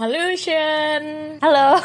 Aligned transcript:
Halusion. 0.00 1.36
Halo. 1.44 1.76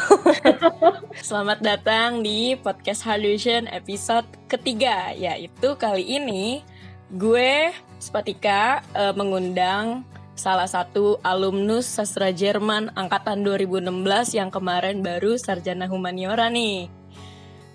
Selamat 1.28 1.60
datang 1.60 2.24
di 2.24 2.56
podcast 2.56 3.04
Halusion 3.04 3.68
episode 3.68 4.24
ketiga, 4.48 5.12
yaitu 5.12 5.76
kali 5.76 6.16
ini 6.16 6.64
gue 7.12 7.76
Spatika 8.00 8.80
uh, 8.96 9.12
mengundang 9.12 10.08
salah 10.32 10.64
satu 10.64 11.20
alumnus 11.20 11.84
sastra 11.84 12.32
Jerman 12.32 12.88
angkatan 12.96 13.44
2016 13.44 13.92
yang 14.32 14.48
kemarin 14.48 15.04
baru 15.04 15.36
sarjana 15.36 15.84
humaniora 15.84 16.48
nih. 16.48 16.88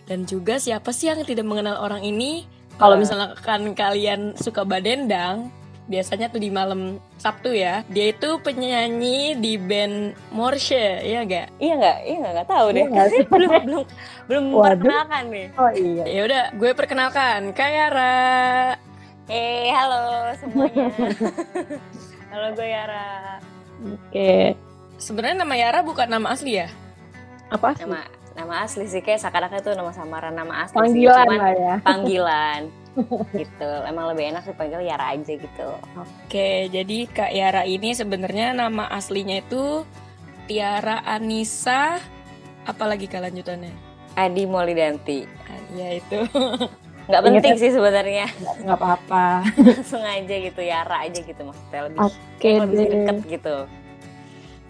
Dan 0.10 0.26
juga 0.26 0.58
siapa 0.58 0.90
sih 0.90 1.14
yang 1.14 1.22
tidak 1.22 1.46
mengenal 1.46 1.86
orang 1.86 2.02
ini? 2.02 2.50
Kalau 2.82 2.98
misalkan 2.98 3.78
kalian 3.78 4.34
suka 4.34 4.66
badendang, 4.66 5.54
biasanya 5.86 6.34
tuh 6.34 6.42
di 6.42 6.50
malam 6.50 6.98
Sabtu 7.22 7.54
ya. 7.54 7.86
Dia 7.94 8.10
itu 8.10 8.42
penyanyi 8.42 9.38
di 9.38 9.54
band 9.62 10.18
Morsche, 10.34 11.06
iya 11.06 11.22
gak? 11.22 11.54
Iya 11.62 11.74
nggak? 11.78 11.98
Iya 12.10 12.16
nggak? 12.18 12.34
Nggak 12.34 12.50
tahu 12.50 12.68
deh. 12.74 12.86
Iya 12.90 13.04
sih? 13.14 13.24
belum 13.38 13.52
belum 13.62 13.84
belum 14.26 14.46
perkenalkan 14.58 15.24
nih. 15.30 15.48
Oh 15.62 15.72
iya. 15.78 16.04
Ya 16.10 16.22
udah, 16.26 16.44
gue 16.58 16.72
perkenalkan 16.74 17.40
Kayara. 17.54 18.74
Eh, 19.30 19.70
halo 19.70 20.34
semuanya. 20.42 20.90
halo 22.34 22.48
gue 22.58 22.66
Yara. 22.66 23.38
Oke. 23.86 24.58
Sebenarnya 24.98 25.46
nama 25.46 25.54
Yara 25.54 25.80
bukan 25.86 26.10
nama 26.10 26.34
asli 26.34 26.58
ya? 26.58 26.68
Apa 27.54 27.78
sih? 27.78 27.86
Nama 27.86 28.21
nama 28.36 28.64
asli 28.64 28.88
sih 28.88 29.02
kayak 29.04 29.20
seakan-akan 29.20 29.60
itu 29.60 29.72
nama 29.76 29.92
samaran 29.92 30.34
nama 30.34 30.54
asli 30.66 30.76
sih. 30.76 30.80
Panggilan 30.80 31.26
Cuman 31.28 31.40
lah 31.40 31.54
ya. 31.54 31.76
panggilan. 31.84 32.62
gitu. 33.42 33.72
Emang 33.88 34.06
lebih 34.12 34.36
enak 34.36 34.44
dipanggil 34.48 34.82
Yara 34.84 35.16
aja 35.16 35.34
gitu. 35.36 35.70
Oke, 35.96 36.68
jadi 36.68 36.98
Kak 37.08 37.32
Yara 37.32 37.64
ini 37.64 37.96
sebenarnya 37.96 38.52
nama 38.52 38.88
aslinya 38.92 39.40
itu 39.40 39.88
Tiara 40.48 41.00
Anissa. 41.08 42.00
Apalagi 42.68 43.08
kelanjutannya? 43.08 43.72
Adi 44.20 44.44
Molidanti. 44.44 45.24
Ah, 45.48 45.60
Ya 45.72 45.88
itu. 45.96 46.20
Nggak 47.10 47.24
penting 47.28 47.56
sih 47.58 47.72
sebenarnya. 47.74 48.28
Nggak 48.64 48.78
apa-apa. 48.78 49.44
Langsung 49.80 50.04
aja 50.04 50.36
gitu 50.38 50.62
Yara 50.62 51.08
aja 51.08 51.20
gitu 51.20 51.42
maksudnya 51.44 51.82
lebih 51.90 52.00
Oke 52.08 52.16
kayak 52.40 52.60
lebih 52.68 52.86
deket 52.88 53.18
gitu. 53.28 53.56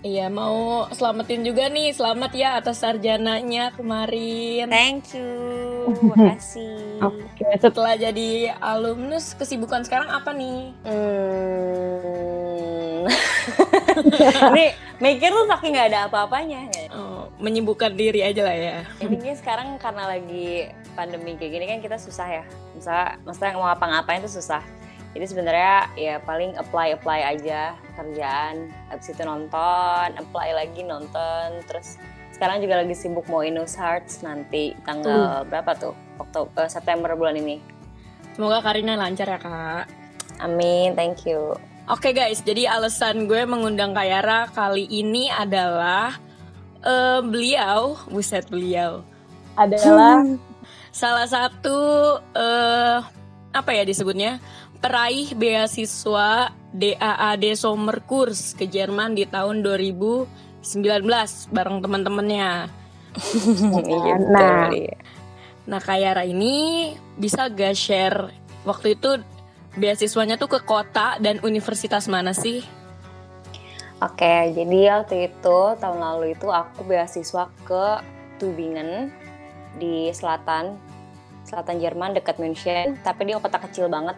Iya, 0.01 0.33
mau 0.33 0.89
selamatin 0.89 1.45
juga 1.45 1.69
nih. 1.69 1.93
Selamat 1.93 2.33
ya 2.33 2.57
atas 2.57 2.81
sarjananya 2.81 3.69
kemarin. 3.77 4.65
Thank 4.65 5.13
you. 5.13 5.29
Makasih. 6.09 7.05
Oke. 7.05 7.45
Set- 7.53 7.69
Setelah 7.69 7.93
jadi 7.93 8.57
alumnus, 8.57 9.37
kesibukan 9.37 9.85
sekarang 9.85 10.09
apa 10.09 10.33
nih? 10.33 10.73
Hmm. 10.81 11.69
Ini 14.51 14.65
mikir 14.97 15.29
tuh 15.29 15.45
saking 15.45 15.77
nggak 15.77 15.89
ada 15.93 15.99
apa-apanya. 16.09 16.65
Oh, 16.89 17.29
menyibukkan 17.37 17.93
diri 17.93 18.25
aja 18.25 18.41
lah 18.41 18.57
ya. 18.57 18.81
Intinya 18.97 19.37
sekarang 19.37 19.77
karena 19.77 20.09
lagi 20.09 20.65
pandemi 20.97 21.37
kayak 21.37 21.51
gini 21.53 21.65
kan 21.69 21.79
kita 21.79 21.97
susah 22.01 22.41
ya. 22.41 22.43
Misalnya, 22.73 23.21
maksudnya 23.21 23.53
mau 23.53 23.69
ngapa-ngapain 23.69 24.25
tuh 24.25 24.33
susah. 24.33 24.65
Jadi 25.11 25.25
sebenarnya 25.27 25.91
ya 25.99 26.15
paling 26.23 26.55
apply 26.55 26.95
apply 26.95 27.19
aja 27.35 27.75
kerjaan. 27.99 28.71
Habis 28.87 29.11
itu 29.11 29.23
nonton, 29.27 30.07
apply 30.15 30.55
lagi 30.55 30.81
nonton. 30.87 31.59
Terus 31.67 31.99
sekarang 32.31 32.63
juga 32.63 32.79
lagi 32.79 32.95
sibuk 32.95 33.27
mau 33.27 33.43
Inus 33.43 33.75
Hearts 33.75 34.23
nanti 34.23 34.71
tanggal 34.87 35.43
berapa 35.45 35.75
tuh? 35.75 35.95
Oktober 36.21 36.69
September 36.71 37.11
bulan 37.17 37.35
ini. 37.37 37.59
Semoga 38.37 38.63
Karina 38.63 38.95
lancar 38.95 39.27
ya, 39.27 39.39
Kak. 39.41 39.85
Amin, 40.39 40.95
thank 40.95 41.27
you. 41.27 41.53
Oke 41.89 42.13
guys, 42.15 42.39
jadi 42.45 42.71
alasan 42.71 43.27
gue 43.27 43.43
mengundang 43.43 43.91
Kak 43.91 44.07
Yara 44.07 44.47
kali 44.53 44.87
ini 44.87 45.27
adalah 45.27 46.15
eh, 46.79 47.19
beliau, 47.19 47.99
buset 48.07 48.47
beliau, 48.47 49.03
adalah 49.57 50.23
salah 50.93 51.27
satu 51.27 51.77
eh 52.37 52.99
apa 53.51 53.71
ya 53.75 53.83
disebutnya 53.83 54.39
peraih 54.81 55.37
beasiswa 55.37 56.49
DAAD 56.73 57.43
Summer 57.53 58.01
Course 58.01 58.57
ke 58.57 58.65
Jerman 58.65 59.13
di 59.13 59.29
tahun 59.29 59.61
2019 59.61 60.25
bareng 61.53 61.77
teman-temannya. 61.79 62.51
Iya, 63.91 64.15
betul, 64.17 64.31
Nah. 64.33 64.69
Nah, 65.61 65.79
Kak 65.79 65.99
Yara 66.01 66.23
ini 66.25 66.89
bisa 67.13 67.45
gak 67.51 67.77
share 67.77 68.33
waktu 68.65 68.97
itu 68.97 69.21
beasiswanya 69.77 70.35
tuh 70.41 70.49
ke 70.49 70.59
kota 70.65 71.21
dan 71.21 71.37
universitas 71.45 72.09
mana 72.09 72.33
sih? 72.33 72.65
Oke, 74.01 74.57
jadi 74.57 74.97
waktu 74.97 75.29
itu 75.29 75.57
tahun 75.77 75.99
lalu 76.01 76.33
itu 76.33 76.49
aku 76.49 76.81
beasiswa 76.89 77.45
ke 77.61 77.85
Tübingen 78.41 79.13
di 79.77 80.09
selatan 80.09 80.73
selatan 81.45 81.77
Jerman 81.77 82.17
dekat 82.17 82.41
München, 82.41 82.97
tapi 83.05 83.29
dia 83.29 83.37
kota 83.37 83.61
kecil 83.61 83.85
banget. 83.85 84.17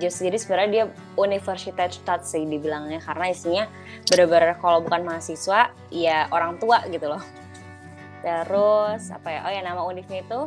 Just, 0.00 0.24
jadi 0.24 0.36
sebenarnya 0.40 0.70
dia 0.72 0.84
Universität 1.20 1.92
Stadt 1.92 2.24
sih 2.24 2.48
dibilangnya 2.48 3.00
karena 3.04 3.28
isinya 3.28 3.64
bener-bener 4.08 4.56
kalau 4.56 4.80
bukan 4.80 5.04
mahasiswa 5.04 5.68
ya 5.92 6.32
orang 6.32 6.56
tua 6.56 6.80
gitu 6.88 7.12
loh. 7.12 7.20
Terus 8.24 9.12
apa 9.12 9.28
ya? 9.28 9.40
Oh 9.44 9.52
ya 9.52 9.60
nama 9.60 9.84
univnya 9.84 10.24
itu 10.24 10.40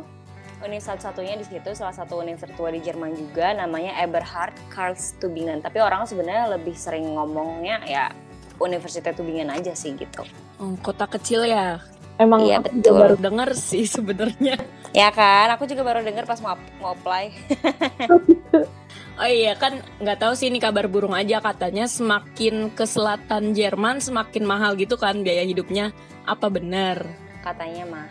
univ 0.64 0.80
satu-satunya 0.80 1.36
di 1.36 1.44
situ 1.44 1.76
salah 1.76 1.92
satu 1.92 2.16
univ 2.24 2.40
tertua 2.40 2.72
di 2.72 2.80
Jerman 2.80 3.12
juga 3.12 3.52
namanya 3.52 3.94
Eberhard 4.00 4.56
Karlstübingen. 4.72 5.60
Tapi 5.60 5.78
orang 5.78 6.08
sebenarnya 6.08 6.56
lebih 6.56 6.74
sering 6.74 7.12
ngomongnya 7.14 7.84
ya 7.84 8.08
Universitas 8.56 9.12
Tübingen 9.12 9.52
aja 9.52 9.76
sih 9.76 9.92
gitu. 9.94 10.24
Oh, 10.56 10.72
kota 10.80 11.04
kecil 11.04 11.44
ya. 11.44 11.80
emang 12.16 12.48
Iya, 12.48 12.64
aku 12.64 12.72
betul. 12.72 12.80
juga 12.80 12.92
baru 13.04 13.16
denger 13.20 13.50
sih 13.52 13.84
sebenarnya. 13.84 14.56
Ya 14.96 15.12
kan, 15.12 15.52
aku 15.52 15.68
juga 15.68 15.84
baru 15.84 16.00
dengar 16.00 16.24
pas 16.24 16.40
mau 16.40 16.56
mau 16.80 16.96
apply. 16.96 17.28
Oh 19.16 19.24
iya 19.24 19.56
kan 19.56 19.80
nggak 19.96 20.20
tahu 20.20 20.36
sih 20.36 20.52
ini 20.52 20.60
kabar 20.60 20.92
burung 20.92 21.16
aja 21.16 21.40
katanya 21.40 21.88
semakin 21.88 22.68
ke 22.68 22.84
selatan 22.84 23.56
Jerman 23.56 24.04
semakin 24.04 24.44
mahal 24.44 24.76
gitu 24.76 25.00
kan 25.00 25.24
biaya 25.24 25.40
hidupnya. 25.44 25.96
Apa 26.28 26.52
benar? 26.52 27.26
katanya 27.46 27.84
mah. 27.86 28.08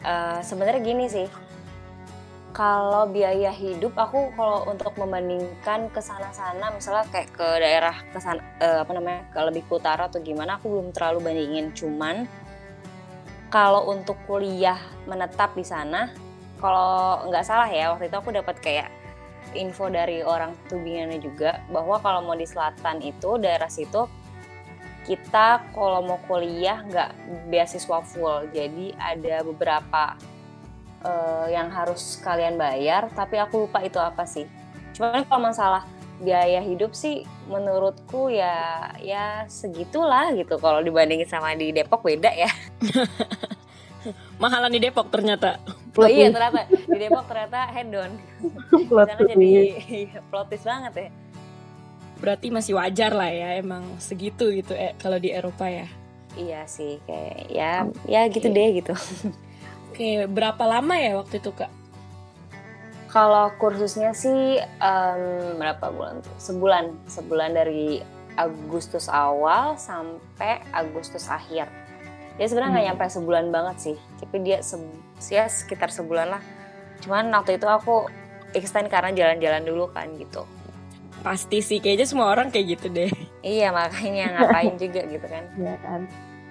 Eh, 0.00 0.40
Sebenarnya 0.40 0.80
gini 0.80 1.04
sih, 1.04 1.28
kalau 2.56 3.04
biaya 3.12 3.52
hidup 3.52 3.92
aku 3.92 4.32
kalau 4.32 4.64
untuk 4.64 4.96
membandingkan 4.96 5.92
ke 5.92 6.00
sana-sana, 6.00 6.72
misalnya 6.72 7.04
kayak 7.12 7.28
ke 7.36 7.48
daerah 7.60 7.96
ke 8.08 8.18
sana, 8.18 8.40
eh, 8.56 8.80
apa 8.80 8.92
namanya, 8.96 9.28
ke 9.28 9.38
lebih 9.44 9.62
ke 9.68 9.72
utara 9.76 10.08
atau 10.08 10.24
gimana, 10.24 10.56
aku 10.56 10.72
belum 10.72 10.88
terlalu 10.96 11.28
bandingin. 11.28 11.76
Cuman 11.76 12.24
kalau 13.52 13.92
untuk 13.92 14.16
kuliah 14.24 14.80
menetap 15.04 15.52
di 15.52 15.64
sana, 15.66 16.08
kalau 16.56 17.28
nggak 17.28 17.44
salah 17.44 17.68
ya 17.68 17.92
waktu 17.92 18.08
itu 18.08 18.16
aku 18.16 18.32
dapat 18.32 18.56
kayak 18.64 18.88
info 19.56 19.88
dari 19.88 20.20
orang 20.20 20.52
Tubingannya 20.68 21.20
juga 21.22 21.62
bahwa 21.72 22.00
kalau 22.02 22.24
mau 22.24 22.36
di 22.36 22.44
selatan 22.44 23.00
itu 23.00 23.40
daerah 23.40 23.70
situ 23.70 24.04
kita 25.08 25.72
kalau 25.72 26.04
mau 26.04 26.20
kuliah 26.28 26.84
nggak 26.84 27.10
beasiswa 27.48 28.04
full. 28.04 28.44
Jadi 28.52 28.92
ada 29.00 29.40
beberapa 29.40 30.20
eh, 31.00 31.46
yang 31.56 31.72
harus 31.72 32.20
kalian 32.20 32.60
bayar 32.60 33.08
tapi 33.16 33.40
aku 33.40 33.64
lupa 33.64 33.80
itu 33.80 33.96
apa 33.96 34.28
sih. 34.28 34.44
Cuman 34.92 35.24
kalau 35.24 35.48
masalah 35.48 35.88
biaya 36.18 36.58
hidup 36.60 36.92
sih 36.98 37.22
menurutku 37.48 38.28
ya 38.28 38.92
ya 39.00 39.48
segitulah 39.48 40.36
gitu. 40.36 40.60
Kalau 40.60 40.84
dibandingin 40.84 41.24
sama 41.24 41.56
di 41.56 41.72
Depok 41.72 42.04
beda 42.04 42.28
ya. 42.36 42.50
Mahalan 44.42 44.76
di 44.76 44.80
Depok 44.84 45.08
ternyata. 45.08 45.56
Oh 45.98 46.06
plot 46.06 46.10
iya 46.14 46.30
twist. 46.30 46.34
ternyata 46.38 46.60
di 46.70 46.96
Depok 46.96 47.24
ternyata 47.26 47.60
head 47.74 47.90
on 47.92 48.12
jadi 49.34 49.50
twist. 49.74 50.22
plot 50.30 50.46
twist 50.48 50.66
banget 50.66 50.94
ya 50.96 51.10
Berarti 52.18 52.50
masih 52.50 52.74
wajar 52.74 53.14
lah 53.14 53.30
ya 53.30 53.62
emang 53.62 53.86
segitu 54.02 54.50
gitu 54.50 54.74
eh, 54.74 54.90
kalau 54.98 55.18
di 55.18 55.30
Eropa 55.30 55.70
ya. 55.70 55.86
iya 56.34 56.66
sih 56.66 56.98
kayak 57.06 57.46
ya 57.50 57.86
ya 58.06 58.26
gitu 58.26 58.46
deh 58.46 58.68
gitu 58.78 58.94
Oke, 59.88 60.30
berapa 60.30 60.62
lama 60.62 60.94
ya 60.94 61.18
waktu 61.18 61.42
itu 61.42 61.50
kak? 61.50 61.70
Kalau 63.10 63.50
kursusnya 63.58 64.14
sih 64.14 64.60
em, 64.62 65.22
berapa 65.58 65.90
bulan 65.90 66.22
tuh? 66.22 66.30
Sebulan, 66.38 66.94
sebulan 67.10 67.50
dari 67.56 67.98
Agustus 68.38 69.10
awal 69.10 69.74
sampai 69.74 70.62
Agustus 70.70 71.26
akhir. 71.26 71.66
Dia 72.38 72.46
sebenarnya 72.46 72.70
nggak 72.72 72.84
Hmm. 72.84 72.90
nyampe 72.94 73.04
sebulan 73.10 73.46
banget 73.48 73.76
sih, 73.80 73.96
tapi 74.16 74.36
dia 74.40 74.58
se- 74.60 74.78
ya 75.28 75.44
sekitar 75.44 75.90
sebulan 75.90 76.30
lah. 76.30 76.42
Cuman 76.98 77.28
waktu 77.28 77.58
itu 77.58 77.66
aku 77.66 78.06
extend 78.50 78.86
karena 78.86 79.10
jalan-jalan 79.10 79.62
dulu 79.62 79.90
kan 79.90 80.06
gitu. 80.14 80.46
Pasti 81.18 81.58
sih, 81.58 81.78
kayaknya 81.78 82.06
semua 82.06 82.30
orang 82.30 82.48
kayak 82.48 82.78
gitu 82.78 82.86
deh. 82.88 83.10
Iya 83.38 83.70
makanya 83.70 84.34
ngapain 84.34 84.74
juga 84.76 85.02
gitu 85.04 85.22
kan. 85.24 85.44
Iya 85.54 85.74
kan. 85.78 86.00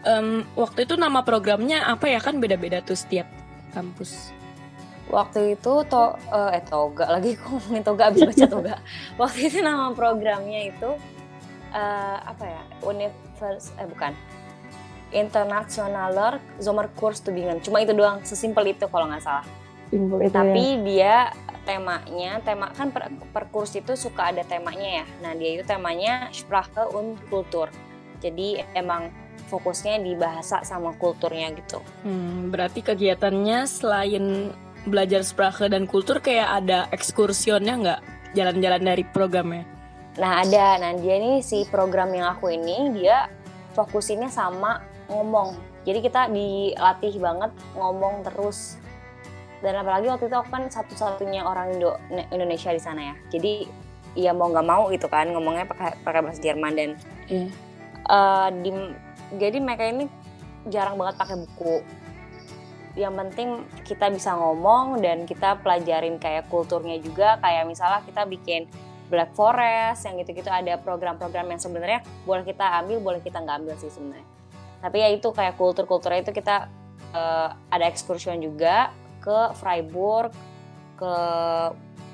Em, 0.03 0.27
waktu 0.53 0.83
itu 0.83 0.95
nama 0.95 1.19
programnya 1.19 1.83
apa 1.83 2.07
ya 2.07 2.17
kan 2.17 2.37
beda-beda 2.37 2.79
tuh 2.79 2.95
setiap 2.95 3.27
kampus. 3.71 4.31
Waktu 5.07 5.53
itu 5.53 5.83
to 5.83 6.03
eh, 6.27 6.51
eh 6.53 6.63
toga 6.63 7.07
lagi 7.09 7.35
kok 7.37 7.47
ngomongin 7.49 7.79
toga 7.81 8.07
abis 8.07 8.23
baca 8.23 8.45
toga. 8.55 8.75
Waktu 9.15 9.39
itu 9.45 9.59
nama 9.59 9.91
programnya 9.91 10.67
itu 10.67 10.89
eh, 11.69 12.17
apa 12.17 12.43
ya? 12.43 12.61
Univers 12.81 13.75
eh 13.75 13.83
bukan. 13.85 14.15
Internationaler 15.17 16.37
Zomerkurs 16.61 17.25
Tübingen. 17.25 17.57
Cuma 17.65 17.81
itu 17.81 17.97
doang, 17.97 18.21
sesimpel 18.21 18.77
itu 18.77 18.85
kalau 18.85 19.09
nggak 19.09 19.23
salah. 19.25 19.45
Simbol 19.89 20.21
itu 20.21 20.35
Tapi 20.35 20.63
ya. 20.63 20.83
dia 20.83 21.15
temanya, 21.67 22.39
tema 22.43 22.71
kan 22.71 22.93
per, 22.93 23.11
per 23.33 23.51
kurs 23.51 23.75
itu 23.75 23.97
suka 23.97 24.31
ada 24.31 24.43
temanya 24.45 25.03
ya. 25.03 25.05
Nah 25.23 25.31
dia 25.35 25.49
itu 25.59 25.63
temanya 25.67 26.31
Sprache 26.31 26.87
und 26.95 27.19
Kultur. 27.27 27.67
Jadi 28.23 28.61
emang 28.75 29.11
fokusnya 29.47 30.03
di 30.03 30.13
bahasa 30.13 30.61
sama 30.67 30.91
kulturnya 30.99 31.53
gitu. 31.55 31.79
Hmm, 32.03 32.51
berarti 32.51 32.83
kegiatannya 32.83 33.63
selain 33.63 34.51
belajar 34.83 35.23
sprache 35.23 35.71
dan 35.71 35.87
kultur 35.87 36.19
kayak 36.19 36.63
ada 36.63 36.87
ekskursionnya 36.91 37.73
nggak? 37.79 38.01
Jalan-jalan 38.35 38.81
dari 38.83 39.03
programnya? 39.07 39.63
Nah 40.19 40.43
ada, 40.43 40.81
nah 40.81 40.91
dia 40.97 41.15
ini 41.21 41.39
si 41.45 41.63
program 41.69 42.11
yang 42.11 42.33
aku 42.33 42.49
ini 42.51 42.91
dia 42.97 43.29
fokusinnya 43.77 44.33
sama 44.33 44.83
ngomong. 45.07 45.55
Jadi 45.87 45.99
kita 46.03 46.27
dilatih 46.31 47.15
banget 47.19 47.51
ngomong 47.75 48.27
terus. 48.27 48.75
Dan 49.63 49.73
apalagi 49.79 50.11
waktu 50.11 50.29
itu 50.29 50.35
aku 50.37 50.49
kan 50.53 50.63
satu-satunya 50.69 51.41
orang 51.41 51.79
Indo 51.79 51.97
Indonesia 52.29 52.69
di 52.69 52.81
sana 52.81 53.01
ya. 53.13 53.15
Jadi 53.31 53.53
ya 54.17 54.31
mau 54.33 54.49
nggak 54.49 54.67
mau 54.67 54.89
gitu 54.89 55.05
kan 55.09 55.29
ngomongnya 55.29 55.69
pakai 55.69 55.93
pakai 56.01 56.21
bahasa 56.25 56.41
Jerman 56.41 56.73
dan 56.73 56.89
eh, 58.05 58.49
di 58.61 58.71
jadi 59.37 59.57
mereka 59.61 59.83
ini 59.87 60.05
jarang 60.69 60.99
banget 60.99 61.15
pakai 61.17 61.37
buku. 61.47 61.75
Yang 62.97 63.13
penting 63.13 63.49
kita 63.85 64.09
bisa 64.09 64.33
ngomong 64.33 64.99
dan 65.05 65.29
kita 65.29 65.61
pelajarin 65.61 66.17
kayak 66.17 66.49
kulturnya 66.49 66.97
juga. 66.97 67.37
Kayak 67.41 67.69
misalnya 67.69 68.01
kita 68.03 68.25
bikin 68.25 68.65
Black 69.07 69.31
Forest 69.37 70.03
yang 70.03 70.19
gitu-gitu 70.19 70.51
ada 70.51 70.75
program-program 70.81 71.47
yang 71.47 71.61
sebenarnya 71.61 72.03
boleh 72.27 72.43
kita 72.43 72.65
ambil, 72.83 72.97
boleh 72.99 73.21
kita 73.23 73.39
nggak 73.39 73.57
ambil 73.63 73.75
sih 73.79 73.87
sebenarnya. 73.93 74.36
Tapi 74.79 74.97
ya 75.01 75.09
itu 75.09 75.29
kayak 75.33 75.57
kultur-kulturnya 75.57 76.21
itu 76.23 76.31
kita 76.33 76.69
eh, 77.13 77.49
ada 77.71 77.85
excursion 77.89 78.37
juga 78.39 78.93
ke 79.21 79.53
Freiburg, 79.57 80.31
ke 80.95 81.13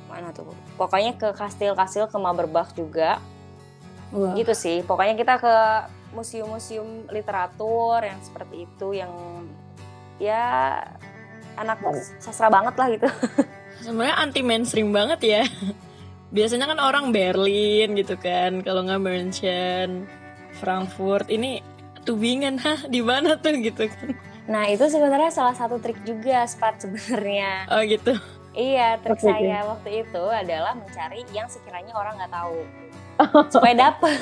mana 0.08 0.30
tuh? 0.32 0.54
Pokoknya 0.78 1.18
ke 1.18 1.34
kastil-kastil 1.34 2.10
ke 2.10 2.18
Maberbach 2.18 2.74
juga 2.78 3.22
Wah. 4.14 4.38
gitu 4.38 4.54
sih 4.54 4.86
pokoknya 4.86 5.18
kita 5.18 5.42
ke 5.42 5.56
museum-museum 6.14 7.10
literatur 7.10 7.98
yang 8.06 8.22
seperti 8.22 8.70
itu 8.70 8.94
yang 8.94 9.10
ya 10.22 10.78
anak 11.58 11.82
sastra 12.22 12.54
banget 12.54 12.78
lah 12.78 12.88
gitu 12.94 13.10
Sebenarnya 13.84 14.16
anti 14.16 14.40
mainstream 14.40 14.96
banget 14.96 15.20
ya. 15.28 15.44
Biasanya 16.32 16.72
kan 16.72 16.80
orang 16.80 17.12
Berlin 17.12 18.00
gitu 18.00 18.16
kan, 18.16 18.64
kalau 18.64 18.88
nggak 18.88 19.02
München, 19.04 20.08
Frankfurt. 20.56 21.28
Ini 21.28 21.60
Tubingen, 22.04 22.60
hah 22.60 22.84
di 22.92 23.00
mana 23.00 23.40
tuh? 23.40 23.56
gitu 23.56 23.88
kan? 23.88 24.12
nah 24.44 24.68
itu 24.68 24.84
sebenarnya 24.92 25.32
salah 25.32 25.56
satu 25.56 25.80
trik 25.80 25.96
juga 26.04 26.44
Spat 26.44 26.84
sebenarnya. 26.84 27.68
Oh 27.72 27.80
gitu. 27.84 28.14
iya 28.52 29.00
trik 29.00 29.18
oke. 29.18 29.24
saya 29.24 29.64
waktu 29.66 30.04
itu 30.04 30.24
adalah 30.28 30.76
mencari 30.76 31.24
yang 31.32 31.48
sekiranya 31.48 31.96
orang 31.96 32.20
nggak 32.20 32.34
tahu. 32.36 32.60
Supaya 33.54 33.76
dapet. 33.90 34.18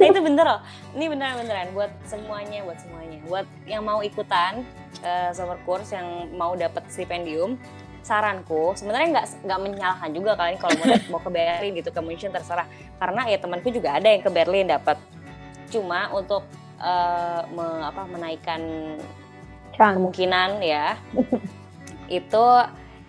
Nah 0.00 0.06
itu 0.08 0.20
bener 0.24 0.44
loh. 0.48 0.60
Ini 0.96 1.04
beneran 1.12 1.36
beneran 1.44 1.68
buat 1.76 1.92
semuanya 2.08 2.64
buat 2.64 2.78
semuanya. 2.80 3.18
Buat 3.28 3.46
yang 3.68 3.82
mau 3.84 4.00
ikutan 4.00 4.64
eh, 5.04 5.30
summer 5.36 5.60
course 5.62 5.92
yang 5.92 6.32
mau 6.34 6.56
dapat 6.56 6.88
stipendium 6.88 7.60
saranku 8.00 8.72
sebenarnya 8.72 9.20
nggak 9.20 9.26
nggak 9.44 9.58
menyalahkan 9.60 10.10
juga 10.16 10.32
kalian 10.32 10.56
kalau 10.56 10.74
mau 10.80 10.86
mau 11.12 11.20
ke 11.20 11.28
Berlin 11.28 11.72
gitu 11.76 11.90
ke 11.92 12.00
München 12.00 12.32
terserah. 12.32 12.64
Karena 12.96 13.28
ya 13.28 13.36
temanku 13.36 13.68
juga 13.68 14.00
ada 14.00 14.08
yang 14.08 14.24
ke 14.24 14.30
Berlin 14.32 14.64
dapat 14.64 14.96
cuma 15.68 16.08
untuk 16.12 16.44
eh, 16.80 17.42
me- 17.52 17.84
apa 17.84 18.02
menaikkan 18.08 18.62
kemungkinan 19.78 20.58
ya 20.58 20.98
itu 22.18 22.46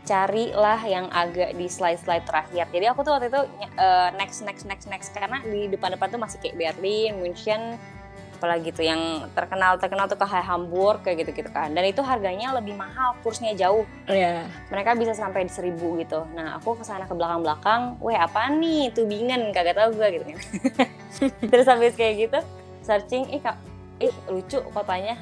carilah 0.10 0.82
yang 0.90 1.06
agak 1.14 1.54
di 1.54 1.70
slide-slide 1.70 2.26
terakhir. 2.26 2.66
Jadi 2.74 2.86
aku 2.90 3.06
tuh 3.06 3.14
waktu 3.14 3.30
itu 3.30 3.42
eh, 3.78 4.10
next 4.18 4.42
next 4.42 4.66
next 4.66 4.90
next 4.90 5.14
karena 5.14 5.38
di 5.46 5.70
depan-depan 5.70 6.10
tuh 6.10 6.22
masih 6.22 6.42
kayak 6.42 6.58
Berlin, 6.58 7.22
München, 7.22 7.78
apalagi 8.40 8.74
tuh 8.74 8.88
yang 8.88 9.30
terkenal 9.38 9.78
terkenal 9.78 10.10
tuh 10.10 10.18
kayak 10.18 10.48
Hamburg 10.48 11.06
kayak 11.06 11.28
gitu-gitu 11.28 11.52
kan. 11.54 11.70
Dan 11.76 11.86
itu 11.86 12.02
harganya 12.02 12.58
lebih 12.58 12.74
mahal, 12.74 13.14
kursnya 13.22 13.54
jauh. 13.54 13.86
Ya. 14.10 14.50
Mereka 14.74 14.98
bisa 14.98 15.14
sampai 15.14 15.46
di 15.46 15.54
seribu 15.54 16.00
gitu. 16.02 16.26
Nah 16.34 16.58
aku 16.58 16.80
ke 16.80 16.84
sana 16.88 17.06
ke 17.06 17.14
belakang-belakang, 17.14 18.02
weh 18.02 18.18
apa 18.18 18.50
nih 18.50 18.90
Tubingen 18.96 19.54
kagak 19.54 19.78
tahu 19.78 19.94
gue 19.94 20.08
gitu 20.10 20.26
kan. 20.26 20.40
Terus 21.52 21.68
habis 21.68 21.94
kayak 21.98 22.16
gitu 22.30 22.40
searching, 22.86 23.30
ih 23.30 23.42
kak, 23.42 23.58
ih 24.02 24.14
lucu 24.32 24.62
kotanya. 24.74 25.20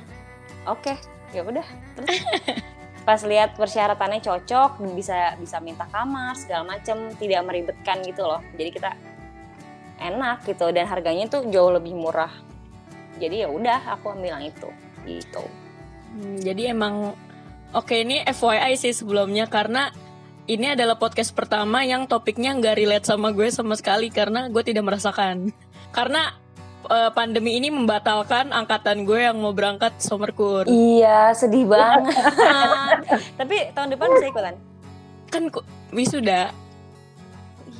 Oke, 0.68 0.96
ya 1.36 1.44
udah. 1.44 1.66
Terus 2.00 2.24
pas 3.08 3.22
lihat 3.24 3.56
persyaratannya 3.56 4.20
cocok, 4.24 4.84
bisa 4.96 5.36
bisa 5.40 5.58
minta 5.64 5.88
kamar 5.92 6.36
segala 6.36 6.76
macem, 6.78 7.12
tidak 7.20 7.44
meribetkan 7.48 8.04
gitu 8.04 8.24
loh. 8.24 8.44
Jadi 8.56 8.70
kita 8.72 8.92
enak 9.98 10.46
gitu 10.46 10.70
dan 10.72 10.86
harganya 10.86 11.26
tuh 11.28 11.48
jauh 11.50 11.74
lebih 11.74 11.98
murah. 11.98 12.32
Jadi 13.18 13.44
ya 13.44 13.50
udah 13.50 13.98
aku 13.98 14.14
ambil 14.14 14.38
yang 14.38 14.46
itu 14.54 14.70
gitu. 15.08 15.44
Hmm, 16.14 16.38
jadi 16.44 16.76
emang 16.76 17.18
oke 17.74 17.96
ini 17.96 18.22
FYI 18.28 18.78
sih 18.78 18.94
sebelumnya 18.94 19.50
karena 19.50 19.90
ini 20.48 20.72
adalah 20.72 20.96
podcast 20.96 21.36
pertama 21.36 21.84
yang 21.84 22.08
topiknya 22.08 22.56
nggak 22.56 22.76
relate 22.80 23.06
sama 23.08 23.36
gue 23.36 23.52
sama 23.52 23.76
sekali 23.76 24.08
karena 24.08 24.48
gue 24.48 24.64
tidak 24.64 24.88
merasakan. 24.88 25.52
Karena 25.98 26.30
eh, 26.86 27.10
pandemi 27.18 27.58
ini 27.58 27.74
membatalkan 27.74 28.54
angkatan 28.54 29.02
gue 29.02 29.18
yang 29.18 29.42
mau 29.42 29.50
berangkat 29.50 29.98
summer 29.98 30.30
course. 30.30 30.70
Iya, 30.70 31.34
sedih 31.34 31.66
banget. 31.66 32.14
Tapi 33.42 33.74
tahun 33.74 33.98
depan 33.98 34.08
bisa 34.14 34.30
ikutan. 34.30 34.56
Kan 35.34 35.50
ku- 35.50 35.66
wisuda. 35.90 36.54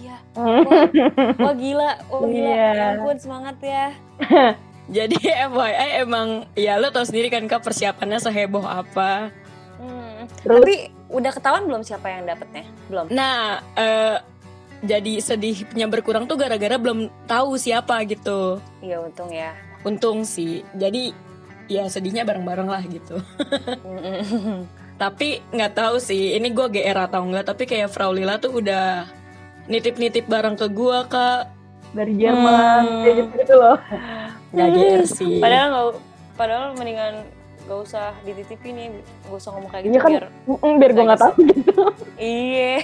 Iya. 0.02 0.18
Wah 1.46 1.54
gila, 1.54 1.92
wah 2.10 2.22
gila. 2.26 2.50
Iya. 2.50 2.70
Ya 2.74 2.86
ampun 2.98 3.18
semangat 3.22 3.58
ya. 3.62 3.94
Jadi 4.98 5.20
FYI 5.20 6.08
emang 6.08 6.48
ya 6.56 6.80
lo 6.80 6.90
tau 6.90 7.04
sendiri 7.04 7.28
kan 7.28 7.44
kak 7.46 7.62
persiapannya 7.62 8.18
seheboh 8.18 8.64
apa. 8.66 9.30
Hmm. 9.78 10.26
Terus? 10.42 10.64
Tapi 10.64 10.76
udah 11.12 11.32
ketahuan 11.36 11.68
belum 11.70 11.84
siapa 11.84 12.08
yang 12.08 12.24
dapetnya? 12.24 12.64
Belum. 12.88 13.06
Nah, 13.12 13.62
eh, 13.76 14.18
jadi 14.84 15.14
sedihnya 15.18 15.90
berkurang 15.90 16.26
tuh 16.26 16.38
gara-gara 16.38 16.78
belum 16.78 17.10
tahu 17.26 17.58
siapa 17.58 18.02
gitu. 18.06 18.62
Iya 18.80 19.02
untung 19.02 19.30
ya. 19.30 19.54
Untung 19.82 20.22
sih. 20.22 20.62
Jadi 20.74 21.14
ya 21.68 21.90
sedihnya 21.90 22.24
bareng-bareng 22.24 22.70
lah 22.70 22.84
gitu. 22.86 23.18
Tapi 25.02 25.46
nggak 25.54 25.74
tahu 25.78 26.02
sih, 26.02 26.34
ini 26.34 26.50
gue 26.50 26.68
GR 26.68 26.98
atau 26.98 27.22
enggak. 27.22 27.46
Tapi 27.46 27.64
kayak 27.66 27.90
Frau 27.90 28.10
Lila 28.10 28.42
tuh 28.42 28.58
udah 28.58 29.06
nitip-nitip 29.66 30.26
barang 30.26 30.58
ke 30.58 30.68
gue 30.70 30.98
kak. 31.06 31.42
Dari 31.94 32.14
Jerman, 32.18 32.82
Hmm. 32.84 33.02
kayak 33.02 33.16
gitu, 33.16 33.30
gitu 33.42 33.54
loh. 33.58 33.78
Nggak 34.54 34.70
GR 34.74 35.04
sih. 35.06 35.38
padahal 35.38 35.68
nggak, 35.70 35.86
padahal 36.36 36.66
mendingan 36.74 37.14
gak 37.68 37.80
usah 37.84 38.16
dititipin 38.24 38.74
nih, 38.74 38.88
gak 39.28 39.38
usah 39.38 39.52
ngomong 39.52 39.68
kayak 39.68 39.84
gitu 39.84 39.92
Iya 39.92 40.00
kan, 40.00 40.12
biar 40.12 40.26
biar 40.80 40.92
gue 40.96 41.04
nggak 41.04 41.20
tahu 41.20 41.36
gitu. 41.46 41.76
iya. 42.16 42.80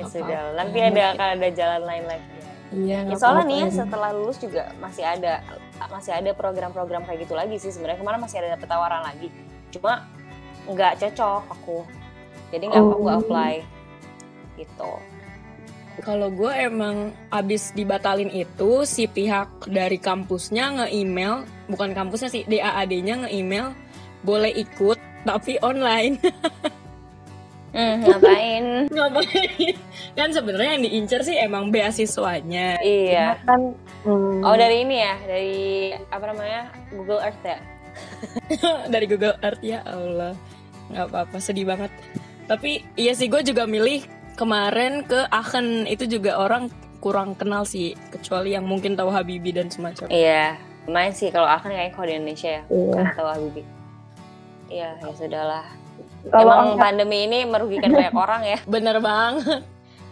Ya 0.00 0.08
sudah, 0.08 0.40
apa-apa. 0.48 0.58
nanti 0.58 0.78
ada 0.80 1.02
akan 1.12 1.28
ada 1.36 1.48
jalan 1.52 1.82
lain 1.84 2.04
lagi. 2.08 2.28
Iya. 2.70 2.98
Ya 3.10 3.16
soalnya 3.18 3.44
nih 3.50 3.62
setelah 3.74 4.10
lulus 4.14 4.38
juga 4.38 4.70
masih 4.78 5.02
ada 5.02 5.42
masih 5.88 6.12
ada 6.12 6.30
program-program 6.36 7.02
kayak 7.08 7.24
gitu 7.24 7.34
lagi 7.34 7.56
sih 7.56 7.72
sebenarnya 7.72 7.98
kemarin 8.04 8.20
masih 8.20 8.36
ada 8.44 8.54
dapet 8.54 8.68
tawaran 8.68 9.00
lagi 9.00 9.32
cuma 9.72 10.04
nggak 10.68 11.00
cocok 11.00 11.42
aku 11.50 11.78
jadi 12.52 12.64
nggak 12.68 12.84
Oh. 12.84 12.92
aku 12.94 13.06
apply 13.08 13.54
gitu 14.60 14.92
Kalau 16.00 16.32
gue 16.32 16.48
emang 16.48 17.12
abis 17.28 17.76
dibatalin 17.76 18.32
itu 18.32 18.88
si 18.88 19.04
pihak 19.04 19.68
dari 19.68 20.00
kampusnya 20.00 20.72
nge-email, 20.80 21.44
bukan 21.68 21.92
kampusnya 21.92 22.32
sih, 22.32 22.48
DAAD-nya 22.48 23.28
nge-email 23.28 23.76
boleh 24.24 24.48
ikut 24.48 24.96
tapi 25.28 25.60
online. 25.60 26.16
hmm, 27.70 27.94
ngapain 28.02 28.64
Ngapain? 28.90 29.74
kan 30.12 30.28
sebenarnya 30.28 30.70
yang 30.74 30.84
diincar 30.84 31.20
sih 31.20 31.36
emang 31.36 31.68
beasiswanya. 31.68 32.78
iya 32.80 33.38
Kan, 33.42 33.74
hmm, 34.02 34.42
oh 34.42 34.54
dari 34.54 34.82
ini 34.82 34.96
ya 34.98 35.14
dari 35.20 35.54
apa 36.06 36.24
namanya 36.26 36.60
Google 36.90 37.20
Earth 37.20 37.42
ya 37.42 37.58
dari 38.92 39.06
Google 39.06 39.36
Earth 39.40 39.60
ya 39.60 39.82
Allah. 39.82 40.34
nggak 40.88 41.06
apa-apa, 41.06 41.36
sedih 41.38 41.64
banget. 41.64 41.90
Tapi 42.44 42.82
iya 42.94 43.12
sih 43.12 43.26
gue 43.26 43.38
juga 43.40 43.62
milih 43.62 44.02
kemarin 44.34 45.02
ke 45.02 45.22
Aachen 45.28 45.86
itu 45.86 46.02
juga 46.08 46.34
orang 46.36 46.66
kurang 46.98 47.32
kenal 47.32 47.62
sih 47.62 47.94
kecuali 48.10 48.52
yang 48.52 48.62
mungkin 48.62 48.92
tahu 48.92 49.08
Habibi 49.08 49.52
dan 49.52 49.68
semacam. 49.68 50.10
iya 50.10 50.58
lumayan 50.84 51.12
sih 51.12 51.28
kalau 51.28 51.46
akan 51.46 51.70
kayaknya 51.70 51.92
kalau 51.92 52.06
di 52.06 52.14
Indonesia 52.14 52.50
ya 52.50 52.62
Iya. 52.66 53.02
tahu 53.14 53.28
Habibie 53.28 53.66
iya 54.68 54.88
ya 54.96 55.12
sudahlah 55.12 55.66
Kalau 56.26 56.52
Emang 56.52 56.68
angkat- 56.70 56.82
pandemi 56.82 57.18
ini 57.24 57.38
merugikan 57.44 57.90
banyak 57.90 58.16
orang 58.26 58.42
ya. 58.44 58.58
Bener 58.64 58.96
banget. 58.98 59.62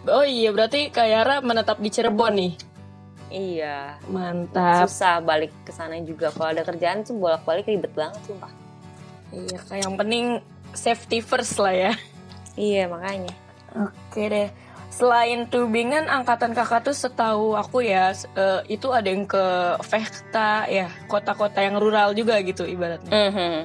Oh 0.07 0.23
iya, 0.23 0.49
berarti 0.49 0.89
Kak 0.89 1.05
Yara 1.05 1.35
menetap 1.39 1.77
di 1.77 1.89
Cirebon 1.89 2.33
nih. 2.33 2.53
Iya. 3.29 4.01
Mantap. 4.07 4.87
Susah 4.87 5.21
balik 5.21 5.53
ke 5.61 5.69
sana 5.69 6.01
juga. 6.01 6.31
Kalau 6.31 6.49
ada 6.49 6.63
kerjaan 6.63 7.03
tuh 7.03 7.13
bolak-balik 7.13 7.67
ribet 7.67 7.93
banget 7.93 8.17
sumpah. 8.25 8.49
Iya, 9.29 9.57
Kak, 9.59 9.77
yang 9.77 9.93
penting 9.93 10.25
safety 10.71 11.21
first 11.21 11.61
lah 11.61 11.69
ya. 11.71 11.93
Iya, 12.55 12.89
makanya. 12.89 13.29
Oke 13.77 14.25
deh. 14.25 14.49
Selain 14.89 15.45
tubingan, 15.45 16.09
angkatan 16.09 16.51
kakak 16.51 16.81
tuh 16.81 16.97
setahu 16.97 17.53
aku 17.53 17.85
ya, 17.85 18.09
eh, 18.33 18.61
itu 18.67 18.89
ada 18.89 19.05
yang 19.05 19.23
ke 19.23 19.45
Vechta 19.85 20.65
ya, 20.65 20.89
kota-kota 21.05 21.61
yang 21.61 21.77
rural 21.77 22.17
juga 22.17 22.41
gitu 22.41 22.65
ibaratnya. 22.65 23.13
Mhm. 23.13 23.55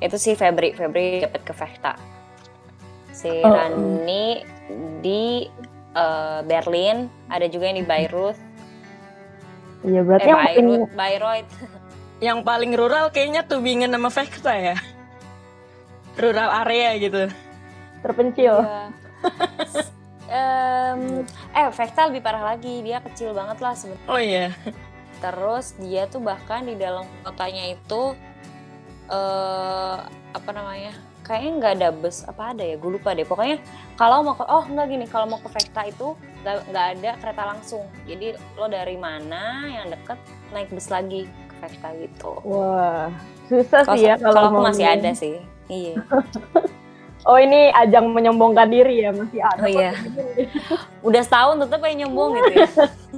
Itu 0.00 0.16
si 0.16 0.32
Febri, 0.32 0.72
Febri 0.72 1.20
dapat 1.20 1.42
ke 1.44 1.52
Vechta. 1.52 1.92
Si 3.12 3.28
Oh, 3.44 3.52
Rani 3.52 4.40
di 5.00 5.44
eh, 5.92 6.40
Berlin, 6.42 7.04
ada 7.28 7.44
juga 7.46 7.68
yang 7.68 7.78
di 7.78 7.86
Beirut. 7.86 8.36
Iya 9.80 10.00
berarti 10.04 10.24
Eh, 10.24 10.28
yang 10.28 10.40
Beirut, 10.44 10.90
Bayreuth. 10.92 11.52
Yang 12.20 12.38
paling 12.44 12.72
rural 12.76 13.08
kayaknya 13.08 13.48
tubingan 13.48 13.88
sama 13.88 14.12
Vechta 14.12 14.52
ya. 14.52 14.76
Rural 16.16 16.52
area 16.60 16.92
gitu. 17.00 17.32
terpencil. 18.00 18.60
Iya. 18.60 18.82
Em, 20.30 21.24
eh, 21.50 21.68
Vechta 21.72 22.06
lebih 22.06 22.20
parah 22.20 22.44
lagi. 22.44 22.84
Dia 22.84 23.00
kecil 23.00 23.32
banget 23.32 23.58
lah 23.58 23.72
sebenarnya. 23.72 24.04
Oh 24.06 24.20
iya. 24.20 24.52
Terus 25.18 25.74
dia 25.80 26.06
tuh 26.06 26.20
bahkan 26.20 26.62
di 26.62 26.76
dalam 26.76 27.02
kotanya 27.24 27.72
itu 27.72 28.14
eh 29.10 29.96
apa 30.30 30.50
namanya? 30.54 30.94
Kayaknya 31.26 31.50
nggak 31.62 31.72
ada 31.78 31.88
bus 31.94 32.22
apa 32.26 32.54
ada 32.54 32.64
ya? 32.64 32.74
Gue 32.78 32.98
lupa 32.98 33.14
deh. 33.14 33.26
Pokoknya 33.26 33.58
kalau 33.94 34.22
mau 34.22 34.34
ke 34.34 34.44
oh 34.46 34.64
nggak 34.66 34.86
gini, 34.90 35.06
kalau 35.06 35.26
mau 35.30 35.38
ke 35.42 35.50
Vecta 35.50 35.82
itu 35.86 36.14
nggak 36.42 36.56
nggak 36.70 36.86
ada 36.98 37.10
kereta 37.20 37.42
langsung. 37.46 37.84
Jadi 38.06 38.34
lo 38.58 38.66
dari 38.66 38.96
mana 38.96 39.66
yang 39.68 39.90
deket 39.90 40.18
naik 40.54 40.70
bus 40.70 40.88
lagi 40.90 41.26
ke 41.26 41.54
Vecta 41.60 41.88
gitu. 41.98 42.32
Wah, 42.46 43.10
susah 43.46 43.82
Kalau 43.86 43.98
sih 43.98 44.08
ya 44.08 44.14
kalau 44.18 44.40
aku 44.48 44.54
mau 44.58 44.70
masih 44.70 44.86
beli. 44.86 44.94
ada 44.98 45.10
sih. 45.14 45.36
Iya. 45.70 45.94
Oh 47.28 47.36
ini 47.36 47.68
ajang 47.76 48.16
menyombongkan 48.16 48.72
diri 48.72 49.04
ya 49.04 49.12
masih 49.12 49.44
ada. 49.44 49.60
Oh, 49.60 49.68
iya. 49.68 49.92
Udah 51.06 51.20
setahun 51.20 51.60
tetap 51.60 51.84
pengen 51.84 52.08
nyombong 52.08 52.40
gitu 52.40 52.64
ya. 52.64 52.68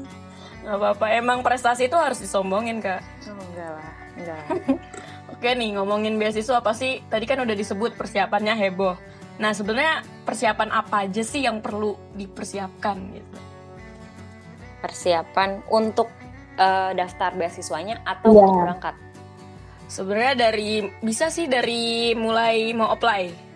Gak 0.66 0.74
apa-apa, 0.78 1.06
emang 1.14 1.38
prestasi 1.46 1.86
itu 1.86 1.94
harus 1.94 2.18
disombongin 2.18 2.82
kak. 2.82 3.02
Oh, 3.30 3.34
enggak 3.34 3.70
lah, 3.78 3.90
enggak 4.18 4.36
lah. 4.38 4.48
Oke 5.42 5.58
nih, 5.58 5.74
ngomongin 5.74 6.22
beasiswa 6.22 6.62
apa 6.62 6.70
sih? 6.70 7.02
Tadi 7.10 7.26
kan 7.26 7.42
udah 7.42 7.58
disebut 7.58 7.98
persiapannya 7.98 8.54
heboh. 8.54 8.94
Nah 9.42 9.50
sebenarnya 9.50 10.06
persiapan 10.22 10.70
apa 10.70 11.02
aja 11.02 11.18
sih 11.18 11.42
yang 11.42 11.58
perlu 11.58 11.98
dipersiapkan 12.14 12.94
gitu? 13.10 13.38
Persiapan 14.78 15.66
untuk 15.66 16.06
eh, 16.54 16.90
daftar 16.94 17.34
beasiswanya 17.34 18.06
atau 18.06 18.30
Iya. 18.30 18.38
untuk 18.38 18.54
berangkat. 18.60 18.94
Sebenarnya 19.90 20.34
dari 20.38 20.70
bisa 21.02 21.26
sih 21.26 21.50
dari 21.50 22.14
mulai 22.14 22.70
mau 22.70 22.94
apply. 22.94 23.50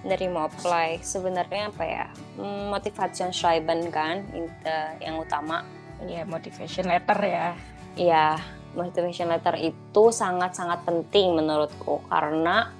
dari 0.00 0.28
mau 0.28 0.48
apply 0.48 1.00
sebenarnya 1.00 1.68
apa 1.68 1.84
ya 1.84 2.06
Hmm, 2.34 2.68
motivation 2.68 3.32
schreiben 3.32 3.88
kan 3.88 4.20
inte- 4.32 4.96
yang 4.98 5.16
utama 5.16 5.64
Iya 6.02 6.24
motivation 6.24 6.84
letter 6.84 7.20
ya. 7.20 7.48
ya 7.94 8.26
motivation 8.74 9.30
letter 9.30 9.58
itu 9.58 10.04
sangat-sangat 10.10 10.86
penting 10.86 11.34
menurutku. 11.34 12.02
Karena 12.06 12.70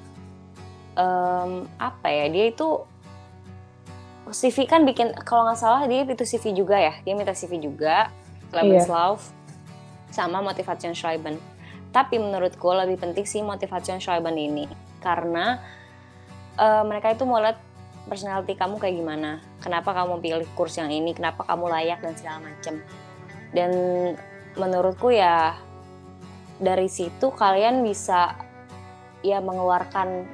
em, 0.94 1.66
apa 1.78 2.08
ya 2.10 2.26
dia 2.30 2.50
itu 2.50 2.82
CV 4.30 4.70
kan 4.70 4.86
bikin 4.86 5.10
kalau 5.26 5.50
nggak 5.50 5.58
salah 5.58 5.82
dia 5.90 6.06
itu 6.06 6.24
CV 6.26 6.54
juga 6.54 6.78
ya? 6.78 6.94
Dia 7.02 7.14
minta 7.18 7.34
CV 7.34 7.58
juga 7.58 8.14
Lebenslauf 8.50 9.30
sama 10.10 10.42
motivation 10.42 10.94
schreiben. 10.94 11.38
Tapi 11.90 12.22
menurutku 12.22 12.70
lebih 12.70 12.98
penting 12.98 13.26
sih 13.26 13.42
motivation 13.42 13.98
schreiben 13.98 14.34
ini. 14.38 14.70
Karena 15.02 15.58
eh, 16.58 16.82
mereka 16.86 17.10
itu 17.10 17.26
mau 17.26 17.42
lihat 17.42 17.58
personality 18.06 18.54
kamu 18.54 18.78
kayak 18.78 18.94
gimana. 18.94 19.30
Kenapa 19.62 19.94
kamu 19.94 20.22
pilih 20.22 20.46
kurs 20.54 20.78
yang 20.78 20.90
ini? 20.90 21.14
Kenapa 21.14 21.46
kamu 21.46 21.66
layak 21.66 21.98
dan 22.02 22.14
segala 22.14 22.38
macem? 22.42 22.82
Dan 23.50 23.70
menurutku 24.58 25.14
ya 25.14 25.58
dari 26.60 26.86
situ 26.92 27.32
kalian 27.32 27.80
bisa 27.80 28.36
ya 29.24 29.40
mengeluarkan 29.40 30.28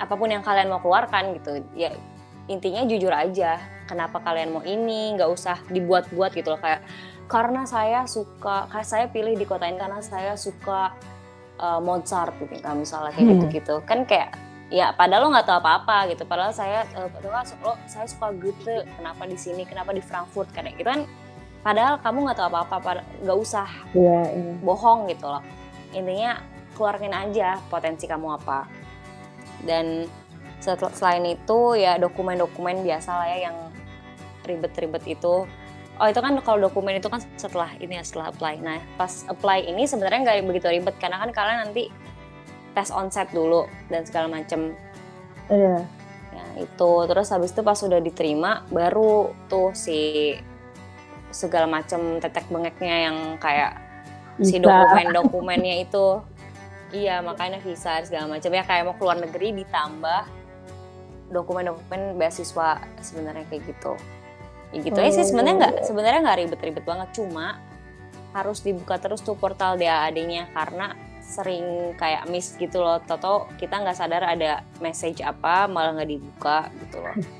apa 0.00 0.14
pun 0.16 0.32
yang 0.32 0.40
kalian 0.40 0.72
mau 0.72 0.80
keluarkan 0.80 1.36
gitu. 1.36 1.60
Ya 1.76 1.92
intinya 2.48 2.82
jujur 2.88 3.12
aja 3.12 3.60
kenapa 3.84 4.24
kalian 4.24 4.56
mau 4.56 4.64
ini 4.64 5.14
nggak 5.14 5.28
usah 5.28 5.60
dibuat-buat 5.68 6.32
gitu 6.32 6.56
loh. 6.56 6.60
Kayak 6.60 6.82
karena 7.28 7.68
saya 7.68 8.08
suka 8.08 8.72
kayak 8.72 8.88
saya 8.88 9.06
pilih 9.12 9.36
di 9.36 9.44
kota 9.44 9.68
ini 9.68 9.76
karena 9.76 10.00
saya 10.00 10.32
suka 10.40 10.96
uh, 11.60 11.80
Mozart 11.84 12.32
gitu 12.40 12.56
kan 12.64 12.80
misalnya 12.80 13.12
kayak 13.12 13.24
Hmm. 13.28 13.32
gitu-gitu. 13.36 13.74
Kan 13.84 14.08
kayak 14.08 14.32
ya 14.72 14.92
padahal 14.96 15.28
lo 15.28 15.36
nggak 15.36 15.44
tahu 15.48 15.60
apa-apa 15.60 16.08
gitu. 16.12 16.24
Padahal 16.24 16.56
saya 16.56 16.88
uh, 16.96 17.08
padahal 17.12 17.44
lo 17.60 17.72
saya 17.84 18.08
suka 18.08 18.32
Goethe 18.32 18.88
kenapa 18.96 19.28
di 19.28 19.36
sini 19.36 19.68
kenapa 19.68 19.92
di 19.92 20.00
Frankfurt 20.00 20.48
kayak 20.56 20.80
gitu 20.80 20.88
kan 20.88 21.04
padahal 21.62 21.98
kamu 22.00 22.18
nggak 22.28 22.38
tahu 22.38 22.48
apa-apa 22.54 23.02
nggak 23.22 23.38
usah 23.38 23.68
Iya, 23.92 24.20
iya. 24.32 24.52
bohong 24.62 25.10
gitu 25.10 25.26
loh. 25.26 25.42
Intinya 25.92 26.38
keluarin 26.76 27.14
aja 27.14 27.58
potensi 27.66 28.06
kamu 28.06 28.38
apa. 28.38 28.68
Dan 29.66 30.06
setel- 30.62 30.94
selain 30.94 31.26
itu 31.26 31.74
ya 31.74 31.98
dokumen-dokumen 31.98 32.86
biasa 32.86 33.10
lah 33.18 33.26
ya 33.26 33.50
yang 33.50 33.56
ribet-ribet 34.46 35.04
itu. 35.06 35.44
Oh 35.98 36.06
itu 36.06 36.20
kan 36.22 36.38
kalau 36.46 36.70
dokumen 36.70 36.94
itu 36.94 37.10
kan 37.10 37.18
setelah 37.34 37.74
ini 37.82 37.98
ya 37.98 38.04
setelah 38.06 38.30
apply. 38.30 38.62
Nah 38.62 38.78
pas 38.94 39.26
apply 39.26 39.66
ini 39.66 39.82
sebenarnya 39.84 40.20
nggak 40.22 40.46
begitu 40.46 40.66
ribet 40.70 40.94
karena 41.02 41.18
kan 41.18 41.34
kalian 41.34 41.58
nanti 41.66 41.90
tes 42.70 42.94
onsite 42.94 43.34
dulu 43.34 43.66
dan 43.90 44.06
segala 44.06 44.30
macem. 44.30 44.78
Iya. 45.50 45.82
ya 46.30 46.46
itu. 46.62 46.90
Terus 47.10 47.28
habis 47.34 47.50
itu 47.50 47.66
pas 47.66 47.80
udah 47.82 47.98
diterima 47.98 48.62
baru 48.70 49.34
tuh 49.50 49.74
si 49.74 50.32
segala 51.30 51.68
macem 51.68 52.20
tetek 52.22 52.48
bengeknya 52.48 53.10
yang 53.10 53.16
kayak 53.40 53.78
si 54.40 54.56
dokumen-dokumennya 54.62 55.84
itu. 55.84 56.22
Iya 56.88 57.20
makanya 57.20 57.60
visa 57.60 58.00
segala 58.00 58.38
macam 58.38 58.48
ya 58.48 58.64
kayak 58.64 58.84
mau 58.88 58.96
keluar 58.96 59.20
negeri 59.20 59.52
ditambah 59.60 60.24
dokumen-dokumen 61.28 62.16
beasiswa 62.16 62.80
sebenarnya 63.04 63.44
kayak 63.52 63.68
gitu. 63.68 63.92
Ya 64.72 64.80
gitu. 64.84 64.96
Aja 64.96 65.12
sih 65.20 65.26
sebenarnya 65.28 65.54
nggak 65.60 65.74
sebenarnya 65.84 66.20
nggak 66.24 66.38
ribet-ribet 66.44 66.84
banget. 66.88 67.08
Cuma 67.12 67.60
harus 68.32 68.64
dibuka 68.64 68.96
terus 68.96 69.20
tuh 69.20 69.36
portal 69.36 69.76
DAAD-nya 69.76 70.48
karena 70.56 70.96
sering 71.20 71.92
kayak 72.00 72.24
miss 72.32 72.56
gitu 72.56 72.80
loh. 72.80 73.04
Toto 73.04 73.52
kita 73.60 73.84
nggak 73.84 73.96
sadar 73.96 74.24
ada 74.24 74.64
message 74.80 75.20
apa 75.20 75.68
malah 75.68 75.92
nggak 76.00 76.08
dibuka 76.08 76.72
gitu 76.88 77.04
loh 77.04 77.16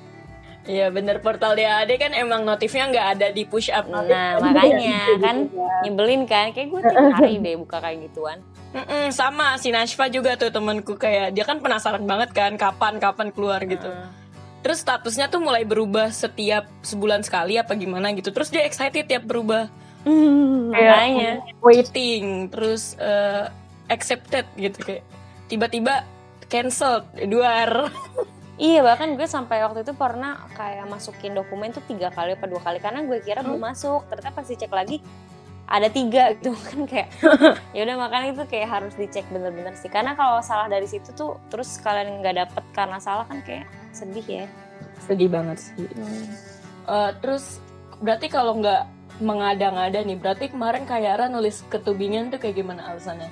Iya 0.68 0.92
bener 0.92 1.24
portal 1.24 1.56
DAD 1.56 1.96
kan 1.96 2.12
emang 2.12 2.44
notifnya 2.44 2.92
nggak 2.92 3.06
ada 3.16 3.26
di 3.32 3.48
push 3.48 3.72
up. 3.72 3.88
nah 3.88 4.36
makanya 4.36 5.16
kan 5.16 5.48
nyebelin 5.80 6.28
kan 6.28 6.52
kayak 6.52 6.68
gue 6.68 6.80
tiap 6.84 7.08
hari 7.16 7.40
deh 7.40 7.56
buka 7.56 7.80
kayak 7.80 8.04
gituan 8.12 8.44
Mm-mm, 8.68 9.08
sama 9.16 9.56
si 9.56 9.72
Nashfa 9.72 10.12
juga 10.12 10.36
tuh 10.36 10.52
temanku 10.52 11.00
kayak 11.00 11.32
dia 11.32 11.48
kan 11.48 11.56
penasaran 11.56 12.04
banget 12.04 12.36
kan 12.36 12.52
kapan 12.60 13.00
kapan 13.00 13.32
keluar 13.32 13.64
gitu. 13.64 13.88
Terus 14.60 14.84
statusnya 14.84 15.32
tuh 15.32 15.40
mulai 15.40 15.64
berubah 15.64 16.12
setiap 16.12 16.68
sebulan 16.84 17.24
sekali 17.24 17.56
apa 17.56 17.72
gimana 17.72 18.12
gitu. 18.12 18.28
Terus 18.28 18.52
dia 18.52 18.68
excited 18.68 19.08
tiap 19.08 19.24
berubah. 19.24 19.72
makanya 20.68 21.40
Wait, 21.64 21.88
Waiting, 21.88 22.52
terus 22.52 22.92
eh, 23.00 23.48
accepted 23.88 24.44
gitu 24.60 24.76
kayak 24.84 25.04
tiba-tiba 25.48 26.04
cancelled 26.52 27.08
duar. 27.24 27.88
Iya 28.58 28.82
bahkan 28.82 29.14
gue 29.14 29.22
sampai 29.30 29.62
waktu 29.62 29.86
itu 29.86 29.94
pernah 29.94 30.42
kayak 30.58 30.90
masukin 30.90 31.30
dokumen 31.30 31.70
tuh 31.70 31.82
tiga 31.86 32.10
kali 32.10 32.34
apa 32.34 32.50
dua 32.50 32.58
kali 32.58 32.82
karena 32.82 33.06
gue 33.06 33.22
kira 33.22 33.46
belum 33.46 33.62
masuk. 33.62 34.10
Ternyata 34.10 34.34
pas 34.34 34.46
dicek 34.50 34.72
lagi 34.74 34.98
ada 35.70 35.86
tiga 35.86 36.30
gitu 36.34 36.52
kan 36.58 36.82
kayak 36.90 37.08
ya 37.76 37.86
udah 37.86 37.96
makanya 37.96 38.26
itu 38.34 38.42
kayak 38.50 38.68
harus 38.68 38.94
dicek 38.98 39.30
bener-bener 39.30 39.78
sih. 39.78 39.86
Karena 39.86 40.18
kalau 40.18 40.42
salah 40.42 40.66
dari 40.66 40.90
situ 40.90 41.14
tuh 41.14 41.38
terus 41.46 41.78
kalian 41.78 42.18
nggak 42.18 42.34
dapet 42.34 42.64
karena 42.74 42.98
salah 42.98 43.24
kan 43.30 43.38
kayak 43.46 43.70
sedih 43.94 44.26
ya. 44.26 44.46
Sedih 45.06 45.30
banget 45.30 45.62
sih. 45.62 45.86
Eh, 46.88 47.10
terus 47.22 47.62
berarti 48.02 48.26
kalau 48.26 48.58
nggak 48.58 48.98
mengada-ngada 49.18 49.98
nih, 50.06 50.14
berarti 50.14 50.46
kemarin 50.46 50.86
Kayara 50.86 51.26
nulis 51.26 51.66
ketubingan 51.66 52.30
tuh 52.30 52.38
kayak 52.38 52.62
gimana 52.62 52.94
alasannya? 52.94 53.30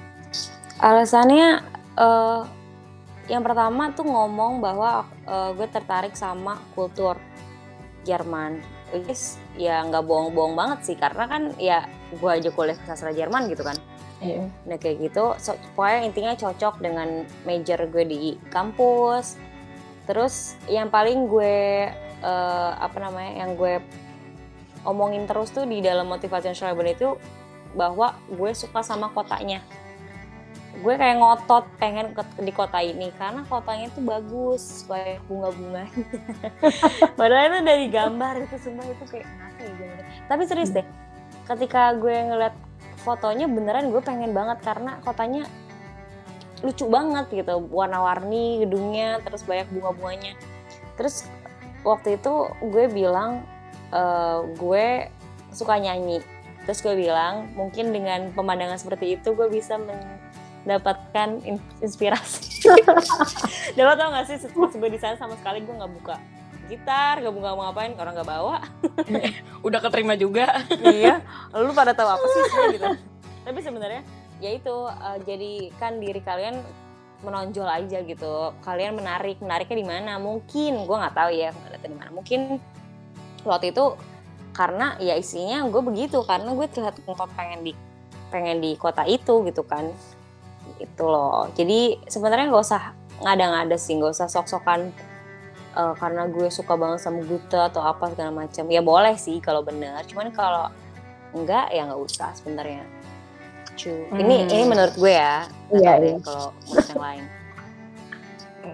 alasannya 0.77 1.65
eh 1.97 2.41
yang 3.27 3.43
pertama 3.43 3.91
tuh 3.95 4.07
ngomong 4.07 4.63
bahwa 4.63 5.07
eh, 5.27 5.51
gue 5.55 5.69
tertarik 5.71 6.15
sama 6.15 6.59
kultur 6.75 7.19
Jerman. 8.07 8.63
Which 8.95 9.11
is 9.11 9.23
ya 9.59 9.83
nggak 9.83 10.07
bohong-bohong 10.07 10.55
banget 10.55 10.79
sih 10.87 10.97
karena 10.97 11.27
kan 11.27 11.51
ya 11.59 11.91
gue 12.15 12.31
aja 12.31 12.55
kuliah 12.55 12.79
sastra 12.87 13.11
Jerman 13.11 13.51
gitu 13.51 13.67
kan. 13.67 13.75
Iya. 14.23 14.49
Nah 14.65 14.81
kayak 14.81 15.11
gitu, 15.11 15.37
so, 15.37 15.53
pokoknya 15.77 16.01
intinya 16.09 16.33
cocok 16.33 16.81
dengan 16.81 17.29
major 17.45 17.85
gue 17.85 18.05
di 18.09 18.33
kampus, 18.49 19.37
terus 20.09 20.57
yang 20.73 20.89
paling 20.89 21.29
gue 21.29 21.91
uh, 22.25 22.73
apa 22.81 22.97
namanya 22.97 23.45
yang 23.45 23.59
gue 23.61 23.83
omongin 24.89 25.29
terus 25.29 25.53
tuh 25.53 25.69
di 25.69 25.85
dalam 25.85 26.09
motivation 26.09 26.57
Schreiber 26.57 26.87
itu 26.89 27.19
bahwa 27.77 28.17
gue 28.31 28.51
suka 28.57 28.81
sama 28.81 29.13
kotanya 29.13 29.61
gue 30.83 30.95
kayak 30.95 31.17
ngotot 31.17 31.65
pengen 31.81 32.13
ke, 32.13 32.23
di 32.43 32.53
kota 32.53 32.79
ini 32.85 33.09
karena 33.17 33.43
kotanya 33.49 33.89
tuh 33.93 34.05
bagus 34.05 34.85
kayak 34.85 35.25
bunga-bunga 35.25 35.89
padahal 37.19 37.45
itu 37.49 37.59
dari 37.65 37.87
gambar 37.89 38.35
itu 38.45 38.57
semua 38.61 38.85
itu 38.85 39.05
kayak 39.09 39.27
apa 39.27 39.61
ya 39.63 39.73
gitu. 39.73 40.03
tapi 40.29 40.43
serius 40.45 40.71
deh 40.75 40.87
ketika 41.47 41.95
gue 41.97 42.13
ngeliat 42.13 42.55
fotonya 43.01 43.47
beneran 43.47 43.95
gue 43.95 44.03
pengen 44.03 44.35
banget 44.35 44.59
karena 44.67 44.99
kotanya 45.07 45.47
lucu 46.65 46.89
banget 46.89 47.27
gitu. 47.33 47.61
Warna-warni 47.69 48.65
gedungnya 48.65 49.21
terus 49.21 49.45
banyak 49.45 49.69
bunga-bunganya. 49.73 50.33
Terus 50.97 51.29
waktu 51.85 52.17
itu 52.17 52.49
gue 52.65 52.85
bilang 52.89 53.45
uh, 53.93 54.47
gue 54.57 55.11
suka 55.53 55.77
nyanyi. 55.77 56.25
Terus 56.65 56.81
gue 56.83 56.95
bilang 56.97 57.53
mungkin 57.55 57.93
dengan 57.93 58.33
pemandangan 58.33 58.81
seperti 58.81 59.21
itu 59.21 59.37
gue 59.37 59.49
bisa 59.53 59.77
mendapatkan 60.67 61.29
inspirasi. 61.79 62.67
Dapat 63.79 63.95
tau 63.95 64.11
gak 64.11 64.27
sih 64.27 64.37
gue 64.51 64.91
di 64.91 64.99
sana 64.99 65.15
sama 65.15 65.39
sekali 65.39 65.63
gue 65.63 65.71
nggak 65.71 65.95
buka 66.03 66.19
gitar 66.67 67.23
gak 67.23 67.31
buka 67.31 67.55
mau 67.55 67.71
ngapain 67.71 67.95
orang 67.95 68.15
nggak 68.19 68.27
bawa. 68.27 68.59
Udah 69.67 69.79
keterima 69.79 70.19
juga. 70.19 70.67
Iya 70.83 71.23
lu 71.55 71.71
pada 71.71 71.95
tahu 71.95 72.11
apa 72.11 72.27
sih 72.27 72.43
gitu. 72.75 72.87
Tapi 73.47 73.59
sebenarnya 73.63 74.03
ya 74.43 74.51
itu 74.51 74.75
uh, 74.75 75.19
jadikan 75.23 76.03
diri 76.03 76.19
kalian 76.19 76.59
menonjol 77.23 77.71
aja 77.71 78.03
gitu. 78.03 78.51
Kalian 78.67 78.99
menarik 78.99 79.39
menariknya 79.39 79.79
di 79.79 79.87
mana? 79.87 80.13
Mungkin 80.19 80.83
gue 80.83 80.97
nggak 80.99 81.15
tahu 81.15 81.31
ya 81.31 81.55
di 81.79 81.95
mana. 81.95 82.11
Mungkin 82.11 82.59
waktu 83.47 83.71
itu 83.71 83.95
karena 84.51 84.99
ya 84.99 85.15
isinya 85.15 85.63
gue 85.71 85.83
begitu. 85.87 86.19
Karena 86.27 86.51
gue 86.51 86.67
terlihat 86.67 86.99
pengen 87.39 87.63
di 87.63 87.73
pengen 88.35 88.59
di 88.59 88.75
kota 88.75 89.07
itu 89.07 89.47
gitu 89.47 89.63
kan 89.63 89.95
itu 90.81 91.05
loh 91.05 91.49
jadi 91.55 92.01
sebenarnya 92.07 92.53
nggak 92.53 92.65
usah 92.65 92.83
ngada-ngada 93.23 93.77
sih 93.81 93.97
nggak 93.97 94.13
usah 94.13 94.29
sok-sokan 94.29 94.93
uh, 95.77 95.95
karena 95.97 96.29
gue 96.29 96.49
suka 96.49 96.75
banget 96.77 97.01
sama 97.05 97.21
Gute 97.25 97.57
atau 97.57 97.85
apa 97.85 98.13
segala 98.13 98.45
macam 98.45 98.65
ya 98.69 98.81
boleh 98.85 99.15
sih 99.17 99.39
kalau 99.41 99.61
bener 99.65 100.01
cuman 100.09 100.33
kalau 100.33 100.69
enggak 101.37 101.69
ya 101.73 101.85
nggak 101.89 102.03
usah 102.03 102.33
sebenarnya 102.37 102.85
hmm. 103.77 104.21
ini 104.21 104.37
ini 104.49 104.65
menurut 104.65 104.95
gue 104.97 105.13
ya 105.13 105.45
iya, 105.73 105.93
iya. 106.01 106.17
kalau 106.25 106.53
menurut 106.69 106.89
yang 106.89 107.03
lain 107.03 107.25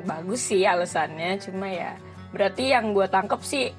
bagus 0.08 0.40
sih 0.49 0.64
alasannya 0.64 1.37
cuma 1.42 1.68
ya 1.68 1.92
berarti 2.32 2.72
yang 2.72 2.96
gue 2.96 3.06
tangkep 3.06 3.40
sih 3.44 3.70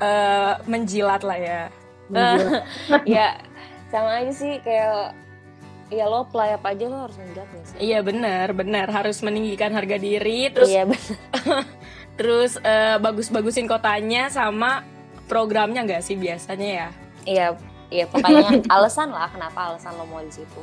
uh, 0.00 0.56
menjilat 0.64 1.22
lah 1.22 1.38
ya 1.38 1.60
menjilat. 2.08 2.64
ya 3.20 3.36
sama 3.92 4.24
aja 4.24 4.32
sih 4.32 4.56
kayak 4.64 5.12
ya 5.92 6.08
lo 6.08 6.24
play 6.32 6.56
apa 6.56 6.72
aja 6.72 6.88
lo 6.88 7.04
harus 7.04 7.16
menjat 7.20 7.46
sih? 7.52 7.92
Iya 7.92 8.00
benar, 8.00 8.56
benar 8.56 8.88
harus 8.88 9.20
meninggikan 9.20 9.76
harga 9.76 10.00
diri 10.00 10.48
terus 10.48 10.72
Iya 10.72 10.88
benar. 10.88 11.64
terus 12.18 12.56
uh, 12.64 12.96
bagus-bagusin 12.96 13.68
kotanya 13.68 14.32
sama 14.32 14.82
programnya 15.28 15.84
nggak 15.84 16.02
sih 16.02 16.16
biasanya 16.16 16.68
ya? 16.68 16.88
Iya, 17.28 17.46
iya 17.92 18.04
pokoknya 18.08 18.64
alasan 18.74 19.12
lah 19.12 19.28
kenapa 19.28 19.72
alasan 19.72 19.92
lo 20.00 20.08
mau 20.08 20.24
di 20.24 20.32
situ. 20.32 20.62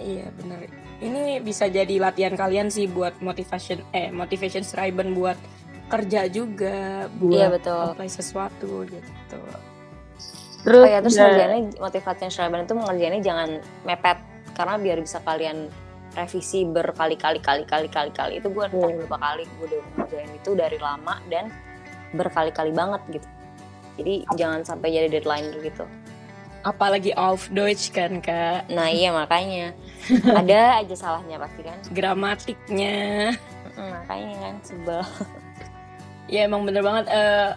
Iya 0.00 0.32
benar. 0.40 0.64
Ini 0.96 1.44
bisa 1.44 1.68
jadi 1.68 2.00
latihan 2.00 2.32
kalian 2.32 2.72
sih 2.72 2.88
buat 2.88 3.20
motivation 3.20 3.84
eh 3.92 4.08
motivation 4.08 4.64
Striben 4.64 5.12
buat 5.12 5.36
kerja 5.86 6.26
juga 6.26 7.06
buat 7.20 7.36
iya, 7.36 7.46
betul. 7.52 7.94
apply 7.94 8.10
sesuatu 8.10 8.82
gitu. 8.88 9.38
Terus, 10.66 10.82
oh 10.82 10.90
ya, 10.90 10.98
terus 10.98 11.14
ya. 11.14 11.30
ngerjainnya 11.30 11.78
motivasi 11.78 12.26
Schreiber 12.26 12.66
itu 12.66 12.74
mengerjainnya 12.74 13.22
jangan 13.22 13.48
mepet 13.86 14.18
karena 14.58 14.74
biar 14.82 14.98
bisa 14.98 15.22
kalian 15.22 15.70
revisi 16.18 16.66
berkali-kali 16.66 17.38
kali-kali 17.38 17.86
kali-kali. 17.86 18.42
Itu 18.42 18.50
gue 18.50 18.66
entah 18.66 18.90
berapa 19.06 19.18
kali 19.20 19.46
gue 19.46 19.66
udah 19.70 19.80
ngerjain 20.02 20.32
itu 20.34 20.50
dari 20.58 20.78
lama 20.82 21.22
dan 21.30 21.54
berkali-kali 22.10 22.74
banget 22.74 23.20
gitu. 23.20 23.28
Jadi 24.02 24.14
jangan 24.34 24.66
sampai 24.66 24.88
jadi 24.90 25.06
deadline 25.06 25.54
gitu. 25.62 25.86
Apalagi 26.66 27.14
auf 27.14 27.46
Deutsch 27.54 27.94
kan 27.94 28.18
kak. 28.18 28.66
Nah 28.66 28.90
iya 28.90 29.14
makanya. 29.14 29.70
Ada 30.42 30.82
aja 30.82 30.94
salahnya 30.98 31.38
pasti 31.38 31.62
kan? 31.62 31.78
Gramatiknya. 31.94 33.38
Makanya 33.78 34.36
kan 34.42 34.54
sebel. 34.66 35.02
Ya 36.26 36.50
emang 36.50 36.66
bener 36.66 36.82
banget 36.82 37.06
uh, 37.06 37.54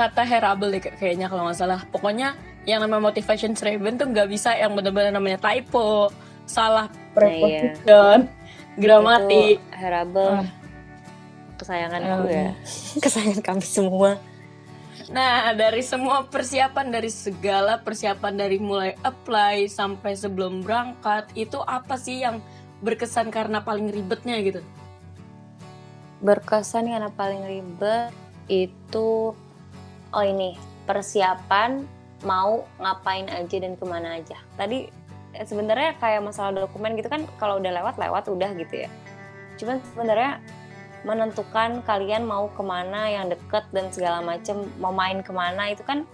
kata 0.00 0.24
Herable 0.24 0.72
deh 0.72 0.80
kayaknya 0.80 1.28
kalau 1.28 1.44
nggak 1.44 1.60
salah. 1.60 1.84
Pokoknya 1.92 2.32
yang 2.64 2.80
namanya 2.80 3.12
motivation 3.12 3.52
driven 3.52 4.00
tuh 4.00 4.08
nggak 4.08 4.28
bisa 4.32 4.56
yang 4.56 4.72
benar-benar 4.72 5.12
namanya 5.12 5.36
typo, 5.36 6.08
salah 6.48 6.88
preposition, 7.12 7.76
iya. 7.84 8.80
gramatik. 8.80 9.60
Herable. 9.76 10.40
Uh. 10.40 10.48
Kesayangan 11.60 12.00
aku 12.00 12.26
ya. 12.32 12.50
Kesayangan 13.04 13.40
kami 13.44 13.64
semua. 13.68 14.10
Nah, 15.10 15.52
dari 15.58 15.82
semua 15.82 16.24
persiapan 16.24 16.86
dari 16.88 17.10
segala 17.10 17.82
persiapan 17.82 18.32
dari 18.32 18.62
mulai 18.62 18.94
apply 19.04 19.66
sampai 19.66 20.14
sebelum 20.16 20.62
berangkat, 20.64 21.28
itu 21.34 21.58
apa 21.66 21.98
sih 21.98 22.22
yang 22.22 22.38
berkesan 22.80 23.28
karena 23.28 23.60
paling 23.60 23.90
ribetnya 23.90 24.38
gitu? 24.40 24.62
Berkesan 26.22 26.88
karena 26.88 27.10
paling 27.10 27.42
ribet 27.42 28.14
itu 28.46 29.34
oh 30.14 30.24
ini 30.24 30.58
persiapan 30.86 31.84
mau 32.26 32.66
ngapain 32.80 33.26
aja 33.30 33.56
dan 33.60 33.74
ke 33.76 33.84
mana 33.86 34.20
aja. 34.20 34.36
Tadi 34.58 34.88
eh, 35.36 35.46
sebenarnya 35.46 35.96
kayak 35.96 36.20
masalah 36.24 36.52
dokumen 36.66 36.98
gitu 36.98 37.08
kan 37.08 37.24
kalau 37.40 37.62
udah 37.62 37.72
lewat 37.72 37.96
lewat 37.96 38.28
udah 38.28 38.50
gitu 38.58 38.84
ya. 38.86 38.90
Cuman 39.56 39.80
sebenarnya 39.92 40.40
menentukan 41.00 41.80
kalian 41.88 42.28
mau 42.28 42.52
ke 42.52 42.60
mana 42.60 43.08
yang 43.08 43.32
deket 43.32 43.64
dan 43.72 43.88
segala 43.88 44.20
macem 44.20 44.68
mau 44.76 44.92
main 44.92 45.24
ke 45.24 45.32
mana 45.32 45.72
itu 45.72 45.80
kan 45.80 46.04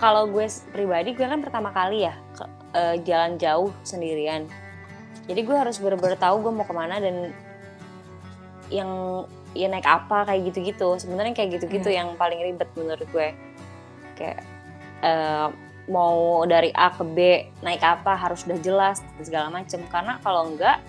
kalau 0.00 0.24
gue 0.24 0.48
pribadi 0.72 1.12
gue 1.12 1.28
kan 1.28 1.44
pertama 1.44 1.68
kali 1.70 2.08
ya 2.08 2.16
ke, 2.32 2.44
uh, 2.72 2.96
jalan 3.04 3.36
jauh 3.36 3.68
sendirian 3.84 4.48
jadi 5.28 5.40
gue 5.44 5.56
harus 5.56 5.76
bener-bener 5.76 6.16
tahu 6.16 6.40
gue 6.40 6.52
mau 6.56 6.64
ke 6.64 6.72
mana 6.72 6.96
dan 7.04 7.36
yang 8.72 8.88
ya 9.54 9.70
naik 9.70 9.86
apa 9.86 10.28
kayak 10.28 10.52
gitu-gitu. 10.52 10.98
Sebenarnya 10.98 11.32
kayak 11.32 11.58
gitu-gitu 11.58 11.88
yeah. 11.88 12.04
yang 12.04 12.18
paling 12.18 12.42
ribet 12.42 12.68
menurut 12.74 13.06
gue. 13.08 13.28
Kayak 14.18 14.42
uh, 15.00 15.48
mau 15.86 16.42
dari 16.48 16.74
A 16.74 16.90
ke 16.90 17.04
B 17.04 17.18
naik 17.62 17.80
apa 17.80 18.18
harus 18.18 18.44
udah 18.44 18.58
jelas 18.60 19.00
segala 19.22 19.48
macem. 19.48 19.80
Karena 19.88 20.18
kalau 20.20 20.50
enggak 20.50 20.82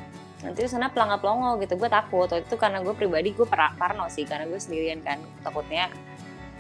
nanti 0.44 0.66
di 0.66 0.70
sana 0.70 0.90
pelangap 0.90 1.22
pelongo 1.22 1.62
gitu. 1.62 1.78
Gue 1.78 1.88
takut. 1.88 2.28
Waktu 2.28 2.50
itu 2.50 2.58
karena 2.58 2.82
gue 2.82 2.94
pribadi 2.98 3.32
gue 3.32 3.48
parno 3.48 4.10
sih. 4.10 4.26
Karena 4.26 4.50
gue 4.50 4.58
sendirian 4.58 5.00
kan. 5.06 5.22
Takutnya 5.46 5.94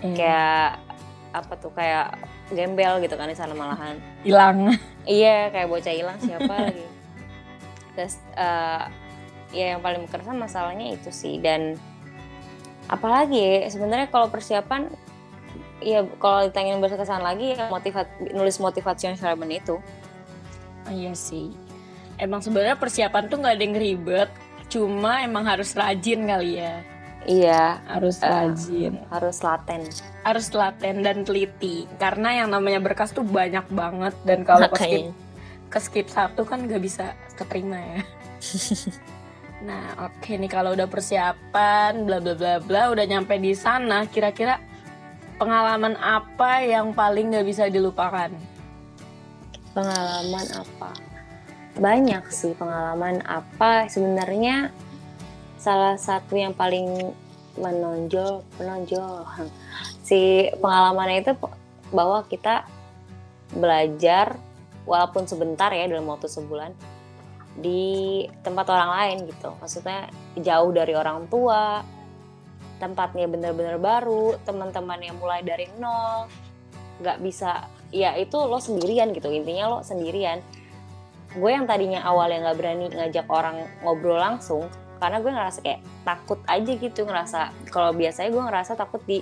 mm. 0.05 0.15
kayak 0.15 0.79
apa 1.35 1.53
tuh 1.59 1.73
kayak 1.75 2.15
gembel 2.55 3.03
gitu 3.03 3.19
kan 3.19 3.27
di 3.27 3.35
sana 3.35 3.51
malahan. 3.51 3.99
Hilang. 4.23 4.77
Iya 5.03 5.51
kayak 5.51 5.67
bocah 5.67 5.93
hilang 5.93 6.17
siapa 6.21 6.53
lagi. 6.69 6.85
Terus 7.97 8.15
uh, 8.39 8.87
ya 9.51 9.75
yang 9.75 9.81
paling 9.83 10.07
berkesan 10.07 10.39
masalahnya 10.39 10.95
itu 10.95 11.09
sih. 11.11 11.39
Dan 11.43 11.75
apalagi 12.91 13.65
sebenarnya 13.69 14.07
kalau 14.09 14.29
persiapan 14.29 14.89
ya 15.83 16.05
kalau 16.21 16.47
ditanya 16.47 16.79
berkesan 16.79 17.21
lagi 17.21 17.57
ya 17.57 17.67
motivat 17.67 18.07
nulis 18.31 18.57
motivasi 18.57 19.11
yang 19.11 19.17
Sherman 19.17 19.51
itu. 19.51 19.77
Oh, 20.85 20.93
iya 20.93 21.13
sih. 21.17 21.53
Emang 22.15 22.39
sebenarnya 22.39 22.77
persiapan 22.77 23.27
tuh 23.27 23.41
nggak 23.41 23.55
ada 23.57 23.63
yang 23.65 23.75
ribet 23.75 24.29
cuma 24.65 25.21
emang 25.21 25.45
harus 25.45 25.73
rajin 25.73 26.25
kali 26.25 26.61
ya. 26.61 26.81
Iya. 27.25 27.81
Harus 27.89 28.21
uh, 28.21 28.29
rajin. 28.29 29.01
harus 29.09 29.37
laten. 29.41 29.81
Harus 30.21 30.47
laten 30.53 30.95
dan 31.01 31.25
teliti 31.25 31.89
karena 31.97 32.45
yang 32.45 32.53
namanya 32.53 32.79
berkas 32.81 33.13
tuh 33.13 33.25
banyak 33.25 33.65
banget 33.73 34.13
dan 34.25 34.45
kalau 34.45 34.69
ke 34.69 35.09
ke 35.69 35.79
skip 35.83 36.07
satu 36.07 36.45
kan 36.47 36.63
nggak 36.63 36.79
bisa 36.79 37.11
keterima 37.35 37.75
ya 37.75 37.99
Nah, 39.63 39.95
oke 40.03 40.19
okay 40.19 40.35
nih 40.35 40.51
kalau 40.51 40.75
udah 40.75 40.91
persiapan 40.91 42.03
bla 42.03 42.19
bla 42.19 42.35
bla 42.35 42.59
bla 42.59 42.91
udah 42.91 43.05
nyampe 43.07 43.39
di 43.39 43.55
sana, 43.55 44.03
kira-kira 44.03 44.59
pengalaman 45.39 45.95
apa 45.95 46.59
yang 46.67 46.91
paling 46.91 47.31
nggak 47.31 47.47
bisa 47.47 47.71
dilupakan? 47.71 48.35
Pengalaman 49.71 50.47
apa? 50.59 50.91
Banyak 51.79 52.27
sih 52.31 52.51
pengalaman 52.51 53.23
apa 53.23 53.87
sebenarnya 53.87 54.75
salah 55.55 55.95
satu 55.95 56.35
yang 56.35 56.51
paling 56.51 57.15
menonjol 57.55 58.43
menonjol 58.59 59.23
si 60.07 60.51
pengalamannya 60.59 61.23
itu 61.23 61.33
bahwa 61.95 62.27
kita 62.27 62.67
belajar 63.55 64.35
walaupun 64.83 65.25
sebentar 65.25 65.71
ya 65.71 65.87
dalam 65.87 66.05
waktu 66.11 66.27
sebulan 66.27 66.75
di 67.55 68.23
tempat 68.43 68.67
orang 68.67 68.89
lain 68.91 69.17
gitu. 69.31 69.55
Maksudnya 69.59 70.11
jauh 70.39 70.71
dari 70.75 70.93
orang 70.95 71.27
tua 71.31 71.81
tempatnya 72.75 73.31
bener-bener 73.31 73.79
baru 73.79 74.35
teman-teman 74.43 74.99
yang 74.99 75.15
mulai 75.19 75.41
dari 75.41 75.71
nol. 75.79 76.27
Nggak 76.99 77.17
bisa 77.23 77.67
ya 77.95 78.11
itu 78.19 78.35
lo 78.35 78.59
sendirian 78.59 79.15
gitu 79.15 79.31
intinya 79.31 79.71
lo 79.71 79.79
sendirian. 79.83 80.43
Gue 81.35 81.51
yang 81.51 81.67
tadinya 81.67 82.03
awalnya 82.03 82.51
nggak 82.51 82.57
berani 82.59 82.85
ngajak 82.91 83.27
orang 83.27 83.63
ngobrol 83.83 84.19
langsung 84.19 84.67
karena 84.99 85.19
gue 85.19 85.31
ngerasa 85.31 85.59
kayak 85.59 85.81
takut 86.07 86.39
aja 86.47 86.71
gitu 86.71 87.03
ngerasa 87.03 87.51
kalau 87.67 87.91
biasanya 87.91 88.31
gue 88.31 88.43
ngerasa 88.47 88.71
takut 88.79 89.03
di 89.03 89.19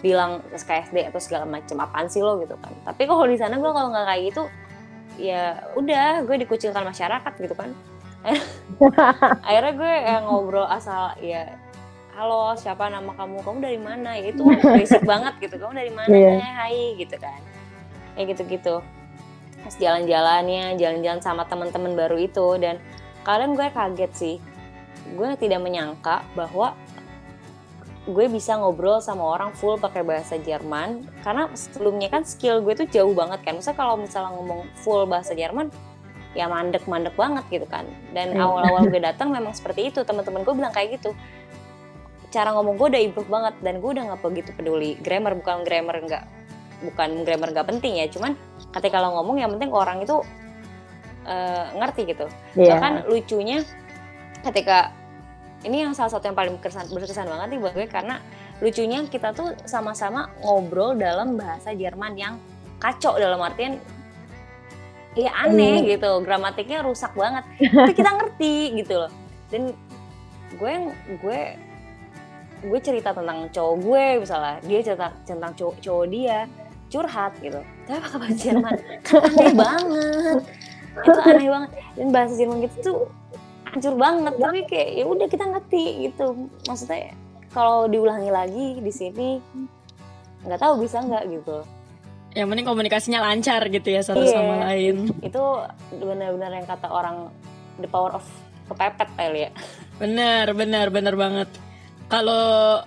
bilang 0.00 0.42
SKSD 0.50 1.12
atau 1.12 1.20
segala 1.22 1.46
macam 1.46 1.78
apaan 1.84 2.08
sih 2.08 2.24
lo 2.24 2.40
gitu 2.40 2.56
kan. 2.58 2.72
Tapi 2.84 3.04
kalau 3.04 3.24
di 3.28 3.36
sana 3.36 3.60
gue 3.60 3.70
kalau 3.70 3.88
nggak 3.92 4.06
kayak 4.08 4.22
gitu 4.32 4.42
ya 5.20 5.64
udah 5.76 6.24
gue 6.24 6.36
dikucilkan 6.46 6.84
masyarakat 6.84 7.32
gitu 7.36 7.54
kan. 7.56 7.70
Akhirnya 9.46 9.72
gue 9.74 9.94
yang 10.06 10.22
ngobrol 10.30 10.68
asal 10.68 11.16
ya 11.18 11.58
halo 12.14 12.54
siapa? 12.54 12.86
Nama 12.88 13.10
kamu? 13.12 13.42
Kamu 13.42 13.58
dari 13.60 13.80
mana? 13.80 14.14
Ya 14.14 14.30
itu 14.30 14.44
basic 14.78 15.02
banget 15.02 15.34
gitu. 15.42 15.58
Kamu 15.58 15.72
dari 15.74 15.92
mana? 15.92 16.12
Iya. 16.12 16.38
hai 16.40 16.96
gitu 16.96 17.16
kan. 17.18 17.40
Ya 18.14 18.22
gitu 18.28 18.42
gitu 18.46 18.76
pas 19.62 19.78
jalan-jalannya 19.78 20.74
jalan-jalan 20.74 21.22
sama 21.22 21.46
teman-teman 21.46 21.94
baru 21.94 22.18
itu 22.18 22.58
dan 22.58 22.82
kadang 23.22 23.54
gue 23.54 23.70
kaget 23.70 24.12
sih. 24.12 24.36
Gue 25.14 25.38
tidak 25.38 25.62
menyangka 25.62 26.26
bahwa 26.34 26.74
gue 28.02 28.26
bisa 28.26 28.58
ngobrol 28.58 28.98
sama 28.98 29.22
orang 29.22 29.54
full 29.54 29.78
pakai 29.78 30.02
bahasa 30.02 30.34
Jerman. 30.34 31.06
Karena 31.22 31.46
sebelumnya 31.54 32.10
kan 32.10 32.26
skill 32.26 32.58
gue 32.58 32.74
tuh 32.74 32.88
jauh 32.90 33.14
banget 33.14 33.46
kan. 33.46 33.54
Misalnya 33.54 33.78
kalau 33.78 33.94
misalnya 33.94 34.34
ngomong 34.34 34.66
full 34.82 35.06
bahasa 35.06 35.38
Jerman 35.38 35.70
ya 36.34 36.50
mandek-mandek 36.50 37.14
banget 37.14 37.44
gitu 37.52 37.66
kan. 37.70 37.86
Dan 38.10 38.34
Hmm. 38.34 38.42
awal-awal 38.42 38.86
gue 38.92 38.98
datang 38.98 39.30
memang 39.30 39.54
seperti 39.54 39.94
itu. 39.94 40.02
Teman-teman 40.02 40.42
gue 40.42 40.54
bilang 40.54 40.74
kayak 40.74 40.98
gitu. 40.98 41.14
Cara 42.32 42.50
ngomong 42.58 42.74
gue 42.74 42.86
udah 42.90 43.02
improve 43.06 43.30
banget 43.30 43.54
dan 43.62 43.78
gue 43.78 43.90
udah 43.94 44.04
nggak 44.10 44.20
begitu 44.24 44.50
peduli 44.50 44.98
grammar. 44.98 45.38
Bukan 45.38 45.62
grammar 45.62 46.02
nggak 46.02 46.24
bukan 46.82 47.10
grammar 47.22 47.48
nggak 47.54 47.66
penting 47.70 48.02
ya. 48.02 48.10
Cuman 48.10 48.34
ketika 48.74 48.98
lo 48.98 49.14
ngomong 49.22 49.38
yang 49.38 49.54
penting 49.54 49.70
orang 49.70 50.02
itu 50.02 50.18
eh, 51.22 51.66
ngerti 51.78 52.02
gitu. 52.10 52.26
Iya. 52.58 52.66
bahkan 52.74 52.92
lucunya 53.06 53.62
ketika 54.42 54.90
ini 55.62 55.86
yang 55.86 55.94
salah 55.94 56.10
satu 56.10 56.26
yang 56.26 56.36
paling 56.38 56.58
berkesan, 56.58 56.90
berkesan 56.90 57.26
banget 57.30 57.54
nih 57.54 57.60
buat 57.62 57.74
gue 57.74 57.86
karena 57.86 58.18
lucunya 58.58 59.02
kita 59.06 59.34
tuh 59.34 59.54
sama-sama 59.66 60.30
ngobrol 60.42 60.94
dalam 60.98 61.38
bahasa 61.38 61.70
Jerman 61.74 62.14
yang 62.18 62.34
kacau 62.82 63.14
dalam 63.18 63.38
artian 63.38 63.78
ya 65.14 65.30
aneh 65.46 65.86
gitu. 65.86 66.22
Gramatiknya 66.26 66.82
rusak 66.82 67.14
banget. 67.14 67.46
Tapi 67.58 67.92
kita 67.94 68.10
ngerti 68.10 68.54
gitu 68.82 69.06
loh. 69.06 69.12
Dan 69.50 69.70
gue 70.58 70.72
gue 71.22 71.40
gue 72.62 72.80
cerita 72.82 73.14
tentang 73.14 73.46
cowok 73.50 73.74
gue 73.82 74.04
misalnya. 74.22 74.56
Dia 74.66 74.80
cerita 74.82 75.14
tentang 75.22 75.52
cowok, 75.54 75.74
cowok 75.78 76.06
dia 76.10 76.38
curhat 76.90 77.32
gitu. 77.38 77.60
Tapi 77.86 77.98
pakai 78.02 78.18
bahasa 78.18 78.38
Jerman? 78.38 78.74
Kan 79.06 79.20
aneh 79.30 79.52
banget. 79.54 80.38
Itu 81.02 81.18
aneh 81.22 81.48
banget. 81.50 81.70
Dan 81.94 82.06
bahasa 82.10 82.34
Jerman 82.34 82.58
gitu 82.66 82.76
tuh 82.82 82.98
hancur 83.72 83.94
banget 83.96 84.34
tapi 84.36 84.60
kayak 84.68 84.88
ya 84.94 85.04
udah 85.04 85.26
kita 85.26 85.44
ngerti 85.48 85.84
gitu 86.04 86.26
maksudnya 86.62 87.16
kalau 87.50 87.84
diulangi 87.84 88.28
lagi 88.28 88.66
di 88.78 88.92
sini 88.92 89.40
nggak 90.42 90.60
tahu 90.60 90.74
bisa 90.78 91.00
nggak 91.00 91.24
gitu 91.30 91.64
Yang 92.32 92.48
penting 92.48 92.64
komunikasinya 92.64 93.20
lancar 93.22 93.60
gitu 93.68 93.88
ya 93.88 94.00
satu 94.00 94.20
Iya. 94.20 94.32
sama 94.34 94.54
lain. 94.66 95.12
itu 95.20 95.42
benar-benar 95.94 96.50
yang 96.50 96.64
kata 96.64 96.88
orang 96.88 97.28
the 97.76 97.84
power 97.86 98.12
of 98.12 98.24
kepepet 98.66 99.08
kali 99.12 99.48
ya 99.48 99.50
Bener, 99.92 100.50
bener, 100.50 100.88
bener 100.88 101.14
banget. 101.14 101.46
Kalau 102.08 102.80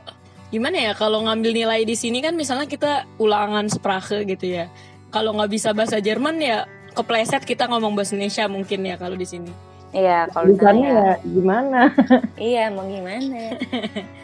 gimana 0.49 0.77
ya 0.81 0.93
kalau 0.93 1.21
ngambil 1.21 1.53
nilai 1.55 1.81
di 1.81 1.93
sini 1.93 2.19
kan 2.19 2.33
misalnya 2.33 2.65
kita 2.65 3.05
ulangan 3.17 3.65
sprache 3.65 4.25
gitu 4.25 4.45
ya. 4.51 4.67
Kalau 5.09 5.31
nggak 5.31 5.47
bisa 5.47 5.71
bahasa 5.71 5.97
Jerman 5.97 6.35
ya 6.37 6.65
kepleset 6.91 7.41
kita 7.41 7.65
ngomong 7.65 7.93
bahasa 7.93 8.13
Indonesia 8.13 8.45
mungkin 8.45 8.83
ya 8.83 8.97
kalau 8.97 9.13
di 9.13 9.23
sini. 9.23 9.47
Iya 9.95 10.27
kalau 10.29 10.51
di 10.51 10.59
sana 10.59 10.59
Bukannya 10.59 10.89
ya 10.91 11.11
gimana? 11.23 11.79
iya 12.51 12.63
mau 12.69 12.85
gimana? 12.85 13.39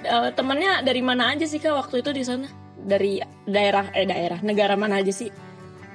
Eh, 0.00 0.32
temennya 0.32 0.80
dari 0.80 1.04
mana 1.04 1.28
aja 1.36 1.44
sih 1.44 1.60
kak 1.60 1.76
waktu 1.76 2.00
itu 2.00 2.08
di 2.16 2.24
sana? 2.24 2.48
Dari 2.72 3.20
daerah 3.44 3.92
eh 3.92 4.08
daerah 4.08 4.40
negara 4.40 4.72
mana 4.72 4.96
aja 4.96 5.12
sih? 5.12 5.28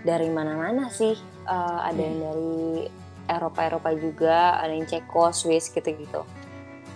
dari 0.06 0.30
mana-mana 0.30 0.88
sih. 0.94 1.18
Eh, 1.50 1.80
ada 1.82 1.98
yang 1.98 2.22
dari 2.22 2.86
Eropa-Eropa 3.26 3.90
juga 3.98 4.62
ada 4.62 4.70
yang 4.70 4.86
Ceko, 4.86 5.34
Swiss 5.34 5.74
gitu-gitu. 5.74 6.22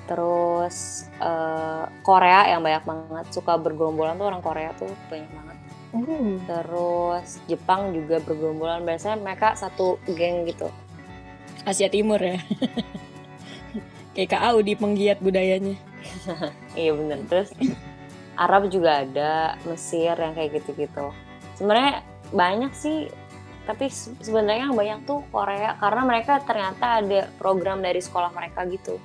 Terus 0.05 1.09
eh, 1.17 1.85
Korea 2.05 2.53
yang 2.53 2.61
banyak 2.61 2.85
banget. 2.85 3.25
Suka 3.33 3.57
bergerombolan 3.57 4.21
tuh 4.21 4.29
orang 4.29 4.45
Korea 4.45 4.71
tuh 4.77 4.93
banyak 5.09 5.27
banget. 5.33 5.57
Hmm. 5.89 6.37
terus 6.45 7.41
Jepang 7.49 7.89
juga 7.97 8.21
bergerombolan. 8.21 8.85
Biasanya 8.85 9.17
mereka 9.17 9.57
satu 9.57 9.97
geng 10.05 10.45
gitu 10.45 10.69
Asia 11.69 11.87
Timur 11.87 12.17
ya. 12.17 12.41
Kayak 14.13 14.29
Kak 14.29 14.43
Audi 14.49 14.73
penggiat 14.73 15.21
budayanya. 15.21 15.77
iya 16.79 16.91
bener 16.91 17.19
terus 17.27 17.51
Arab 18.33 18.71
juga 18.71 19.03
ada 19.03 19.59
Mesir 19.67 20.15
yang 20.15 20.31
kayak 20.31 20.59
gitu-gitu 20.59 21.11
sebenarnya 21.53 22.01
banyak 22.31 22.71
sih 22.71 23.11
tapi 23.67 23.91
se- 23.91 24.15
sebenarnya 24.23 24.71
yang 24.71 24.75
banyak 24.75 24.99
tuh 25.03 25.21
Korea 25.27 25.75
karena 25.77 26.01
mereka 26.01 26.39
ternyata 26.41 27.03
ada 27.03 27.27
program 27.35 27.83
dari 27.83 27.99
sekolah 27.99 28.31
mereka 28.31 28.63
gitu 28.65 28.95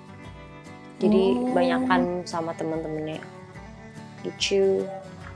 jadi 0.97 1.35
Oh. 1.35 1.51
banyakan 1.51 2.23
sama 2.25 2.55
temen-temennya 2.55 3.19
gitu 4.23 4.87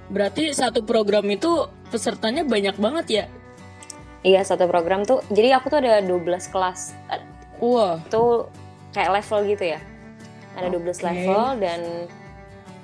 Berarti 0.08 0.56
satu 0.56 0.80
program 0.80 1.28
itu 1.28 1.68
pesertanya 1.92 2.40
banyak 2.40 2.80
banget 2.80 3.06
ya? 3.10 3.24
Iya 4.26 4.42
satu 4.42 4.66
program 4.66 5.07
tuh 5.07 5.22
jadi 5.31 5.59
aku 5.59 5.70
tuh 5.70 5.78
ada 5.83 6.02
12 6.02 6.24
kelas 6.50 6.94
Wah, 7.59 7.98
itu 7.98 8.46
kayak 8.94 9.11
level 9.18 9.38
gitu 9.50 9.64
ya. 9.74 9.81
Ada 10.54 10.66
12 10.70 10.78
Oke. 10.78 11.02
level 11.07 11.42
dan 11.62 11.81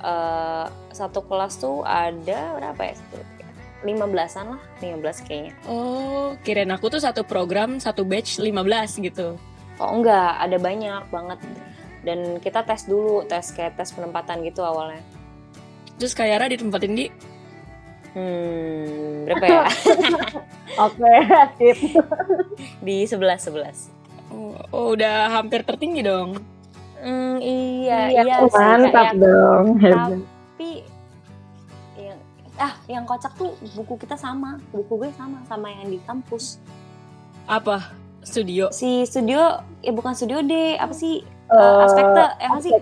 eh, 0.02 0.66
satu 0.94 1.20
kelas 1.26 1.58
tuh 1.58 1.82
ada 1.86 2.58
berapa 2.58 2.82
ya? 2.82 2.94
15-an 3.84 4.56
lah 4.56 4.62
15 4.80 5.26
kayaknya. 5.28 5.52
Oh 5.68 6.34
kirain 6.40 6.72
aku 6.72 6.88
tuh 6.88 7.00
satu 7.02 7.20
program 7.22 7.76
satu 7.78 8.02
batch 8.02 8.40
15 8.40 9.04
gitu. 9.04 9.36
oh 9.74 9.90
enggak 9.90 10.38
ada 10.38 10.56
banyak 10.58 11.02
banget. 11.10 11.38
Dan 12.04 12.38
kita 12.38 12.62
tes 12.62 12.86
dulu 12.86 13.24
tes 13.26 13.50
kayak 13.52 13.74
tes 13.78 13.90
penempatan 13.92 14.42
gitu 14.46 14.62
awalnya. 14.62 15.02
Terus 15.98 16.14
Kak 16.14 16.26
Yara 16.26 16.50
ditempatin 16.50 16.94
di 16.94 17.06
hmm 18.14 19.26
berapa 19.26 19.44
ya 19.46 19.62
Oke, 20.86 21.12
sip. 21.54 21.78
di 22.86 23.06
11 23.06 23.14
11 23.14 24.34
oh, 24.34 24.58
oh, 24.74 24.86
udah 24.94 25.30
hampir 25.30 25.62
tertinggi 25.62 26.02
dong. 26.02 26.34
hmm, 26.98 27.36
iya 27.38 28.10
iya, 28.10 28.42
sih 28.42 28.50
mantap 28.50 29.14
kayak 29.14 29.22
dong. 29.22 29.66
Tapi 29.78 30.70
yang 31.94 32.18
ah 32.56 32.74
yang 32.86 33.04
kocak 33.04 33.30
tuh 33.34 33.54
buku 33.74 33.94
kita 33.98 34.18
sama 34.18 34.58
buku 34.70 34.98
gue 34.98 35.10
sama 35.14 35.38
sama 35.46 35.70
yang 35.70 35.90
di 35.90 35.98
kampus 36.02 36.58
Apa? 37.44 37.92
Studio. 38.24 38.72
si 38.72 39.04
studio 39.04 39.60
ya 39.78 39.92
bukan 39.92 40.16
studio 40.16 40.40
D 40.40 40.80
apa 40.80 40.96
sih 40.96 41.20
Eh, 41.44 41.60
uh, 41.60 41.84
aspekte 41.84 42.24
ya 42.40 42.46
nggak 42.48 42.62
sih. 42.64 42.72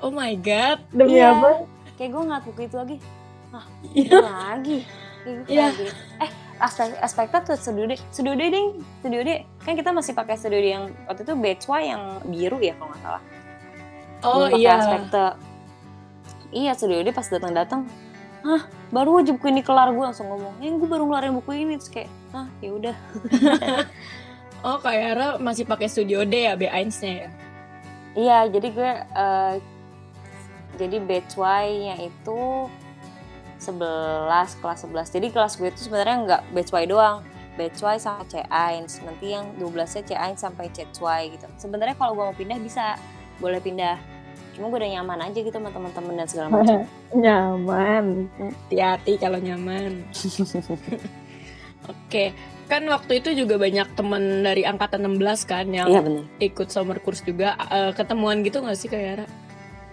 Oh 0.00 0.08
my 0.08 0.32
god. 0.40 0.80
Demi 0.88 1.20
Iya. 1.20 1.36
apa? 1.36 1.68
kayak 1.94 2.10
gue 2.10 2.22
ngeliat 2.24 2.42
buku 2.42 2.60
itu 2.64 2.76
lagi 2.76 2.96
ah 3.54 3.64
Iya. 3.94 4.18
lagi 4.18 4.78
kayak 5.22 5.46
Iya. 5.46 5.66
eh 6.20 6.30
aspek 6.58 6.90
aspekte 6.98 7.38
tuh 7.44 7.56
studio 7.56 7.86
D 7.86 7.94
studio 8.10 8.34
D 8.34 8.42
ding 8.50 8.68
studio 8.98 9.20
D 9.22 9.30
kan 9.62 9.72
kita 9.72 9.90
masih 9.90 10.12
pakai 10.12 10.34
studio 10.34 10.58
D 10.58 10.66
yang 10.68 10.84
waktu 11.06 11.22
itu 11.22 11.34
batch 11.34 11.64
Y 11.66 11.82
yang 11.88 12.02
biru 12.24 12.58
ya 12.58 12.74
kalau 12.74 12.90
nggak 12.90 13.00
salah 13.00 13.22
Oh 14.24 14.48
Belum 14.48 14.58
iya. 14.58 14.74
aspekte 14.74 15.24
iya 16.50 16.72
studio 16.74 17.00
D 17.00 17.10
pas 17.10 17.24
datang 17.24 17.52
datang 17.52 17.82
Hah, 18.44 18.60
baru 18.92 19.24
aja 19.24 19.32
buku 19.32 19.48
ini 19.48 19.64
kelar 19.64 19.88
gue 19.88 20.04
langsung 20.04 20.28
ngomong, 20.28 20.60
eh 20.60 20.68
gue 20.68 20.84
baru 20.84 21.08
ngeluarin 21.08 21.32
buku 21.32 21.64
ini 21.64 21.80
terus 21.80 21.88
kayak, 21.88 22.12
ah 22.36 22.44
ya 22.60 22.76
udah. 22.76 22.92
Oh 24.68 24.76
Kak 24.76 24.92
Yara 24.92 25.40
masih 25.40 25.64
pakai 25.64 25.88
Studio 25.88 26.28
D 26.28 26.44
ya 26.44 26.52
B1-nya 26.52 27.12
ya? 27.24 27.28
Iya, 28.12 28.38
jadi 28.52 28.68
gue 28.68 28.90
eh, 29.00 29.54
jadi 30.76 30.96
batch 31.00 31.40
Y-nya 31.40 31.96
itu 32.04 32.68
11 33.64 34.60
kelas 34.60 34.78
11. 34.84 35.16
Jadi 35.16 35.26
kelas 35.32 35.52
gue 35.56 35.68
itu 35.72 35.80
sebenarnya 35.88 36.16
nggak 36.24 36.42
batch 36.52 36.72
Y 36.76 36.84
doang. 36.84 37.18
Batch 37.54 37.80
Y 37.80 37.96
sama 38.02 38.22
C1. 38.28 38.84
Nanti 39.06 39.26
yang 39.32 39.46
12-nya 39.56 40.02
C1 40.04 40.36
sampai 40.36 40.68
C2 40.74 41.00
gitu. 41.32 41.46
Sebenarnya 41.56 41.94
kalau 41.96 42.12
gue 42.18 42.24
mau 42.28 42.36
pindah 42.36 42.58
bisa, 42.60 42.98
boleh 43.38 43.62
pindah. 43.62 43.96
Cuma 44.54 44.70
gue 44.70 44.78
udah 44.78 44.90
nyaman 45.00 45.18
aja 45.30 45.38
gitu 45.38 45.54
sama 45.54 45.70
teman-teman 45.74 46.14
dan 46.14 46.28
segala 46.30 46.48
macam. 46.50 46.86
Nyaman. 47.24 48.30
Hati-hati 48.38 49.12
kalau 49.18 49.38
nyaman. 49.42 50.06
Oke, 51.90 52.32
kan 52.64 52.80
waktu 52.88 53.20
itu 53.20 53.44
juga 53.44 53.60
banyak 53.60 53.92
temen 53.92 54.40
dari 54.40 54.64
angkatan 54.64 55.04
16 55.04 55.50
kan 55.50 55.66
yang 55.68 55.86
Iya 55.90 56.00
ikut 56.40 56.72
summer 56.72 56.96
course 57.02 57.20
juga. 57.26 57.58
Eh, 57.68 57.92
ketemuan 57.92 58.40
gitu 58.40 58.64
nggak 58.64 58.78
sih 58.78 58.88
Kak 58.88 59.02
Yara? 59.02 59.26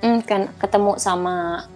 Hmm, 0.01 0.21
kan 0.23 0.49
ketemu 0.57 0.97
sama 0.97 1.67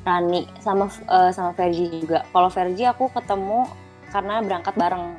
Rani 0.00 0.48
sama 0.58 0.88
eh, 0.88 1.30
sama 1.30 1.52
Vergi 1.52 2.00
juga. 2.00 2.24
Kalau 2.28 2.48
Vergi 2.48 2.84
aku 2.88 3.12
ketemu 3.12 3.68
karena 4.08 4.40
berangkat 4.40 4.74
bareng. 4.74 5.14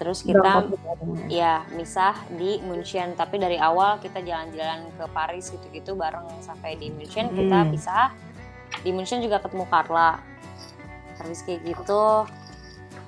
Terus 0.00 0.24
kita 0.24 0.40
Berangkat 0.40 0.80
bareng. 0.82 1.30
ya 1.30 1.62
misah 1.76 2.16
di 2.32 2.58
München, 2.64 3.12
tapi 3.14 3.38
dari 3.38 3.60
awal 3.60 4.00
kita 4.00 4.18
jalan-jalan 4.18 4.88
ke 4.96 5.04
Paris 5.12 5.52
gitu-gitu 5.52 5.94
bareng 5.94 6.26
sampai 6.42 6.74
di 6.74 6.88
München 6.90 7.30
kita 7.30 7.62
Hmm. 7.62 7.70
pisah. 7.70 8.10
Di 8.82 8.90
München 8.90 9.20
juga 9.22 9.38
ketemu 9.38 9.68
Carla. 9.68 10.18
Habis 11.20 11.44
kayak 11.44 11.60
gitu 11.70 12.24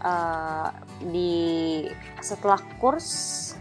eh, 0.04 0.68
di 1.08 1.32
setelah 2.20 2.60
kurs, 2.76 3.08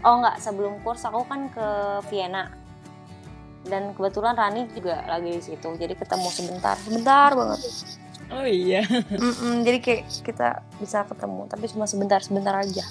oh 0.04 0.20
enggak 0.20 0.36
sebelum 0.38 0.76
kurs 0.84 1.00
aku 1.02 1.24
kan 1.24 1.48
ke 1.48 1.66
Vienna 2.12 2.52
dan 3.64 3.96
kebetulan 3.96 4.36
Rani 4.36 4.68
juga 4.76 5.04
lagi 5.08 5.30
di 5.32 5.42
situ 5.42 5.68
jadi 5.76 5.96
ketemu 5.96 6.28
sebentar. 6.28 6.76
Sebentar 6.80 7.32
banget. 7.32 7.60
Oh 8.32 8.46
iya. 8.46 8.84
Mm-mm, 9.20 9.64
jadi 9.64 9.78
kayak 9.80 10.02
kita 10.24 10.48
bisa 10.80 11.04
ketemu 11.04 11.48
tapi 11.48 11.64
cuma 11.72 11.84
sebentar 11.88 12.20
sebentar 12.20 12.54
aja. 12.56 12.84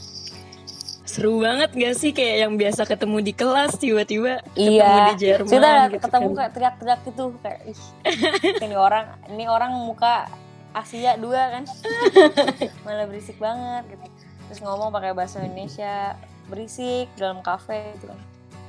Seru 1.03 1.45
banget 1.45 1.69
gak 1.77 1.95
sih 1.99 2.09
kayak 2.09 2.35
yang 2.41 2.53
biasa 2.57 2.89
ketemu 2.89 3.17
di 3.21 3.33
kelas 3.37 3.77
tiba-tiba 3.77 4.41
ketemu 4.57 4.81
iya. 4.81 5.13
di 5.13 5.15
Jerman 5.21 5.51
kita 5.53 5.71
gitu 5.93 6.03
ketemu 6.09 6.25
kan. 6.25 6.37
kayak 6.37 6.51
teriak-teriak 6.57 6.99
gitu 7.05 7.23
kayak 7.37 7.59
ih 7.69 7.79
ini 8.65 8.73
orang 8.73 9.05
ini 9.29 9.45
orang 9.45 9.77
muka 9.77 10.25
Asia 10.73 11.13
dua 11.21 11.53
kan. 11.53 11.63
Malah 12.85 13.05
berisik 13.05 13.37
banget 13.37 13.93
gitu. 13.93 14.05
Terus 14.49 14.59
ngomong 14.65 14.89
pakai 14.89 15.13
bahasa 15.13 15.37
Indonesia 15.45 16.17
berisik 16.49 17.13
dalam 17.13 17.45
kafe 17.45 17.93
gitu 18.01 18.09
kan. 18.09 18.19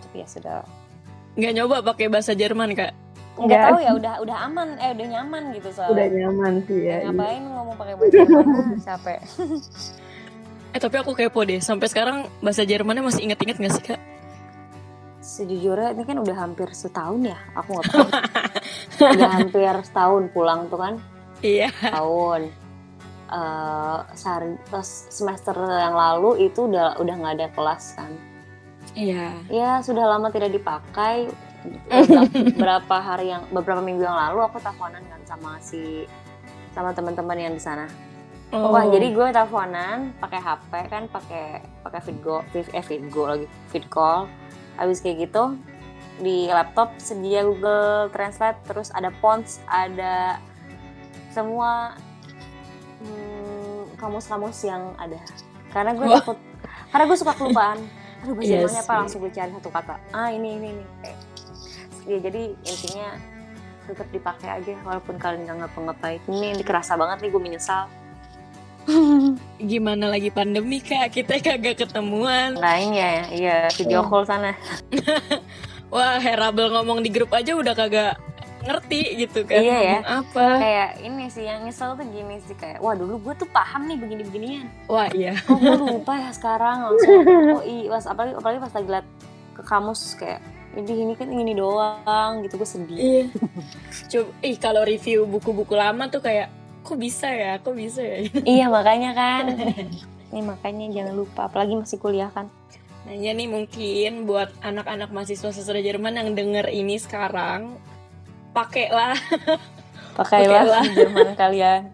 Tapi 0.05 0.17
ya 0.21 0.29
sudah 0.29 0.61
Nggak 1.35 1.53
nyoba 1.53 1.77
pakai 1.85 2.07
bahasa 2.07 2.33
Jerman 2.33 2.73
kak? 2.73 2.93
nggak 3.35 3.51
Nggak. 3.51 3.63
tahu 3.67 3.79
ya 3.81 3.91
udah 3.93 4.15
udah 4.23 4.37
aman 4.47 4.69
eh 4.79 4.95
udah 4.95 5.07
nyaman 5.11 5.43
gitu 5.51 5.67
Udah 5.67 5.75
soalnya 5.91 6.07
nyaman 6.07 6.53
sih 6.63 6.79
ya. 6.81 6.97
iya. 6.97 7.11
ngapain 7.11 7.43
ngomong 7.45 7.75
pakai 7.75 7.95
bahasa 7.97 8.15
Jerman 8.15 8.47
capek 8.87 9.19
Eh 10.71 10.79
tapi 10.79 10.97
aku 10.97 11.11
kepo 11.13 11.41
deh, 11.43 11.59
sampai 11.59 11.87
sekarang 11.87 12.17
bahasa 12.39 12.63
Jermannya 12.63 13.03
masih 13.03 13.23
inget-inget 13.25 13.59
gak 13.59 13.73
sih 13.73 13.85
kak? 13.85 14.01
sejujurnya 15.19 15.95
ini 15.95 16.05
kan 16.05 16.21
udah 16.21 16.37
hampir 16.37 16.69
setahun 16.71 17.25
ya 17.25 17.39
aku 17.55 17.75
nggak 17.75 17.87
tahu 17.89 18.09
udah 19.09 19.31
hampir 19.33 19.73
setahun 19.83 20.23
pulang 20.31 20.69
tuh 20.69 20.79
kan 20.79 20.95
Iya. 21.41 21.73
tahun 21.81 22.53
eh 23.27 23.99
sehari 24.15 24.55
pas 24.65 24.85
semester 25.09 25.57
yang 25.57 25.97
lalu 25.97 26.47
itu 26.47 26.69
udah 26.69 27.01
udah 27.01 27.15
nggak 27.17 27.35
ada 27.35 27.49
kelas 27.51 27.97
kan 27.97 28.13
Iya. 28.95 29.35
ya 29.51 29.71
sudah 29.83 30.07
lama 30.07 30.31
tidak 30.31 30.55
dipakai 30.55 31.27
berapa 32.55 32.97
hari 32.97 33.33
yang 33.35 33.43
beberapa 33.51 33.81
minggu 33.81 34.05
yang 34.05 34.15
lalu 34.15 34.47
aku 34.47 34.61
teleponan 34.61 35.03
kan 35.09 35.21
sama 35.25 35.59
si 35.59 36.05
sama 36.71 36.95
teman-teman 36.95 37.39
yang 37.39 37.55
di 37.55 37.63
sana 37.63 37.89
Oh. 38.55 38.71
Wah, 38.71 38.87
jadi 38.87 39.11
gue 39.11 39.27
teleponan 39.35 40.15
pakai 40.23 40.39
HP 40.39 40.73
kan, 40.87 41.11
pakai 41.11 41.59
pakai 41.83 42.01
Vidgo, 42.07 42.47
Vid- 42.55 42.71
eh 42.71 42.87
Vidgo 42.87 43.27
lagi, 43.27 43.47
Vidcall. 43.75 44.31
Habis 44.79 45.03
kayak 45.03 45.27
gitu 45.27 45.59
di 46.23 46.47
laptop 46.47 46.95
sedia 47.03 47.43
Google 47.43 48.15
Translate, 48.15 48.63
terus 48.63 48.95
ada 48.95 49.11
Pons, 49.19 49.59
ada 49.67 50.39
semua 51.35 51.99
hmm, 53.03 53.99
kamus-kamus 53.99 54.63
yang 54.63 54.95
ada. 55.03 55.19
Karena 55.75 55.91
gue 55.91 56.07
takut, 56.07 56.39
karena 56.95 57.05
gue 57.11 57.19
suka 57.19 57.35
kelupaan. 57.35 57.83
Aduh, 58.25 58.41
bahasa 58.41 58.49
Iya 58.49 58.57
Jermannya 58.65 58.83
apa? 58.89 58.95
Langsung 59.05 59.21
gue 59.21 59.33
cari 59.37 59.51
satu 59.53 59.69
kata. 59.69 59.95
Ah, 60.17 60.29
ini, 60.33 60.49
ini, 60.57 60.69
ini. 60.73 60.85
Kayak, 61.05 61.19
ya, 62.09 62.19
jadi 62.25 62.43
intinya 62.65 63.09
tetap 63.85 64.09
dipakai 64.09 64.49
aja 64.49 64.75
walaupun 64.81 65.15
kalian 65.21 65.45
nggak 65.45 65.57
ngapa-ngapain. 65.61 66.21
Ini 66.25 66.65
kerasa 66.65 66.97
banget 66.97 67.21
nih 67.21 67.31
gue 67.37 67.43
menyesal. 67.45 67.85
Gimana 69.61 70.09
lagi 70.09 70.33
pandemi 70.33 70.81
kak? 70.81 71.13
Kita 71.13 71.37
kagak 71.37 71.85
ketemuan. 71.85 72.57
Lainnya 72.57 73.29
iya 73.29 73.69
video 73.77 74.09
call 74.09 74.25
sana. 74.25 74.57
Wah, 75.95 76.17
Herabel 76.17 76.73
ngomong 76.73 77.05
di 77.05 77.13
grup 77.13 77.29
aja 77.37 77.53
udah 77.53 77.77
kagak 77.77 78.17
ngerti 78.65 79.01
gitu 79.25 79.41
kan. 79.45 79.61
Iya 79.61 79.79
ya. 79.79 79.99
Apa? 80.25 80.47
Kayak 80.59 80.91
ini 81.05 81.25
sih 81.29 81.45
yang 81.45 81.63
nyesel 81.65 81.95
tuh 81.95 82.07
gini 82.09 82.41
sih 82.45 82.57
kayak 82.57 82.81
wah 82.81 82.97
dulu 82.97 83.21
gue 83.21 83.35
tuh 83.37 83.49
paham 83.53 83.87
nih 83.87 83.99
begini-beginian. 84.01 84.67
Wah 84.89 85.09
iya. 85.13 85.37
Kok 85.45 85.59
gue 85.61 85.77
lupa 85.79 86.13
ya 86.19 86.31
sekarang 86.33 86.91
langsung 86.91 87.23
oh 87.61 87.63
iya 87.63 87.89
pas 87.95 88.05
apalagi 88.09 88.35
apalagi 88.41 88.59
pas 88.65 88.73
lagi 88.73 88.89
liat 88.89 89.07
ke 89.55 89.63
kamus 89.63 90.03
kayak 90.19 90.41
ini 90.75 91.07
ini 91.07 91.15
kan 91.15 91.29
ini 91.31 91.53
doang 91.55 92.43
gitu 92.43 92.59
gue 92.59 92.69
sedih. 92.69 92.99
Iya. 92.99 93.25
Coba, 94.11 94.31
ih 94.43 94.57
kalau 94.59 94.83
review 94.83 95.23
buku-buku 95.29 95.75
lama 95.79 96.11
tuh 96.11 96.25
kayak 96.25 96.51
kok 96.85 96.99
bisa 97.01 97.31
ya, 97.31 97.57
kok 97.63 97.73
bisa 97.79 98.03
ya. 98.03 98.19
iya 98.59 98.67
makanya 98.69 99.15
kan. 99.15 99.45
Ini 100.35 100.41
makanya 100.43 100.91
jangan 100.91 101.15
lupa 101.15 101.47
apalagi 101.47 101.79
masih 101.79 102.03
kuliah 102.03 102.29
kan. 102.35 102.51
Nah 103.05 103.15
ya 103.15 103.37
nih 103.37 103.49
mungkin 103.49 104.25
buat 104.25 104.51
anak-anak 104.65 105.13
mahasiswa 105.13 105.53
sastra 105.53 105.81
Jerman 105.81 106.17
yang 106.17 106.33
denger 106.33 106.67
ini 106.73 106.97
sekarang, 106.97 107.77
pakailah. 108.55 109.19
Pakailah 110.15 110.87
Jerman 110.95 111.35
kalian. 111.35 111.91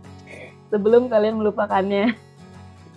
Sebelum 0.69 1.09
kalian 1.09 1.41
melupakannya. 1.41 2.15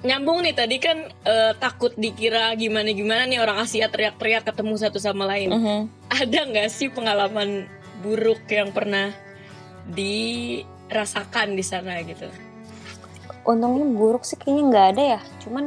Nyambung 0.03 0.43
nih 0.43 0.51
tadi 0.51 0.77
kan 0.83 1.07
eh, 1.23 1.55
takut 1.57 1.95
dikira 1.95 2.51
gimana-gimana 2.59 3.23
nih 3.23 3.39
orang 3.39 3.63
Asia 3.63 3.87
teriak-teriak 3.87 4.43
ketemu 4.43 4.75
satu 4.75 4.99
sama 4.99 5.23
lain. 5.23 5.55
Mhm. 5.55 5.79
Ada 6.11 6.39
nggak 6.51 6.69
sih 6.69 6.91
pengalaman 6.91 7.71
buruk 8.03 8.43
yang 8.51 8.75
pernah 8.75 9.15
dirasakan 9.87 11.55
di 11.55 11.63
sana 11.63 12.03
gitu? 12.03 12.27
untungnya 13.43 13.85
buruk 13.91 14.23
sih 14.23 14.39
kayaknya 14.39 14.63
nggak 14.71 14.87
ada 14.95 15.03
ya 15.17 15.21
cuman 15.43 15.65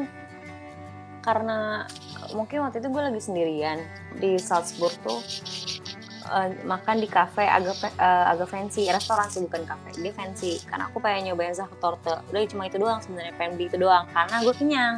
karena 1.20 1.84
mungkin 2.32 2.64
waktu 2.64 2.80
itu 2.80 2.88
gue 2.88 3.02
lagi 3.02 3.20
sendirian 3.20 3.78
di 4.16 4.40
Salzburg 4.40 4.94
tuh 5.04 5.20
eh, 6.26 6.50
makan 6.66 6.96
di 6.98 7.08
cafe 7.08 7.46
agak 7.46 7.78
eh, 7.96 8.24
agak 8.32 8.50
fancy 8.50 8.90
restoran 8.90 9.26
sih 9.30 9.42
bukan 9.46 9.62
cafe 9.64 9.94
dia 9.98 10.12
fancy. 10.14 10.58
Karena 10.66 10.90
aku 10.90 10.98
pengen 10.98 11.32
nyobain 11.32 11.54
Zachtorte 11.54 12.20
udah 12.30 12.40
cuma 12.50 12.66
itu 12.66 12.76
doang 12.76 13.00
sebenarnya 13.02 13.34
pengen 13.38 13.52
beli 13.58 13.66
itu 13.70 13.78
doang 13.78 14.04
karena 14.10 14.36
gue 14.42 14.54
kenyang. 14.54 14.94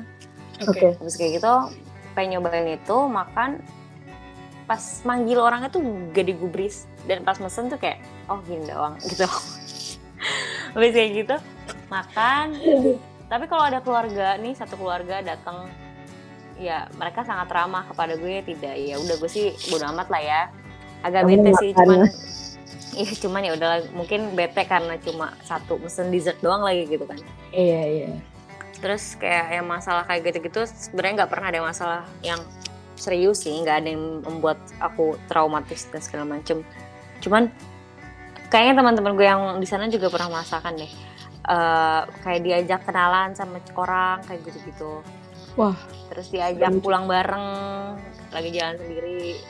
Oke. 0.67 0.99
habis 0.99 1.15
kayak 1.15 1.39
gitu 1.39 1.55
pengen 2.17 2.39
nyobain 2.39 2.67
itu 2.75 2.97
makan. 3.07 3.63
Pas 4.69 4.83
manggil 5.09 5.41
orangnya 5.41 5.73
tuh 5.73 5.81
gak 6.13 6.29
digubris 6.29 6.85
dan 7.09 7.25
pas 7.25 7.41
mesen 7.41 7.73
tuh 7.73 7.81
kayak 7.81 8.05
oh 8.29 8.41
gini 8.45 8.69
doang 8.69 9.01
gitu. 9.11 9.25
Habis 10.77 10.93
kayak 10.93 11.11
gitu 11.25 11.37
makan. 11.89 12.57
Tapi 13.29 13.45
kalau 13.49 13.65
ada 13.65 13.81
keluarga 13.81 14.37
nih 14.41 14.57
satu 14.57 14.77
keluarga 14.77 15.21
datang 15.21 15.69
ya 16.59 16.91
mereka 16.99 17.23
sangat 17.23 17.49
ramah 17.55 17.87
kepada 17.87 18.19
gue 18.19 18.43
tidak 18.43 18.75
ya 18.75 18.99
udah 18.99 19.17
gue 19.17 19.31
sih 19.31 19.55
bodo 19.71 19.87
amat 19.95 20.11
lah 20.11 20.23
ya 20.23 20.43
agak 21.05 21.23
Kamu 21.25 21.31
bete 21.31 21.51
sih 21.61 21.71
cuman 21.75 22.01
Iya 22.99 23.15
cuman 23.15 23.47
ya 23.47 23.53
udah 23.55 23.73
mungkin 23.95 24.35
bete 24.35 24.67
karena 24.67 24.99
cuma 24.99 25.31
satu 25.47 25.79
mesen 25.79 26.11
dessert 26.11 26.35
doang 26.43 26.67
lagi 26.67 26.83
gitu 26.91 27.07
kan. 27.07 27.19
Iya 27.55 27.83
iya. 27.87 28.11
terus 28.79 29.19
kayak 29.19 29.59
yang 29.59 29.67
masalah 29.67 30.07
kayak 30.07 30.31
gitu-gitu 30.31 30.63
sebenarnya 30.63 31.27
nggak 31.27 31.31
pernah 31.35 31.51
ada 31.51 31.61
masalah 31.67 32.03
yang 32.23 32.39
serius 32.95 33.43
sih 33.43 33.51
nggak 33.51 33.83
ada 33.83 33.89
yang 33.91 34.23
membuat 34.23 34.55
aku 34.79 35.19
traumatis 35.31 35.87
dan 35.91 36.03
segala 36.03 36.25
macem. 36.27 36.63
Cuman 37.23 37.51
kayaknya 38.51 38.83
teman-teman 38.83 39.19
gue 39.19 39.27
yang 39.27 39.43
di 39.59 39.67
sana 39.67 39.91
juga 39.91 40.11
pernah 40.11 40.39
merasakan 40.39 40.79
deh. 40.79 40.93
Eh, 41.49 42.03
kayak 42.23 42.41
diajak 42.45 42.81
kenalan 42.87 43.35
sama 43.35 43.59
orang 43.75 44.23
kayak 44.27 44.43
gitu-gitu. 44.47 45.03
Wah. 45.59 45.75
terus 46.09 46.31
diajak 46.31 46.71
pulang 46.79 47.11
bareng 47.11 47.47
lagi 48.31 48.51
jalan 48.55 48.79
sendiri 48.79 49.43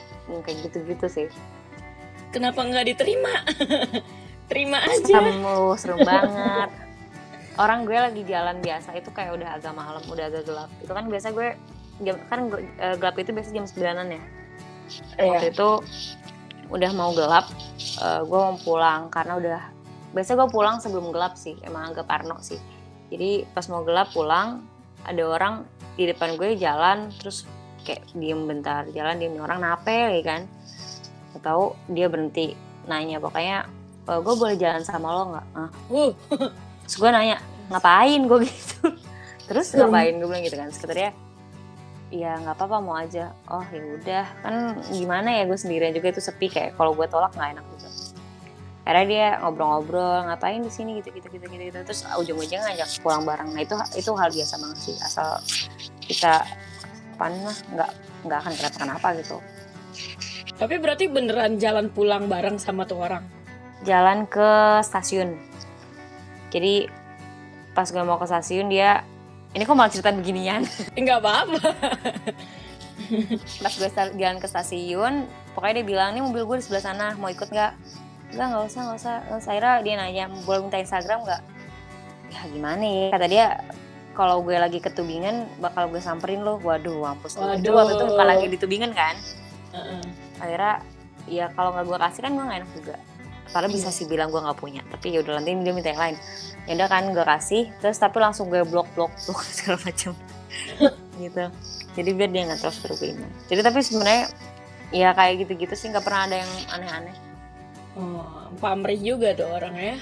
kayak 0.44 0.58
gitu-gitu 0.68 1.06
sih. 1.08 1.28
Kenapa 2.28 2.60
nggak 2.60 2.86
diterima? 2.94 3.34
Terima 4.50 4.80
aja. 4.80 5.20
kamu 5.20 5.76
serem 5.76 6.00
banget. 6.04 6.70
Orang 7.58 7.84
gue 7.84 7.98
lagi 7.98 8.22
jalan 8.24 8.62
biasa 8.64 8.96
itu 8.96 9.12
kayak 9.12 9.36
udah 9.36 9.60
agak 9.60 9.74
malam 9.76 10.00
udah 10.08 10.24
agak 10.28 10.48
gelap. 10.48 10.70
Itu 10.80 10.92
kan 10.92 11.04
biasa 11.08 11.36
gue 11.36 11.48
jam 12.04 12.16
kan 12.30 12.48
gue, 12.48 12.64
eh, 12.64 12.96
gelap 12.96 13.16
itu 13.18 13.30
biasa 13.34 13.50
jam 13.52 13.66
9an 13.66 14.08
ya? 14.14 14.22
Waktu 15.20 15.52
itu 15.52 15.68
udah 16.68 16.90
mau 16.96 17.10
gelap 17.12 17.48
eh, 18.00 18.20
gue 18.24 18.38
mau 18.38 18.56
pulang 18.60 19.12
karena 19.12 19.36
udah 19.36 19.60
biasa 20.16 20.36
gue 20.36 20.48
pulang 20.48 20.80
sebelum 20.80 21.12
gelap 21.12 21.36
sih 21.36 21.56
emang 21.60 21.92
agak 21.92 22.08
parno 22.08 22.40
sih. 22.40 22.60
Jadi 23.12 23.44
pas 23.52 23.64
mau 23.68 23.84
gelap 23.84 24.12
pulang 24.16 24.64
ada 25.04 25.22
orang 25.24 25.64
di 25.96 26.08
depan 26.08 26.40
gue 26.40 26.56
jalan 26.56 27.12
terus 27.20 27.44
kayak 27.88 28.04
diem 28.12 28.44
bentar 28.44 28.84
jalan 28.92 29.16
diem 29.16 29.40
orang 29.40 29.64
nape 29.64 29.96
lagi 30.12 30.22
kan? 30.24 30.40
Gak 31.32 31.42
tahu 31.42 31.72
dia 31.88 32.12
berhenti 32.12 32.52
nanya 32.84 33.16
pokoknya 33.16 33.64
"Eh, 34.08 34.20
gue 34.24 34.34
boleh 34.36 34.56
jalan 34.56 34.82
sama 34.84 35.08
lo 35.12 35.22
nggak? 35.36 35.46
Ah. 35.56 35.70
Wuh, 35.92 36.12
terus 36.84 36.96
gue 37.00 37.10
nanya 37.12 37.36
ngapain? 37.68 38.20
Gue 38.24 38.48
gitu. 38.48 38.92
Terus 39.48 39.72
ngapain? 39.72 40.12
Gue 40.20 40.28
bilang 40.28 40.44
gitu 40.44 40.56
kan 40.60 40.68
dia 40.92 41.12
ya 42.08 42.40
nggak 42.40 42.56
apa-apa 42.56 42.76
mau 42.80 42.96
aja. 42.96 43.32
Oh 43.48 43.64
ya 43.68 43.82
udah 44.00 44.24
kan 44.44 44.54
gimana 44.92 45.40
ya 45.40 45.42
gue 45.44 45.56
sendirian 45.60 45.92
juga 45.92 46.12
itu 46.12 46.20
sepi 46.24 46.48
kayak 46.48 46.76
kalau 46.76 46.92
gue 46.96 47.04
tolak 47.08 47.32
nggak 47.36 47.56
enak 47.56 47.64
juga 47.76 47.88
akhirnya 48.88 49.04
dia 49.04 49.26
ngobrol-ngobrol 49.44 50.24
ngapain 50.32 50.64
di 50.64 50.72
sini? 50.72 51.04
Gitu 51.04 51.12
gitu 51.12 51.28
gitu 51.28 51.44
gitu, 51.44 51.60
gitu. 51.68 51.78
terus 51.84 52.08
ujung-ujungnya 52.08 52.72
ngajak 52.72 52.88
pulang 53.04 53.28
bareng. 53.28 53.52
Nah 53.52 53.60
itu 53.60 53.76
itu 54.00 54.10
hal 54.16 54.32
biasa 54.32 54.54
banget 54.56 54.78
sih 54.80 54.96
asal 55.04 55.28
kita 56.00 56.40
apa 57.18 57.34
lah 57.34 57.58
nggak 57.74 57.90
nggak 58.30 58.38
akan 58.38 58.52
kenapa-kenapa 58.54 59.08
gitu. 59.18 59.36
Tapi 60.54 60.74
berarti 60.78 61.04
beneran 61.10 61.58
jalan 61.58 61.90
pulang 61.90 62.30
bareng 62.30 62.62
sama 62.62 62.86
tuh 62.86 63.02
orang. 63.02 63.26
jalan 63.86 64.26
ke 64.26 64.82
stasiun. 64.82 65.38
Jadi 66.50 66.90
pas 67.74 67.86
gue 67.86 68.02
mau 68.02 68.18
ke 68.18 68.26
stasiun 68.26 68.66
dia 68.66 69.06
ini 69.54 69.62
kok 69.62 69.74
malah 69.78 69.90
cerita 69.90 70.10
beginian? 70.10 70.66
Enggak 70.98 71.22
apa-apa. 71.22 71.62
pas 73.62 73.72
gue 73.74 73.90
jalan 74.18 74.38
ke 74.42 74.46
stasiun 74.50 75.30
pokoknya 75.54 75.82
dia 75.82 75.86
bilang 75.86 76.10
nih 76.14 76.22
mobil 76.26 76.42
gue 76.42 76.56
di 76.58 76.64
sebelah 76.66 76.82
sana 76.82 77.06
mau 77.18 77.30
ikut 77.30 77.46
nggak? 77.50 77.72
Enggak 78.34 78.46
nggak 78.50 78.64
usah 78.66 78.80
nggak 78.82 78.98
usah. 78.98 79.16
Terus 79.30 79.46
akhirnya 79.46 79.74
dia 79.86 79.94
nanya 79.94 80.24
boleh 80.42 80.60
minta 80.66 80.78
Instagram 80.82 81.18
nggak? 81.22 81.42
Ya 82.34 82.40
gimana 82.50 82.82
ya? 82.82 83.06
Kata 83.14 83.26
dia 83.30 83.46
kalau 84.18 84.42
gue 84.42 84.58
lagi 84.58 84.82
ketubingan 84.82 85.46
bakal 85.62 85.86
gue 85.86 86.02
samperin 86.02 86.42
lo 86.42 86.58
waduh 86.58 87.06
mampus 87.06 87.38
itu 87.38 87.46
Waduh. 87.46 87.70
waktu 87.78 87.92
itu 87.94 88.04
bukan 88.10 88.26
lagi 88.26 88.46
ditubingan 88.50 88.90
kan? 88.90 89.14
Heeh. 89.70 90.02
akhirnya 90.42 90.74
ya 91.30 91.46
kalau 91.54 91.70
nggak 91.70 91.86
gue 91.86 91.98
kasih 92.02 92.20
kan 92.26 92.32
gue 92.34 92.42
nggak 92.42 92.58
enak 92.66 92.70
juga. 92.74 92.94
Padahal 93.48 93.70
bisa 93.70 93.94
sih 93.94 94.10
bilang 94.10 94.34
gue 94.34 94.42
nggak 94.42 94.58
punya. 94.58 94.82
Tapi 94.90 95.14
ya 95.14 95.22
udah 95.22 95.38
nanti 95.38 95.54
dia 95.62 95.70
minta 95.70 95.94
yang 95.94 96.02
lain. 96.02 96.16
Ya 96.66 96.72
udah 96.82 96.88
kan 96.90 97.04
gue 97.14 97.24
kasih. 97.24 97.62
Terus 97.78 97.96
tapi 98.02 98.18
langsung 98.18 98.50
gue 98.50 98.66
blok 98.66 98.90
blok 98.98 99.14
blok 99.30 99.38
segala 99.46 99.78
macam. 99.86 100.12
Gitu. 101.22 101.44
Jadi 101.94 102.10
biar 102.14 102.30
dia 102.30 102.42
nggak 102.46 102.60
terus 102.62 102.78
berpindah 102.78 103.26
jadi 103.50 103.60
tapi 103.66 103.82
sebenarnya 103.82 104.30
ya 104.90 105.14
kayak 105.14 105.46
gitu-gitu 105.46 105.74
sih. 105.78 105.94
Nggak 105.94 106.02
pernah 106.02 106.26
ada 106.26 106.36
yang 106.42 106.52
aneh-aneh. 106.74 107.16
Oh, 107.94 108.50
pamrih 108.58 108.98
juga 108.98 109.30
tuh 109.38 109.46
orangnya. 109.46 109.94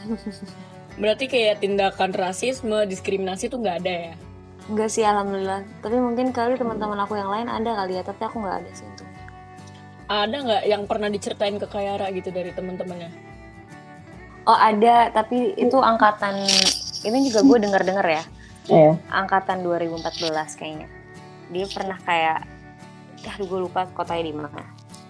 Berarti 1.00 1.24
kayak 1.26 1.64
tindakan 1.64 2.12
rasisme, 2.12 2.84
diskriminasi 2.84 3.48
tuh 3.48 3.58
nggak 3.58 3.76
ada 3.80 3.94
ya? 4.12 4.14
enggak 4.70 4.86
sih 4.86 5.02
alhamdulillah 5.02 5.66
tapi 5.82 5.98
mungkin 5.98 6.30
kali 6.30 6.54
teman-teman 6.54 7.02
aku 7.02 7.18
yang 7.18 7.26
lain 7.26 7.50
ada 7.50 7.74
kali 7.74 7.98
ya 7.98 8.06
tapi 8.06 8.22
aku 8.22 8.38
nggak 8.38 8.56
ada 8.62 8.70
sih 8.70 8.86
untuk 8.86 9.06
Ada 10.06 10.36
nggak 10.46 10.62
yang 10.70 10.82
pernah 10.86 11.10
diceritain 11.10 11.58
ke 11.58 11.66
Kayara 11.66 12.06
gitu 12.14 12.30
dari 12.30 12.54
teman-temannya? 12.54 13.10
oh 14.46 14.54
ada 14.54 15.10
tapi 15.10 15.58
itu 15.58 15.74
angkatan 15.74 16.46
ini 17.02 17.18
juga 17.26 17.42
gue 17.42 17.58
dengar 17.66 17.82
dengar 17.82 18.06
ya 18.06 18.22
Iya. 18.70 18.94
angkatan 19.10 19.66
2014 19.66 20.54
kayaknya 20.54 20.86
dia 21.50 21.66
pernah 21.66 21.98
kayak 22.06 22.46
aduh 23.26 23.46
gue 23.50 23.60
lupa 23.66 23.90
kotanya 23.90 24.22
di 24.22 24.34
mana 24.38 24.62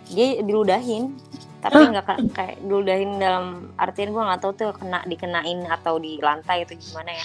dia 0.09 0.41
diludahin 0.41 1.13
tapi 1.61 1.79
nggak 1.87 2.05
ka- 2.05 2.25
kayak 2.33 2.57
diludahin 2.61 3.17
dalam 3.17 3.45
artian 3.77 4.11
gue 4.11 4.23
nggak 4.23 4.41
tahu 4.41 4.53
tuh 4.55 4.73
kena 4.73 5.05
dikenain 5.05 5.61
atau 5.67 5.97
di 5.97 6.17
lantai 6.19 6.65
itu 6.65 6.75
gimana 6.75 7.13
ya 7.13 7.25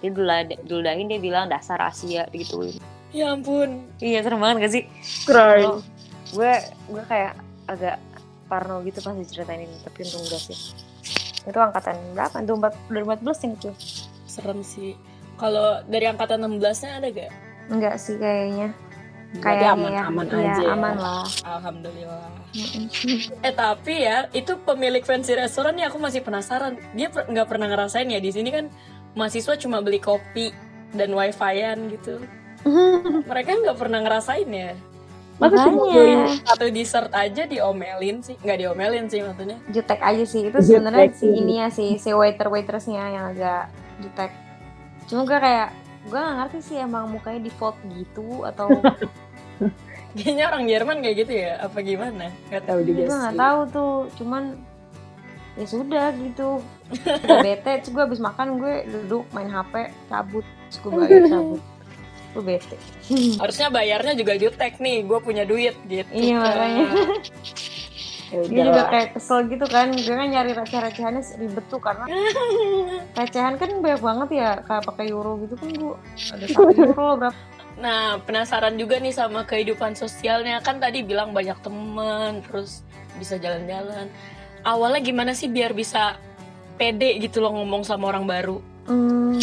dia 0.00 0.10
diludahin 0.60 1.06
dia 1.06 1.18
bilang 1.18 1.46
dasar 1.46 1.78
Asia 1.80 2.26
gituin 2.28 2.78
Ya 3.12 3.28
ampun. 3.28 3.84
iya 3.98 4.18
serem 4.18 4.40
banget 4.40 4.56
gak 4.62 4.72
sih 4.72 4.84
Keren. 5.22 5.60
Lo- 5.60 5.82
gue 6.32 6.52
gue 6.88 7.02
kayak 7.04 7.36
agak 7.66 8.00
parno 8.46 8.80
gitu 8.80 8.98
pas 8.98 9.12
diceritain 9.12 9.60
ini 9.60 9.76
tapi 9.80 10.02
untung 10.02 10.22
enggak 10.22 10.42
sih 10.42 10.58
itu 11.42 11.58
angkatan 11.58 11.94
berapa 12.12 12.38
itu 12.38 12.54
2014 12.88 13.20
yang 13.42 13.52
itu 13.52 13.70
Serem 14.24 14.62
sih. 14.62 14.96
Kalau 15.34 15.82
dari 15.84 16.06
angkatan 16.06 16.40
16-nya 16.40 16.90
ada 16.96 17.08
gak? 17.10 17.32
enggak 17.68 17.94
sih 17.96 18.16
kayaknya 18.16 18.72
Berarti 19.32 19.64
kayaknya 19.64 19.72
aman-aman 19.72 20.26
ya, 20.28 20.36
iya, 20.36 20.52
aja 20.52 20.62
ya. 20.62 20.72
aman 20.76 20.96
lah 21.00 21.24
Alhamdulillah. 21.40 22.28
Eh 23.40 23.54
tapi 23.56 23.94
ya, 24.04 24.28
itu 24.30 24.52
pemilik 24.60 25.00
fancy 25.00 25.32
restoran 25.32 25.72
nih 25.72 25.88
aku 25.88 25.96
masih 25.96 26.20
penasaran. 26.20 26.76
Dia 26.92 27.08
per- 27.08 27.24
nggak 27.32 27.48
pernah 27.48 27.64
ngerasain 27.72 28.12
ya 28.12 28.20
di 28.20 28.28
sini 28.28 28.52
kan 28.52 28.68
mahasiswa 29.16 29.56
cuma 29.56 29.80
beli 29.80 29.96
kopi 29.98 30.52
dan 30.92 31.16
wifi-an 31.16 31.88
gitu. 31.88 32.20
Mereka 33.24 33.50
nggak 33.64 33.78
pernah 33.80 34.04
ngerasain 34.04 34.48
ya. 34.52 34.76
Masa 35.40 35.64
cuma 35.64 35.88
beli 35.88 36.12
Makanya 36.12 36.44
Satu 36.44 36.66
dessert 36.68 37.10
aja 37.10 37.42
diomelin 37.48 38.20
sih, 38.20 38.36
nggak 38.36 38.58
diomelin 38.60 39.08
sih 39.08 39.24
maksudnya. 39.24 39.56
jutek 39.72 39.98
aja 39.98 40.24
sih 40.28 40.52
itu 40.52 40.58
sebenarnya 40.60 41.08
si 41.10 41.24
sih. 41.24 41.32
ini 41.34 41.54
ya 41.56 41.68
si 41.72 41.84
si 41.96 42.12
waiter 42.12 42.46
waitersnya 42.46 43.04
yang 43.10 43.24
agak 43.32 43.72
jutek 43.98 44.30
cuma 45.08 45.26
gue 45.26 45.34
kayak 45.34 45.68
gue 46.02 46.18
gak 46.18 46.36
ngerti 46.38 46.58
sih 46.62 46.76
emang 46.82 47.06
mukanya 47.10 47.46
default 47.46 47.78
gitu 47.94 48.42
atau 48.48 48.68
Kayaknya 50.12 50.44
orang 50.52 50.64
Jerman 50.68 50.96
kayak 51.00 51.16
gitu 51.24 51.32
ya, 51.40 51.56
apa 51.56 51.78
gimana? 51.80 52.28
Nggak 52.52 52.64
tahu 52.68 52.80
juga 52.84 53.00
gue 53.00 53.08
sih. 53.08 53.16
nggak 53.16 53.36
tahu 53.40 53.60
tuh 53.72 53.94
cuman 54.20 54.42
ya 55.56 55.66
sudah 55.68 56.06
gitu 56.16 56.48
udah 56.92 57.40
bete 57.48 57.72
terus 57.80 57.92
gue 57.92 58.02
abis 58.04 58.20
makan 58.20 58.56
gue 58.56 58.88
duduk 58.88 59.24
main 59.36 59.52
hp 59.52 59.92
cabut 60.08 60.44
terus 60.68 60.78
gue 60.80 60.90
bayar 60.96 61.24
cabut 61.32 61.60
gue 62.32 62.42
bete 62.44 62.76
Harusnya 63.36 63.68
bayarnya 63.68 64.16
juga 64.16 64.32
jutek 64.40 64.80
nih, 64.80 65.04
gue 65.04 65.18
punya 65.20 65.44
duit 65.44 65.76
gitu. 65.84 66.08
Iya, 66.08 66.40
kan. 66.40 66.44
makanya. 66.48 66.84
Ya 68.32 68.40
dia 68.48 68.64
juga 68.64 68.80
lah. 68.80 68.88
kayak 68.88 69.08
kesel 69.12 69.38
gitu 69.52 69.66
kan 69.68 69.92
gue 69.92 70.08
kan 70.08 70.28
nyari 70.32 70.56
receh-recehannya 70.56 71.22
ribet 71.36 71.64
tuh 71.68 71.80
karena 71.84 72.08
recehan 73.20 73.60
kan 73.60 73.70
banyak 73.84 74.00
banget 74.00 74.28
ya 74.32 74.50
kayak 74.64 74.88
pakai 74.88 75.12
euro 75.12 75.36
gitu 75.44 75.54
kan 75.60 75.68
gue 75.68 75.96
ada 76.32 76.44
satu 76.52 76.72
euro 76.72 77.20
berapa 77.20 77.36
Nah, 77.72 78.20
penasaran 78.22 78.76
juga 78.76 79.00
nih 79.00 79.16
sama 79.16 79.48
kehidupan 79.48 79.96
sosialnya. 79.96 80.60
Kan 80.60 80.76
tadi 80.76 81.00
bilang 81.00 81.32
banyak 81.32 81.56
temen, 81.64 82.44
terus 82.44 82.84
bisa 83.16 83.40
jalan-jalan. 83.40 84.12
Awalnya 84.62 85.00
gimana 85.00 85.32
sih 85.32 85.48
biar 85.48 85.72
bisa 85.72 86.20
pede 86.76 87.16
gitu 87.18 87.40
loh 87.40 87.56
ngomong 87.56 87.82
sama 87.82 88.12
orang 88.12 88.28
baru? 88.28 88.58
Hmm, 88.86 89.40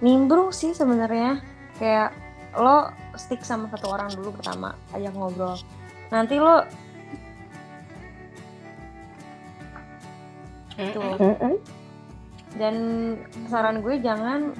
nimbrung 0.00 0.50
sih 0.50 0.72
sebenarnya. 0.72 1.38
Kayak 1.76 2.16
lo 2.56 2.90
stick 3.14 3.44
sama 3.44 3.68
satu 3.70 3.92
orang 3.92 4.08
dulu 4.10 4.34
pertama, 4.34 4.74
ajak 4.96 5.12
ngobrol. 5.14 5.54
Nanti 6.08 6.40
lo 6.40 6.64
Mm-mm. 10.78 11.54
dan 12.54 12.74
saran 13.50 13.82
gue 13.82 13.98
jangan 13.98 14.54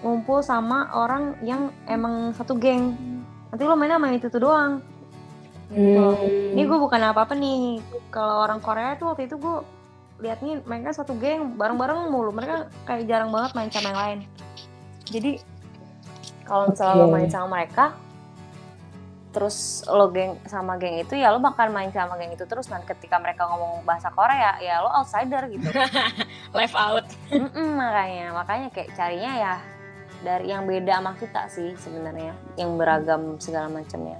ngumpul 0.00 0.40
sama 0.40 0.88
orang 0.94 1.34
yang 1.42 1.74
emang 1.90 2.30
satu 2.32 2.54
geng. 2.54 2.94
Nanti 3.50 3.62
lo 3.66 3.74
mainnya 3.74 3.98
sama 3.98 4.14
itu 4.14 4.26
tuh 4.30 4.42
doang. 4.46 4.78
Hmm. 5.66 6.14
Ini 6.54 6.62
gue 6.62 6.78
bukan 6.78 7.02
apa-apa 7.10 7.34
nih. 7.34 7.82
Kalau 8.14 8.46
orang 8.46 8.62
Korea 8.62 8.94
tuh 8.94 9.10
waktu 9.12 9.26
itu 9.26 9.36
gue 9.38 9.56
lihat 10.22 10.40
nih 10.40 10.62
mereka 10.64 10.94
satu 10.94 11.18
geng 11.18 11.58
bareng-bareng 11.58 12.08
mulu. 12.08 12.30
Mereka 12.30 12.70
kayak 12.86 13.10
jarang 13.10 13.34
banget 13.34 13.50
main 13.58 13.70
sama 13.70 13.90
yang 13.90 14.00
lain. 14.00 14.18
Jadi 15.10 15.30
kalau 16.46 16.70
misalnya 16.70 16.94
lo 16.94 17.06
Oke. 17.10 17.14
main 17.14 17.28
sama 17.30 17.46
mereka, 17.58 17.84
terus 19.36 19.84
lo 19.84 20.08
geng 20.08 20.40
sama 20.48 20.80
geng 20.80 20.96
itu 20.96 21.12
ya 21.12 21.28
lo 21.28 21.44
bakal 21.44 21.68
main 21.68 21.92
sama 21.92 22.16
geng 22.16 22.32
itu 22.32 22.48
terus. 22.48 22.72
Dan 22.72 22.80
ketika 22.88 23.20
mereka 23.20 23.44
ngomong 23.44 23.84
bahasa 23.84 24.08
Korea 24.08 24.56
ya 24.64 24.80
lo 24.80 24.88
outsider 24.88 25.44
gitu. 25.52 25.68
Live 26.56 26.72
out. 26.72 27.04
Mm-mm, 27.28 27.76
makanya 27.76 28.32
makanya 28.32 28.68
kayak 28.72 28.96
carinya 28.96 29.32
ya 29.36 29.54
dari 30.24 30.48
yang 30.48 30.64
beda 30.64 30.98
sama 30.98 31.12
kita 31.20 31.42
sih 31.52 31.76
sebenarnya 31.76 32.32
yang 32.56 32.74
beragam 32.80 33.36
segala 33.36 33.68
macamnya 33.68 34.18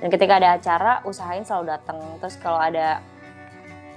dan 0.00 0.08
ketika 0.10 0.36
ada 0.40 0.48
acara 0.56 0.92
usahain 1.06 1.44
selalu 1.44 1.76
datang 1.76 1.98
terus 2.18 2.36
kalau 2.40 2.58
ada 2.58 2.98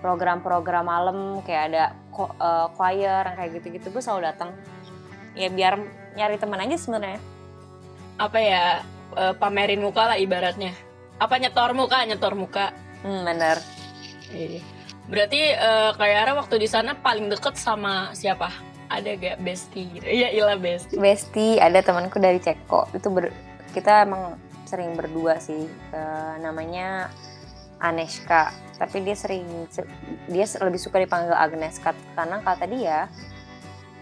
program-program 0.03 0.85
malam 0.85 1.41
kayak 1.41 1.73
ada 1.73 1.83
eh, 2.15 2.67
choir 2.77 3.23
yang 3.25 3.37
kayak 3.37 3.51
gitu-gitu 3.57 3.87
gue 3.89 4.03
selalu 4.03 4.29
datang 4.29 4.49
ya 5.33 5.49
biar 5.49 5.81
nyari 6.17 6.37
teman 6.37 6.61
aja 6.61 6.77
sebenarnya 6.77 7.21
Apa 8.17 8.41
ya, 8.41 8.81
eh, 9.15 9.33
pamerin 9.35 9.79
muka 9.79 10.09
lah 10.09 10.17
ibaratnya. 10.17 10.73
Apa 11.17 11.37
nyetor 11.37 11.71
muka, 11.71 12.03
nyetor 12.03 12.33
muka. 12.33 12.73
hmm, 13.01 13.21
bener 13.23 13.57
Iya. 14.27 14.59
Berarti 15.07 15.41
eh, 15.55 15.91
kayak 15.93 16.35
waktu 16.35 16.55
di 16.57 16.67
sana 16.67 16.91
paling 16.93 17.29
deket 17.29 17.55
sama 17.55 18.11
siapa? 18.11 18.51
Ada 18.87 19.15
gak 19.15 19.37
bestie 19.39 19.87
gitu? 19.91 20.03
Iya, 20.03 20.31
ilah 20.31 20.55
bestie. 20.55 20.95
Besti 20.95 21.59
ada 21.59 21.79
temanku 21.79 22.19
dari 22.19 22.39
Ceko 22.39 22.87
itu 22.91 23.07
ber- 23.07 23.35
kita 23.71 24.03
emang 24.03 24.35
sering 24.63 24.95
berdua 24.95 25.39
sih 25.39 25.63
Eh, 25.91 26.33
namanya 26.39 27.07
Aneshka 27.77 28.49
tapi 28.75 29.01
dia 29.01 29.13
sering 29.13 29.45
se- 29.69 29.87
dia 30.27 30.45
lebih 30.61 30.77
suka 30.77 30.97
dipanggil 30.97 31.33
Agneska 31.33 31.93
karena 32.13 32.41
kata 32.41 32.65
dia 32.65 33.07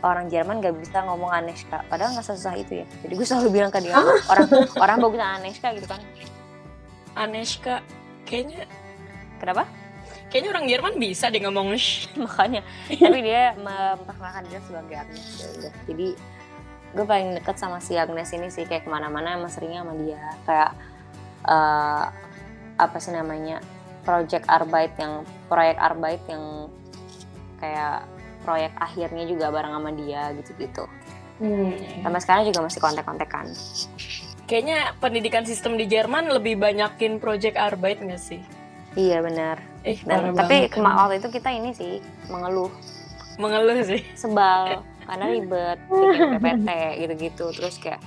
orang 0.04 0.28
Jerman 0.28 0.60
gak 0.60 0.76
bisa 0.76 1.04
ngomong 1.06 1.32
Aneshka 1.32 1.86
padahal 1.88 2.18
nggak 2.18 2.28
susah 2.28 2.54
itu 2.60 2.84
ya. 2.84 2.86
Jadi 3.06 3.14
gue 3.16 3.28
selalu 3.28 3.50
bilang 3.54 3.72
ke 3.72 3.80
dia 3.80 3.96
orang 4.32 4.48
orang 4.76 4.98
bagus 5.00 5.22
Aneshka 5.22 5.68
gitu 5.78 5.88
kan. 5.88 6.02
Aneshka. 7.16 7.76
Kayaknya 8.26 8.66
kenapa? 9.38 9.64
Kayaknya 10.34 10.50
orang 10.52 10.66
Jerman 10.68 10.94
bisa 10.98 11.26
deh 11.32 11.42
ngomong 11.42 11.68
makanya. 12.26 12.62
Tapi 12.90 13.20
dia 13.22 13.54
memperkenalkan 13.56 14.44
dia 14.52 14.60
sebagai 14.66 14.96
Agnes 15.00 15.26
ya 15.40 15.48
udah. 15.56 15.74
Jadi 15.88 16.08
gue 16.96 17.06
paling 17.06 17.30
deket 17.40 17.56
sama 17.60 17.78
si 17.84 18.00
Agnes 18.00 18.32
ini 18.32 18.48
sih 18.48 18.64
kayak 18.64 18.88
ke 18.88 18.90
mana-mana 18.90 19.38
emang 19.38 19.52
seringnya 19.52 19.86
sama 19.86 19.94
dia. 20.02 20.22
Kayak 20.44 20.72
eh, 21.46 22.06
apa 22.76 22.98
sih 23.00 23.16
namanya 23.16 23.64
project 24.04 24.46
arbeit 24.52 24.94
yang 25.00 25.24
proyek 25.48 25.78
arbeit 25.80 26.22
yang 26.28 26.70
kayak 27.58 28.06
proyek 28.46 28.72
akhirnya 28.76 29.26
juga 29.26 29.50
bareng 29.50 29.74
sama 29.74 29.92
dia 29.92 30.30
gitu-gitu 30.36 30.86
Hmm. 31.36 31.76
sampai 32.00 32.22
sekarang 32.22 32.44
juga 32.46 32.62
masih 32.62 32.80
kontak-kontakan 32.80 33.52
Kayaknya 34.46 34.94
pendidikan 34.96 35.42
sistem 35.42 35.74
di 35.74 35.84
Jerman 35.84 36.30
lebih 36.30 36.56
banyakin 36.56 37.18
project 37.18 37.58
arbeit 37.58 37.98
nggak 37.98 38.16
sih? 38.18 38.40
iya 38.94 39.20
benar 39.20 39.60
Eh, 39.82 40.00
dan 40.00 40.32
tapi 40.32 40.64
banget. 40.64 40.72
kema- 40.72 40.96
waktu 40.96 41.18
itu 41.18 41.28
kita 41.30 41.50
ini 41.52 41.74
sih 41.74 42.00
mengeluh 42.26 42.72
mengeluh 43.36 43.84
sih. 43.84 44.00
sebal 44.14 44.80
karena 45.04 45.26
ribet 45.28 45.78
bikin 45.84 46.30
PPT 46.32 46.70
gitu-gitu 47.02 47.46
terus 47.52 47.76
kayak 47.76 48.00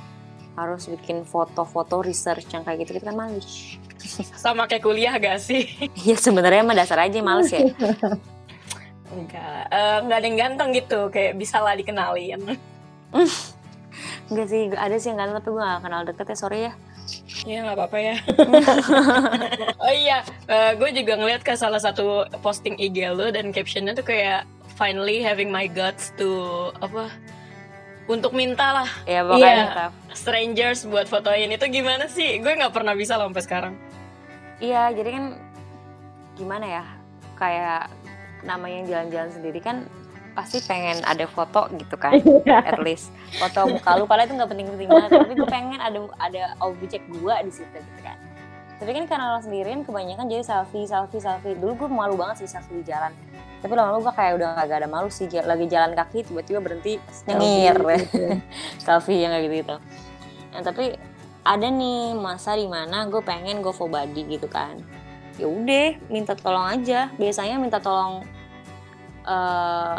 harus 0.54 0.88
bikin 0.88 1.22
foto-foto 1.22 2.00
research 2.00 2.48
yang 2.48 2.62
kayak 2.62 2.82
gitu 2.82 2.96
gitu 2.96 3.04
kan 3.04 3.14
males 3.14 3.76
Sama 4.32 4.64
kayak 4.64 4.80
kuliah 4.80 5.12
gak 5.14 5.36
sih? 5.38 5.68
Iya 5.98 6.16
sebenarnya 6.16 6.62
mah 6.62 6.72
dasar 6.72 6.96
aja 7.00 7.18
males 7.20 7.50
ya 7.50 7.60
Enggak, 9.08 9.62
Eh, 9.68 9.98
nggak 10.02 10.16
ada 10.16 10.26
yang 10.26 10.38
ganteng 10.38 10.68
gitu, 10.72 11.08
kayak 11.08 11.32
bisa 11.34 11.58
lah 11.58 11.72
dikenalin. 11.72 12.40
Enggak 14.28 14.46
sih 14.46 14.68
ada 14.70 14.96
sih 14.96 15.08
yang 15.08 15.18
ganteng 15.18 15.36
tapi 15.38 15.48
gue 15.50 15.62
gak 15.62 15.80
kenal 15.80 16.02
deket 16.04 16.26
ya 16.26 16.36
sorry 16.36 16.60
ya 16.62 16.72
Ya 17.42 17.64
nggak 17.64 17.76
apa-apa 17.80 17.98
ya. 17.98 18.16
oh 19.82 19.88
iya, 19.90 20.20
gue 20.76 20.90
juga 20.92 21.16
ngeliat 21.16 21.40
ke 21.40 21.56
salah 21.56 21.80
satu 21.80 22.28
posting 22.38 22.76
IG 22.76 23.08
lo 23.08 23.32
dan 23.32 23.48
captionnya 23.48 23.96
tuh 23.96 24.04
kayak 24.04 24.44
finally 24.76 25.24
having 25.24 25.48
my 25.48 25.64
guts 25.64 26.12
to 26.14 26.28
apa 26.78 27.08
untuk 28.04 28.32
minta 28.32 28.76
lah 28.76 28.90
ya 29.02 29.24
pokoknya 29.24 29.40
Iya. 29.40 29.64
minta. 29.64 29.86
strangers 30.12 30.84
buat 30.84 31.08
fotoin 31.08 31.48
itu 31.48 31.64
gimana 31.66 32.06
sih? 32.06 32.36
Gue 32.38 32.52
nggak 32.54 32.76
pernah 32.76 32.92
bisa 32.92 33.16
loh 33.16 33.32
sampai 33.32 33.44
sekarang. 33.44 33.74
Iya 34.58 34.92
jadi 34.92 35.10
kan 35.10 35.24
gimana 36.36 36.66
ya 36.68 36.84
kayak 37.34 37.88
namanya 38.46 38.86
jalan-jalan 38.86 39.30
sendiri 39.30 39.58
kan 39.62 39.86
pasti 40.38 40.62
pengen 40.62 41.02
ada 41.02 41.26
foto 41.26 41.66
gitu 41.74 41.98
kan 41.98 42.14
at 42.70 42.78
least. 42.78 43.10
Foto 43.38 43.66
muka 43.66 43.98
lu 43.98 44.06
padahal 44.06 44.30
itu 44.30 44.34
nggak 44.38 44.50
penting-penting 44.50 44.88
banget 44.90 45.10
tapi 45.10 45.32
gue 45.34 45.48
pengen 45.50 45.80
ada 45.82 45.98
ada 46.22 46.42
objek 46.62 47.02
gua 47.18 47.42
di 47.42 47.50
situ 47.50 47.74
gitu 47.74 48.00
kan. 48.02 48.18
Tapi 48.78 48.94
kan 48.94 49.04
karena 49.10 49.34
lo 49.34 49.42
sendirian 49.42 49.82
kebanyakan 49.82 50.30
jadi 50.30 50.46
selfie 50.46 50.86
selfie 50.86 51.18
selfie. 51.18 51.58
Dulu 51.58 51.74
gue 51.74 51.88
malu 51.90 52.14
banget 52.14 52.46
sih 52.46 52.48
selfie 52.54 52.78
di 52.78 52.86
jalan. 52.86 53.10
Tapi 53.58 53.74
lama-lama 53.74 54.06
gue 54.06 54.14
kayak 54.14 54.32
udah 54.38 54.48
gak 54.70 54.78
ada 54.78 54.86
malu 54.86 55.10
sih 55.10 55.26
lagi 55.26 55.66
jalan 55.66 55.98
kaki 55.98 56.30
tiba-tiba 56.30 56.62
berhenti 56.62 57.02
nyengir. 57.26 57.74
selfie 58.86 59.26
yang 59.26 59.34
kayak 59.34 59.50
gitu 59.50 59.54
gitu 59.58 59.76
nah, 60.54 60.62
tapi 60.64 60.84
ada 61.46 61.66
nih 61.70 62.12
masa 62.18 62.52
di 62.58 62.68
mana 62.68 63.08
gue 63.08 63.22
pengen 63.24 63.64
go 63.64 63.72
full 63.72 63.88
body 63.88 64.26
gitu 64.28 64.48
kan 64.50 64.80
ya 65.38 65.46
udah 65.46 65.86
minta 66.08 66.34
tolong 66.34 66.66
aja. 66.68 67.08
Biasanya 67.14 67.56
minta 67.56 67.78
tolong 67.78 68.26
eh, 69.22 69.98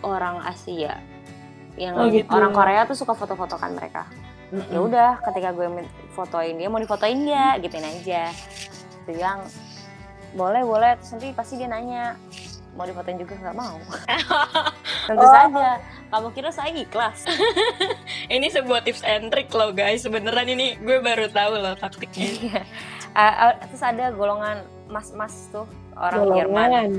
orang 0.00 0.44
Asia. 0.44 1.00
Yang 1.74 1.94
Oh, 1.94 2.06
gitu. 2.08 2.28
orang 2.28 2.52
Korea 2.52 2.82
tuh 2.84 2.94
suka 2.94 3.14
foto-fotokan 3.14 3.72
mereka. 3.72 4.06
Ya 4.48 4.80
udah 4.80 5.10
ketika 5.22 5.52
gue 5.52 5.68
fotoin 6.10 6.56
dia 6.56 6.66
mau 6.66 6.76
difotoin 6.76 7.20
dia 7.20 7.54
gituin 7.58 7.84
aja. 7.84 8.32
Dia 8.32 8.32
bilang 9.06 9.44
boleh 10.32 10.62
boleh. 10.62 10.96
Terus 10.96 11.10
nanti 11.12 11.28
pasti 11.32 11.54
dia 11.54 11.68
nanya 11.68 12.16
mau 12.74 12.82
difotoin 12.82 13.16
juga 13.16 13.36
nggak? 13.36 13.54
Mau. 13.54 13.76
Tentu 15.08 15.22
Oh. 15.22 15.30
saja. 15.30 15.78
Kamu 16.08 16.28
kira 16.32 16.48
saya 16.48 16.72
ikhlas. 16.72 17.28
Ini 18.34 18.48
sebuah 18.48 18.80
tips 18.82 19.04
and 19.04 19.28
trick 19.28 19.52
loh 19.52 19.70
guys. 19.70 20.02
Beneran 20.02 20.48
ini 20.48 20.74
gue 20.76 20.98
baru 20.98 21.28
tahu 21.28 21.52
loh 21.54 21.76
taktiknya. 21.76 22.64
Ah, 23.10 23.56
terus 23.60 23.80
ada 23.80 24.10
golongan 24.10 24.60
mas-mas 24.86 25.48
tuh 25.48 25.64
orang 25.94 26.20
Jerman. 26.30 26.54
Golongan. 26.68 26.90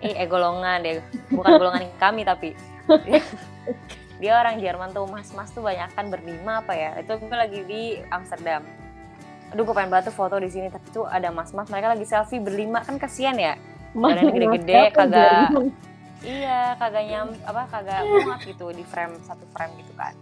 eh, 0.00 0.14
eh, 0.14 0.26
golongan 0.26 0.78
deh. 0.80 0.94
Bukan 1.28 1.50
golongan 1.54 1.82
kami 1.96 2.22
tapi 2.22 2.48
dia 4.20 4.32
orang 4.34 4.56
Jerman 4.56 4.90
tuh 4.90 5.04
mas-mas 5.04 5.50
tuh 5.50 5.60
banyak 5.60 5.90
kan 5.90 6.06
berlima 6.08 6.60
apa 6.60 6.72
ya. 6.72 6.90
Itu 6.96 7.16
gue 7.16 7.30
lagi 7.30 7.60
di 7.62 7.82
Amsterdam. 8.08 8.62
Aduh 9.50 9.62
gue 9.62 9.74
pengen 9.74 9.90
banget 9.90 10.08
tuh 10.08 10.16
foto 10.16 10.36
di 10.36 10.48
sini 10.48 10.66
tapi 10.66 10.86
tuh 10.90 11.04
ada 11.04 11.28
mas-mas. 11.28 11.66
Mereka 11.66 11.92
lagi 11.92 12.04
selfie 12.04 12.38
berlima. 12.38 12.80
Kan 12.80 12.96
kasihan 12.96 13.34
ya. 13.34 13.54
Badannya 13.92 14.32
gede-gede, 14.32 14.74
kagak- 14.90 15.50
Jerman? 15.50 15.68
iya 16.22 16.78
kagak 16.78 17.02
nyam 17.04 17.28
apa 17.42 17.66
kagak 17.66 17.98
muat 18.06 18.40
gitu 18.40 18.70
di 18.70 18.86
frame 18.86 19.18
satu 19.20 19.42
frame 19.50 19.74
gitu 19.76 19.90
kan 19.92 20.14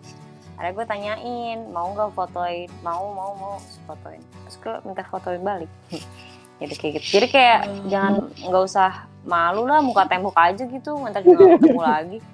ada 0.61 0.71
gue 0.71 0.85
tanyain 0.85 1.59
mau 1.73 1.91
nggak 1.91 2.13
fotoin 2.13 2.69
mau 2.81 3.09
mau 3.11 3.33
mau 3.35 3.55
fotoin 3.85 4.21
terus 4.45 4.57
gue 4.57 4.75
minta 4.85 5.03
fotoin 5.03 5.41
balik 5.41 5.71
jadi 6.61 6.75
kayak 6.77 6.93
gitu 7.01 7.07
jadi 7.17 7.27
kayak 7.27 7.59
Hmm. 7.65 7.89
jangan 7.89 8.13
nggak 8.39 8.63
usah 8.63 8.91
malu 9.21 9.65
lah 9.65 9.81
muka 9.81 10.05
tembok 10.05 10.37
aja 10.37 10.63
gitu 10.63 10.93
ntar 11.09 11.21
juga 11.21 11.57
ketemu 11.57 11.81
lagi 11.81 12.19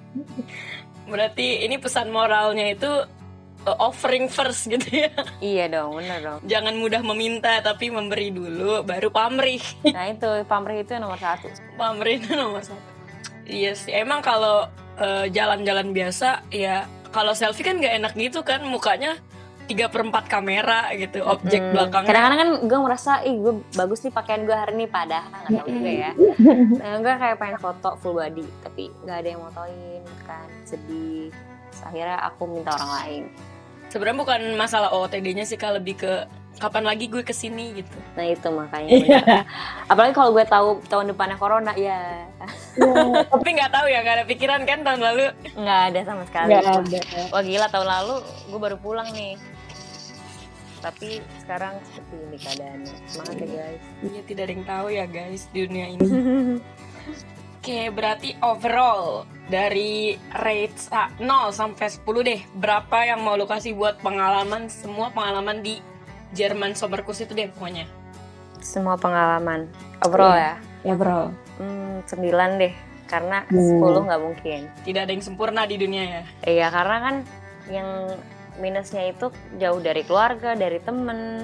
Berarti 1.07 1.63
ini 1.63 1.79
pesan 1.79 2.11
moralnya 2.11 2.67
itu 2.67 2.91
uh, 3.63 3.77
offering 3.79 4.27
first 4.27 4.67
gitu 4.67 5.07
ya. 5.07 5.11
iya 5.39 5.71
dong 5.71 5.95
bener 5.95 6.19
dong 6.19 6.39
Jangan 6.43 6.75
mudah 6.75 6.99
meminta 6.99 7.63
tapi 7.63 7.87
memberi 7.87 8.27
dulu 8.27 8.83
baru 8.83 9.07
pamrih. 9.07 9.63
nah 9.87 10.03
itu 10.03 10.27
pamrih 10.43 10.83
itu 10.83 10.99
nomor 10.99 11.15
satu 11.15 11.47
Pamrih 11.75 12.19
itu 12.19 12.35
nomor 12.35 12.59
satu. 12.59 12.83
Iya 13.47 13.71
sih. 13.71 13.95
Emang 13.95 14.19
kalau 14.19 14.67
uh, 14.99 15.25
jalan-jalan 15.31 15.95
biasa 15.95 16.43
ya 16.51 16.83
kalau 17.11 17.33
selfie 17.33 17.65
kan 17.65 17.79
nggak 17.79 17.93
enak 18.03 18.13
gitu 18.15 18.43
kan 18.43 18.63
mukanya 18.65 19.17
tiga 19.67 19.91
per 19.91 20.07
empat 20.07 20.31
kamera 20.31 20.87
gitu 20.95 21.19
objek 21.27 21.59
Mm-mm. 21.59 21.73
belakangnya. 21.75 22.07
Kadang-kadang 22.07 22.39
kan 22.39 22.49
gue 22.71 22.79
merasa 22.79 23.11
ih 23.27 23.35
gue 23.35 23.53
bagus 23.75 23.99
nih 24.07 24.13
pakaian 24.15 24.41
gue 24.47 24.55
hari 24.55 24.73
ini 24.79 24.85
padahal 24.87 25.27
nggak 25.27 25.51
tahu 25.59 25.67
juga 25.67 25.91
ya. 25.91 26.11
Nah, 26.81 26.93
gue 27.03 27.13
kayak 27.19 27.37
pengen 27.37 27.59
foto 27.59 27.89
full 27.99 28.15
body 28.15 28.47
tapi 28.63 28.83
nggak 29.03 29.17
ada 29.19 29.27
yang 29.27 29.41
motoin 29.43 30.01
kan 30.23 30.47
sedih. 30.63 31.29
Terus 31.69 31.81
akhirnya 31.83 32.17
aku 32.23 32.43
minta 32.47 32.71
orang 32.79 32.91
lain. 33.03 33.23
Sebenarnya 33.91 34.17
bukan 34.23 34.41
masalah 34.55 34.89
OOTD-nya 34.95 35.43
sih 35.43 35.59
kak 35.59 35.83
lebih 35.83 35.99
ke 35.99 36.13
kapan 36.57 36.83
lagi 36.89 37.05
gue 37.05 37.21
ke 37.21 37.33
sini 37.33 37.81
gitu. 37.81 37.97
Nah 38.17 38.25
itu 38.25 38.49
makanya. 38.49 38.89
Iya. 38.89 39.19
bener. 39.21 39.45
apalagi 39.93 40.13
kalau 40.17 40.29
gue 40.33 40.45
tahu 40.45 40.69
tahun 40.89 41.05
depannya 41.13 41.37
corona 41.37 41.73
ya 41.77 42.25
tapi 43.33 43.49
nggak 43.57 43.71
tahu 43.73 43.85
ya 43.89 44.05
nggak 44.05 44.15
ada 44.21 44.25
pikiran 44.25 44.61
kan 44.65 44.81
tahun 44.81 45.01
lalu? 45.01 45.23
Nggak 45.53 45.81
ada 45.93 45.99
sama 46.05 46.23
sekali. 46.25 46.49
Nggak 46.53 46.63
ada. 46.65 46.99
wah 47.33 47.43
gila 47.45 47.67
tahun 47.69 47.87
lalu 47.87 48.15
gue 48.49 48.59
baru 48.59 48.77
pulang 48.81 49.09
nih. 49.13 49.37
Tapi 50.77 51.21
sekarang 51.41 51.73
seperti 51.89 52.15
ini 52.21 52.37
keadaannya 52.37 52.93
semangat 53.09 53.35
ya 53.37 53.47
guys. 53.49 53.83
Iya 54.05 54.21
tidak 54.25 54.41
ada 54.45 54.53
yang 54.53 54.65
tahu 54.65 54.87
ya 54.93 55.05
guys 55.09 55.41
di 55.49 55.57
dunia 55.65 55.85
ini. 55.93 56.05
Oke 57.57 57.91
berarti 57.91 58.31
overall 58.39 59.27
dari 59.51 60.15
rate 60.31 60.77
sa- 60.79 61.11
0 61.19 61.51
sampai 61.51 61.87
10 61.89 62.05
deh. 62.23 62.41
Berapa 62.55 63.03
yang 63.03 63.25
mau 63.25 63.35
lu 63.35 63.43
kasih 63.43 63.75
buat 63.75 63.99
pengalaman 63.99 64.71
Semua 64.71 65.11
pengalaman 65.11 65.59
di 65.59 65.81
Jerman 66.31 66.73
Soberkus 66.73 67.19
itu 67.19 67.31
deh 67.31 67.47
pokoknya 67.49 67.87
semua 68.59 68.95
pengalaman 68.95 69.69
overall 70.01 70.35
ya 70.35 70.55
Ya 70.83 70.93
bro. 70.93 71.33
Hmm, 71.57 71.99
9 72.05 72.61
deh. 72.61 72.73
Karena 73.07 73.43
Hmm. 73.47 73.79
10 73.81 74.07
nggak 74.07 74.21
mungkin. 74.21 74.59
Tidak 74.83 75.01
ada 75.03 75.11
yang 75.11 75.23
sempurna 75.23 75.63
di 75.63 75.75
dunia 75.75 76.03
ya 76.03 76.21
Iya, 76.43 76.67
karena 76.69 76.97
kan 77.01 77.15
yang 77.67 77.89
minusnya 78.57 79.03
itu 79.05 79.27
jauh 79.55 79.79
dari 79.79 80.03
keluarga, 80.03 80.53
dari 80.53 80.79
temen. 80.79 81.43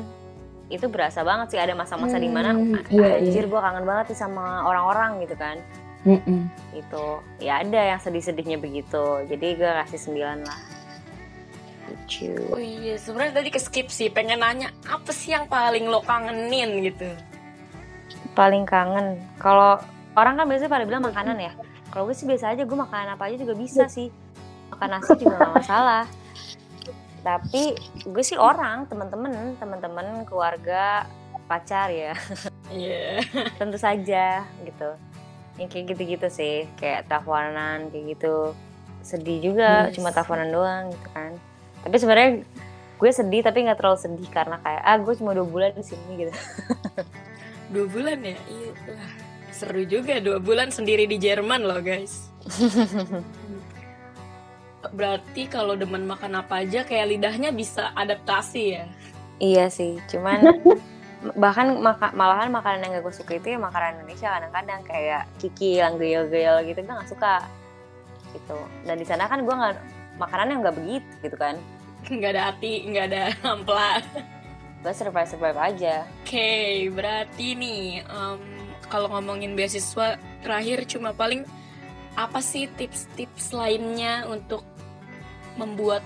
Itu 0.68 0.88
berasa 0.88 1.22
banget 1.22 1.52
sih 1.52 1.60
ada 1.60 1.74
masa-masa 1.74 2.16
di 2.16 2.28
mana 2.28 2.56
Hmm, 2.56 2.72
"Ah, 2.74 2.84
iya, 2.90 3.20
anjir 3.20 3.46
gue 3.46 3.60
kangen 3.60 3.84
banget 3.84 4.06
nih 4.12 4.20
sama 4.20 4.64
orang-orang 4.64 5.24
gitu 5.24 5.36
kan. 5.36 5.58
Mm-mm. 6.04 6.48
Itu 6.72 7.04
ya 7.40 7.60
ada 7.60 7.80
yang 7.96 8.00
sedih-sedihnya 8.00 8.60
begitu. 8.60 9.04
Jadi 9.24 9.48
gue 9.56 9.72
kasih 9.84 10.00
9 10.04 10.44
lah. 10.44 10.60
Lucu. 12.04 12.36
Oh 12.52 12.60
iya 12.60 13.00
sebenarnya 13.00 13.40
tadi 13.40 13.50
ke 13.50 13.60
skip 13.64 13.88
sih 13.88 14.12
Pengen 14.12 14.44
nanya 14.44 14.76
apa 14.84 15.16
sih 15.16 15.32
yang 15.32 15.48
paling 15.48 15.88
lo 15.88 16.04
kangenin 16.04 16.84
gitu 16.84 17.08
Paling 18.36 18.68
kangen. 18.68 19.24
Kalau 19.40 19.78
orang 20.18 20.36
kan 20.36 20.46
biasanya 20.50 20.68
pada 20.68 20.84
bilang 20.84 21.06
makanan 21.06 21.38
ya. 21.38 21.54
Kalau 21.94 22.10
gue 22.10 22.18
sih 22.18 22.26
biasa 22.26 22.58
aja, 22.58 22.66
gue 22.66 22.74
makan 22.74 23.14
apa 23.14 23.30
aja 23.30 23.38
juga 23.38 23.54
bisa 23.54 23.86
sih. 23.86 24.10
Makan 24.74 24.90
nasi 24.90 25.14
juga 25.22 25.38
gak 25.38 25.54
masalah. 25.54 26.04
Tapi 27.22 27.78
gue 28.04 28.24
sih 28.26 28.34
orang, 28.34 28.90
teman-teman, 28.90 29.54
teman-teman, 29.62 30.26
keluarga, 30.26 31.06
pacar 31.46 31.94
ya, 31.94 32.18
Iya 32.74 33.22
tentu 33.62 33.78
saja 33.78 34.42
gitu. 34.66 34.90
Yang 35.62 35.70
kayak 35.70 35.86
gitu-gitu 35.94 36.28
sih, 36.34 36.66
kayak 36.82 37.06
teleponan 37.06 37.94
kayak 37.94 38.18
gitu. 38.18 38.58
Sedih 39.06 39.54
juga, 39.54 39.94
Yes. 39.94 40.02
cuma 40.02 40.10
teleponan 40.10 40.50
doang 40.50 40.90
gitu 40.90 41.08
kan. 41.14 41.32
Tapi 41.84 41.96
sebenarnya 42.00 42.32
gue 42.98 43.12
sedih 43.12 43.42
tapi 43.44 43.68
nggak 43.68 43.78
terlalu 43.78 44.00
sedih 44.00 44.30
karena 44.32 44.58
kayak 44.64 44.82
ah 44.82 44.96
gue 44.96 45.14
cuma 45.20 45.36
dua 45.36 45.44
bulan 45.44 45.72
di 45.76 45.84
sini 45.84 46.12
gitu. 46.24 46.34
Dua 47.74 47.90
bulan 47.90 48.22
ya? 48.22 48.38
Iya 48.38 48.70
Wah, 48.86 49.14
Seru 49.50 49.82
juga 49.90 50.22
dua 50.22 50.38
bulan 50.38 50.70
sendiri 50.70 51.10
di 51.10 51.18
Jerman 51.18 51.66
loh 51.66 51.82
guys. 51.82 52.30
Berarti 54.98 55.50
kalau 55.50 55.74
demen 55.74 56.06
makan 56.06 56.38
apa 56.38 56.62
aja 56.62 56.86
kayak 56.86 57.18
lidahnya 57.18 57.50
bisa 57.50 57.90
adaptasi 57.98 58.78
ya. 58.78 58.86
Iya 59.42 59.66
sih, 59.74 59.98
cuman 60.06 60.62
bahkan 61.44 61.74
maka, 61.82 62.14
malahan 62.14 62.52
makanan 62.54 62.84
yang 62.84 62.92
gak 63.00 63.10
gue 63.10 63.16
suka 63.16 63.32
itu 63.40 63.56
ya 63.56 63.60
makanan 63.62 64.04
Indonesia 64.04 64.28
kadang-kadang 64.38 64.82
kayak 64.86 65.24
kiki 65.42 65.80
yang 65.82 65.98
geyel-geyel 65.98 66.62
gitu 66.68 66.78
gue 66.84 66.94
gak 66.94 67.10
suka. 67.10 67.36
Gitu. 68.38 68.58
Dan 68.86 69.02
di 69.02 69.06
sana 69.08 69.26
kan 69.26 69.42
gue 69.42 69.56
nggak 69.56 70.03
makanan 70.18 70.48
yang 70.54 70.60
nggak 70.66 70.78
begitu 70.78 71.12
gitu 71.24 71.38
kan? 71.38 71.56
Nggak 72.12 72.32
ada 72.36 72.44
hati 72.52 72.84
nggak 72.84 73.06
ada 73.12 73.24
ampla. 73.56 74.04
Gue 74.84 74.92
survive 74.92 75.30
survive 75.30 75.60
aja. 75.60 76.04
Oke 76.04 76.36
okay, 76.36 76.72
berarti 76.92 77.56
nih 77.56 78.04
um, 78.12 78.44
kalau 78.92 79.08
ngomongin 79.08 79.56
beasiswa 79.56 80.20
terakhir 80.44 80.84
cuma 80.84 81.16
paling 81.16 81.48
apa 82.20 82.44
sih 82.44 82.68
tips-tips 82.76 83.56
lainnya 83.56 84.28
untuk 84.28 84.62
membuat 85.56 86.04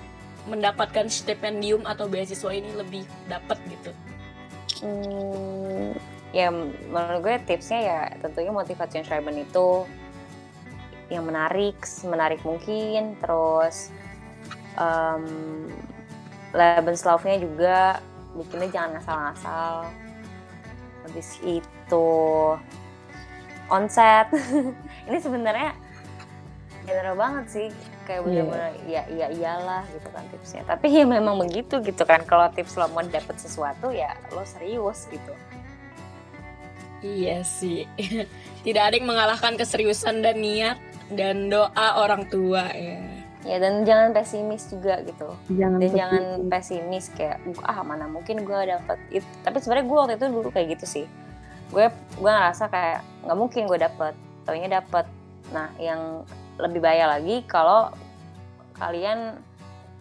mendapatkan 0.47 1.11
stipendium 1.11 1.83
atau 1.83 2.07
beasiswa 2.07 2.51
ini 2.53 2.71
lebih 2.77 3.03
dapat 3.27 3.59
gitu? 3.67 3.91
Hmm, 4.85 5.97
ya 6.31 6.53
menurut 6.53 7.19
gue 7.25 7.35
tipsnya 7.43 7.79
ya 7.81 7.99
tentunya 8.21 8.53
motivation 8.53 9.03
Schreiben 9.03 9.41
itu 9.41 9.83
yang 11.07 11.23
menarik, 11.23 11.77
menarik 12.03 12.41
mungkin, 12.43 13.15
terus 13.23 13.89
um, 14.75 15.25
Lebenslaufnya 16.55 17.37
juga 17.39 17.99
bikinnya 18.35 18.69
jangan 18.71 18.89
ngasal-ngasal. 18.99 19.73
Habis 21.07 21.29
itu 21.43 22.09
onset. 23.67 24.27
Ini 25.07 25.17
sebenarnya 25.19 25.71
general 26.87 27.15
banget 27.19 27.45
sih 27.51 27.67
kayak 28.07 28.23
iya. 28.23 28.25
bener-bener 28.25 28.71
yeah. 28.87 28.87
ya 28.87 29.01
iya 29.11 29.27
iyalah 29.35 29.83
gitu 29.91 30.07
kan 30.15 30.23
tipsnya 30.31 30.63
tapi 30.63 30.87
ya 30.95 31.03
memang 31.03 31.35
begitu 31.35 31.83
gitu 31.83 32.03
kan 32.07 32.23
kalau 32.23 32.47
tips 32.55 32.79
lo 32.79 32.87
mau 32.95 33.03
dapet 33.03 33.35
sesuatu 33.35 33.91
ya 33.91 34.15
lo 34.31 34.47
serius 34.47 35.11
gitu 35.11 35.35
iya 37.03 37.43
sih 37.43 37.83
tidak 38.65 38.83
ada 38.87 38.95
yang 38.95 39.11
mengalahkan 39.11 39.59
keseriusan 39.59 40.23
dan 40.23 40.39
niat 40.39 40.79
dan 41.13 41.47
doa 41.47 41.87
orang 42.03 42.27
tua 42.27 42.67
ya 42.73 42.99
ya 43.47 43.63
dan 43.63 43.87
jangan 43.87 44.11
pesimis 44.11 44.67
juga 44.67 44.99
gitu 45.07 45.31
jangan 45.55 45.79
dan 45.79 45.87
pesimis. 45.87 45.95
jangan 45.95 46.23
pesimis 46.51 47.05
kayak 47.15 47.37
ah 47.63 47.79
mana 47.85 48.05
mungkin 48.11 48.43
gue 48.43 48.59
dapet 48.67 48.97
itu 49.13 49.27
tapi 49.45 49.57
sebenarnya 49.63 49.85
gue 49.87 49.97
waktu 49.97 50.13
itu 50.19 50.25
dulu 50.27 50.49
kayak 50.51 50.67
gitu 50.75 50.85
sih 50.85 51.05
gue 51.71 51.85
gue 51.91 52.31
ngerasa 52.31 52.67
kayak 52.67 52.99
nggak 53.23 53.37
mungkin 53.39 53.61
gue 53.71 53.79
dapet 53.79 54.13
taunya 54.43 54.67
dapet 54.67 55.05
nah 55.55 55.71
yang 55.79 56.27
lebih 56.59 56.83
bahaya 56.83 57.07
lagi 57.07 57.45
kalau 57.47 57.93
kalian 58.77 59.37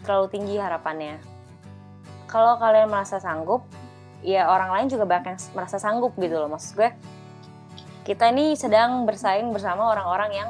terlalu 0.05 0.27
tinggi 0.31 0.57
harapannya. 0.61 1.19
Kalau 2.31 2.59
kalian 2.61 2.87
merasa 2.87 3.19
sanggup, 3.19 3.65
ya 4.23 4.47
orang 4.47 4.71
lain 4.71 4.87
juga 4.93 5.09
banyak 5.09 5.35
yang 5.35 5.39
merasa 5.59 5.77
sanggup 5.83 6.13
gitu 6.19 6.37
loh. 6.37 6.51
Maksud 6.51 6.79
gue, 6.79 6.91
kita 8.07 8.31
ini 8.31 8.55
sedang 8.55 9.03
bersaing 9.03 9.51
bersama 9.51 9.91
orang-orang 9.91 10.31
yang 10.35 10.49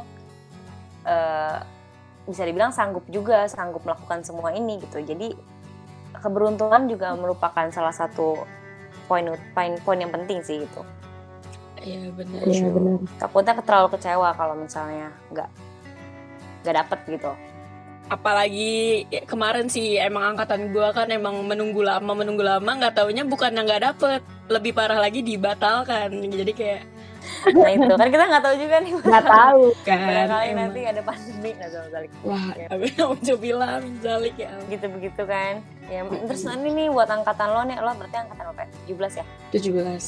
uh, 1.07 1.63
bisa 2.27 2.43
dibilang 2.43 2.75
sanggup 2.75 3.07
juga, 3.07 3.47
sanggup 3.47 3.87
melakukan 3.87 4.27
semua 4.27 4.51
ini 4.51 4.83
gitu. 4.83 4.99
Jadi 4.99 5.33
keberuntungan 6.19 6.91
juga 6.91 7.15
merupakan 7.15 7.71
salah 7.71 7.95
satu 7.95 8.43
poin 9.07 9.31
poin 9.55 9.79
poin 9.87 9.99
yang 10.03 10.11
penting 10.11 10.43
sih 10.43 10.67
gitu. 10.67 10.83
Iya 11.81 12.11
benar. 12.11 12.43
Iya 12.43 12.69
benar. 12.75 12.99
Takutnya 13.23 13.55
terlalu 13.63 13.89
kecewa 13.95 14.35
kalau 14.35 14.55
misalnya 14.59 15.15
nggak 15.31 15.51
gak 16.67 16.75
dapet 16.83 16.99
gitu 17.07 17.31
apalagi 18.07 19.03
ya, 19.11 19.27
kemarin 19.27 19.67
sih 19.67 19.99
emang 19.99 20.35
angkatan 20.35 20.71
gue 20.71 20.89
kan 20.95 21.11
emang 21.11 21.43
menunggu 21.43 21.83
lama 21.83 22.13
menunggu 22.15 22.47
lama 22.47 22.71
nggak 22.79 22.95
taunya 22.95 23.27
bukan 23.27 23.51
nggak 23.51 23.83
dapet 23.83 24.21
lebih 24.47 24.73
parah 24.79 25.03
lagi 25.03 25.27
dibatalkan 25.27 26.15
jadi 26.31 26.53
kayak 26.55 26.83
nah 27.55 27.71
itu. 27.71 27.95
Kan 27.95 28.09
kita 28.11 28.25
nggak 28.27 28.45
tahu 28.45 28.55
juga 28.59 28.77
nih 28.83 28.93
nggak 28.97 29.27
tahu. 29.27 29.63
Kan 29.87 29.99
kali 30.31 30.51
nanti 30.55 30.81
ada 30.87 31.03
pandemi. 31.03 31.51
Nah 31.57 31.69
sama 31.71 31.89
Zalik 31.93 32.11
wah 32.23 32.47
ya. 32.55 32.67
tapi 32.71 32.87
mau 32.99 33.37
bilang 33.37 33.83
Zalik 34.03 34.37
ya 34.39 34.53
gitu 34.71 34.87
begitu 34.91 35.23
kan. 35.27 35.55
Ya 35.87 36.01
terus 36.03 36.43
nanti 36.43 36.69
nih 36.75 36.89
buat 36.91 37.09
angkatan 37.11 37.49
lo 37.53 37.63
nih 37.67 37.77
lo 37.79 37.93
berarti 37.95 38.17
angkatan 38.19 38.45
berapa 38.51 38.65
tujuh 38.83 38.97
belas 38.99 39.15
ya? 39.15 39.25
tujuh 39.55 39.73
belas. 39.75 40.05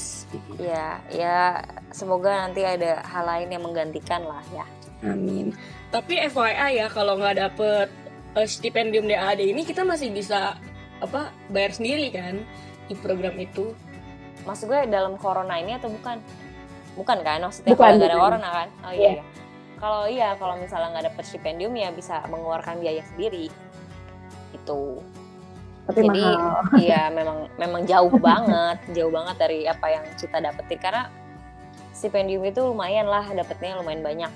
Ya 0.59 0.87
ya 1.11 1.39
semoga 1.95 2.49
nanti 2.49 2.67
ada 2.67 3.03
hal 3.07 3.25
lain 3.27 3.49
yang 3.55 3.63
menggantikan 3.63 4.23
lah 4.27 4.43
ya. 4.51 4.67
Amin. 5.07 5.55
Tapi 5.95 6.19
FYI 6.27 6.83
ya 6.83 6.87
kalau 6.91 7.17
nggak 7.17 7.37
dapet 7.39 7.89
uh, 8.35 8.47
stipendium 8.49 9.07
DAD 9.07 9.41
ini 9.41 9.63
kita 9.63 9.87
masih 9.87 10.11
bisa 10.11 10.59
apa 10.99 11.31
bayar 11.49 11.73
sendiri 11.75 12.11
kan 12.11 12.43
di 12.91 12.95
program 12.99 13.39
itu. 13.39 13.73
Maksud 14.47 14.71
gue 14.71 14.81
dalam 14.89 15.19
corona 15.21 15.61
ini 15.61 15.77
atau 15.77 15.93
bukan? 15.93 16.19
Bukan 16.99 17.19
kan? 17.23 17.39
Maksudnya 17.47 17.73
bukan, 17.73 17.87
kalau 17.87 17.97
nggak 17.97 18.11
ada 18.11 18.19
corona 18.19 18.49
kan? 18.51 18.69
Oh 18.83 18.93
iya. 18.93 19.07
Yeah. 19.07 19.27
Kalau 19.79 20.03
iya, 20.11 20.29
kalau 20.35 20.55
misalnya 20.59 20.89
nggak 20.91 21.07
dapet 21.15 21.25
stipendium 21.25 21.73
ya 21.79 21.95
bisa 21.95 22.27
mengeluarkan 22.27 22.83
biaya 22.83 23.07
sendiri. 23.15 23.47
Itu. 24.51 24.99
Tapi 25.87 26.05
Jadi 26.05 26.25
iya 26.83 27.09
memang 27.19 27.47
memang 27.57 27.87
jauh 27.87 28.13
banget, 28.19 28.83
jauh 28.93 29.13
banget 29.15 29.37
dari 29.39 29.65
apa 29.71 29.87
yang 29.87 30.05
kita 30.19 30.43
dapetin 30.43 30.83
karena 30.83 31.07
stipendium 31.95 32.43
itu 32.43 32.61
lumayan 32.61 33.07
lah 33.07 33.25
dapetnya 33.31 33.79
lumayan 33.79 34.03
banyak 34.03 34.33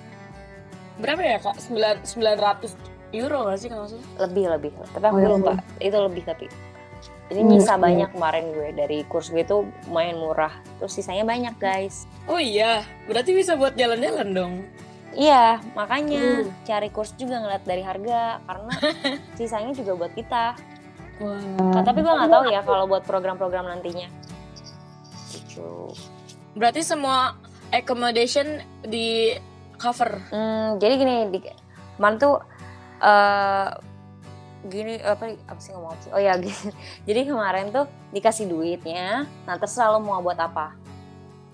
berapa 1.00 1.20
ya 1.24 1.38
kak? 1.40 1.56
Sembilan 2.04 2.36
ratus 2.36 2.76
euro 3.14 3.48
gak 3.48 3.58
sih 3.60 3.68
kalau 3.68 3.86
salah? 3.88 4.06
Lebih 4.28 4.44
lebih. 4.58 4.70
Tapi 4.92 5.04
aku 5.08 5.16
oh, 5.16 5.20
iya, 5.20 5.28
lupa. 5.30 5.52
Iya. 5.78 5.88
Itu 5.88 5.96
lebih 6.04 6.22
tapi. 6.26 6.46
Jadi 7.32 7.40
hmm, 7.40 7.48
nyisa 7.48 7.74
hmm. 7.80 7.84
banyak 7.88 8.10
kemarin 8.12 8.44
gue 8.52 8.68
dari 8.76 8.98
kurs 9.08 9.32
gue 9.32 9.40
itu 9.40 9.64
lumayan 9.88 10.20
murah. 10.20 10.52
Terus 10.76 10.92
sisanya 10.92 11.24
banyak 11.24 11.56
guys. 11.56 12.04
Oh 12.28 12.36
iya, 12.36 12.84
berarti 13.08 13.32
bisa 13.32 13.56
buat 13.56 13.72
jalan-jalan 13.72 14.28
dong. 14.36 14.54
Iya, 15.16 15.64
makanya 15.72 16.44
uh. 16.44 16.52
cari 16.68 16.92
kurs 16.92 17.16
juga 17.16 17.40
ngeliat 17.40 17.64
dari 17.64 17.80
harga 17.80 18.44
karena 18.44 18.74
sisanya 19.40 19.72
juga 19.72 19.96
buat 19.96 20.12
kita. 20.12 20.60
Wah. 21.24 21.72
Nah, 21.72 21.80
tapi 21.80 22.04
gue 22.04 22.12
nggak 22.12 22.28
tahu 22.28 22.44
ya 22.52 22.60
kalau 22.60 22.84
buat 22.84 23.04
program-program 23.08 23.64
nantinya. 23.64 24.12
Gitu. 25.32 25.88
Berarti 26.52 26.84
semua 26.84 27.40
accommodation 27.72 28.60
di 28.84 29.32
cover 29.82 30.22
hmm, 30.30 30.78
jadi 30.78 30.94
gini 30.94 31.14
di 31.34 31.40
mana 31.98 32.14
tuh 32.20 32.36
uh, 33.02 33.68
gini 34.66 34.98
apa 35.02 35.34
apa 35.46 35.60
sih 35.60 35.74
ngomong 35.74 35.98
sih 36.02 36.10
oh 36.14 36.20
ya 36.22 36.38
gini. 36.42 36.70
jadi 37.08 37.26
kemarin 37.26 37.74
tuh 37.74 37.86
dikasih 38.14 38.46
duitnya 38.46 39.26
nah 39.46 39.56
terserah 39.58 39.96
lo 39.96 39.98
mau 40.02 40.22
buat 40.22 40.38
apa 40.38 40.74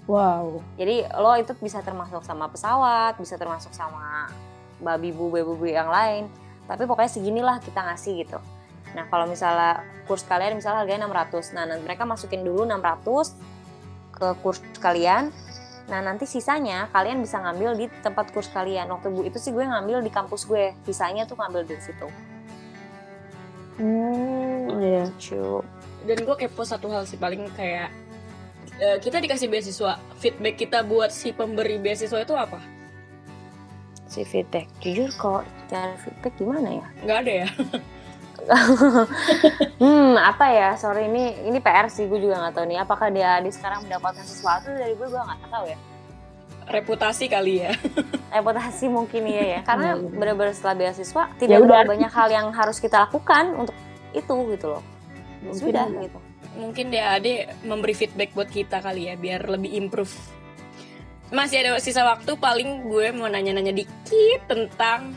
wow 0.04 0.60
jadi 0.76 1.08
lo 1.16 1.32
itu 1.40 1.56
bisa 1.60 1.80
termasuk 1.80 2.20
sama 2.24 2.48
pesawat 2.52 3.16
bisa 3.16 3.40
termasuk 3.40 3.72
sama 3.72 4.28
babi 4.82 5.10
bu 5.12 5.32
babi 5.32 5.44
bu 5.48 5.64
yang 5.68 5.88
lain 5.88 6.28
tapi 6.68 6.84
pokoknya 6.84 7.10
seginilah 7.10 7.56
kita 7.64 7.80
ngasih 7.80 8.24
gitu 8.26 8.38
nah 8.92 9.04
kalau 9.08 9.28
misalnya 9.28 9.84
kurs 10.08 10.24
kalian 10.24 10.56
misalnya 10.56 10.84
harganya 10.84 11.08
600 11.08 11.56
nah 11.56 11.64
nanti 11.68 11.82
mereka 11.84 12.08
masukin 12.08 12.44
dulu 12.44 12.64
600 12.64 14.16
ke 14.16 14.28
kurs 14.40 14.60
kalian 14.80 15.32
Nah 15.88 16.04
nanti 16.04 16.28
sisanya 16.28 16.92
kalian 16.92 17.24
bisa 17.24 17.40
ngambil 17.40 17.72
di 17.72 17.86
tempat 18.04 18.28
kurs 18.30 18.52
kalian. 18.52 18.92
Waktu 18.92 19.08
itu 19.24 19.40
sih 19.40 19.50
gue 19.56 19.64
ngambil 19.64 20.04
di 20.04 20.12
kampus 20.12 20.44
gue. 20.44 20.76
Sisanya 20.84 21.24
tuh 21.24 21.40
ngambil 21.40 21.64
dari 21.64 21.80
situ. 21.80 22.08
Hmm, 23.78 24.82
iya. 24.82 25.06
Lucu. 25.06 25.62
Dan 26.06 26.18
gue 26.22 26.36
kepo 26.38 26.62
satu 26.66 26.90
hal 26.90 27.06
sih 27.06 27.18
paling 27.18 27.46
kayak 27.54 27.90
uh, 28.82 28.98
kita 28.98 29.22
dikasih 29.22 29.46
beasiswa. 29.46 29.98
Feedback 30.18 30.58
kita 30.58 30.82
buat 30.82 31.14
si 31.14 31.30
pemberi 31.30 31.78
beasiswa 31.78 32.18
itu 32.18 32.34
apa? 32.34 32.58
Si 34.10 34.26
feedback. 34.26 34.66
Jujur 34.82 35.10
kok 35.14 35.42
cara 35.70 35.94
feedback 36.02 36.34
gimana 36.36 36.68
ya? 36.82 36.86
Gak 37.06 37.18
ada 37.26 37.32
ya. 37.46 37.48
hmm 39.82 40.14
apa 40.16 40.46
ya 40.48 40.68
sorry 40.80 41.04
ini 41.10 41.36
ini 41.44 41.58
PR 41.60 41.90
sih 41.92 42.08
gue 42.08 42.16
juga 42.16 42.40
nggak 42.40 42.54
tahu 42.56 42.64
nih 42.70 42.78
apakah 42.80 43.12
dia 43.12 43.36
di 43.44 43.52
sekarang 43.52 43.84
mendapatkan 43.84 44.24
sesuatu 44.24 44.72
dari 44.72 44.96
gue 44.96 45.04
gue 45.04 45.20
nggak 45.20 45.52
tahu 45.52 45.64
ya 45.68 45.78
reputasi 46.68 47.26
kali 47.26 47.64
ya. 47.64 47.72
Reputasi 48.36 48.86
mungkin 48.92 49.24
iya 49.24 49.58
ya. 49.58 49.60
Karena 49.64 49.96
hmm. 49.96 50.14
benar-benar 50.14 50.52
setelah 50.52 50.76
beasiswa 50.76 51.22
tidak 51.40 51.64
ya 51.64 51.84
banyak 51.84 52.12
hal 52.12 52.28
yang 52.28 52.46
harus 52.52 52.78
kita 52.78 53.08
lakukan 53.08 53.56
untuk 53.56 53.74
itu 54.12 54.34
gitu 54.54 54.66
loh. 54.78 54.84
Ya 55.44 55.52
sudah 55.56 55.86
gitu. 55.88 56.18
Mungkin 56.58 56.90
DAD 56.90 57.26
memberi 57.64 57.94
feedback 57.94 58.34
buat 58.34 58.50
kita 58.50 58.82
kali 58.82 59.08
ya 59.08 59.14
biar 59.16 59.48
lebih 59.48 59.72
improve. 59.74 60.12
Masih 61.28 61.60
ada 61.60 61.76
sisa 61.80 62.08
waktu 62.08 62.36
paling 62.40 62.88
gue 62.88 63.12
mau 63.12 63.28
nanya-nanya 63.28 63.72
dikit 63.76 64.48
tentang 64.48 65.12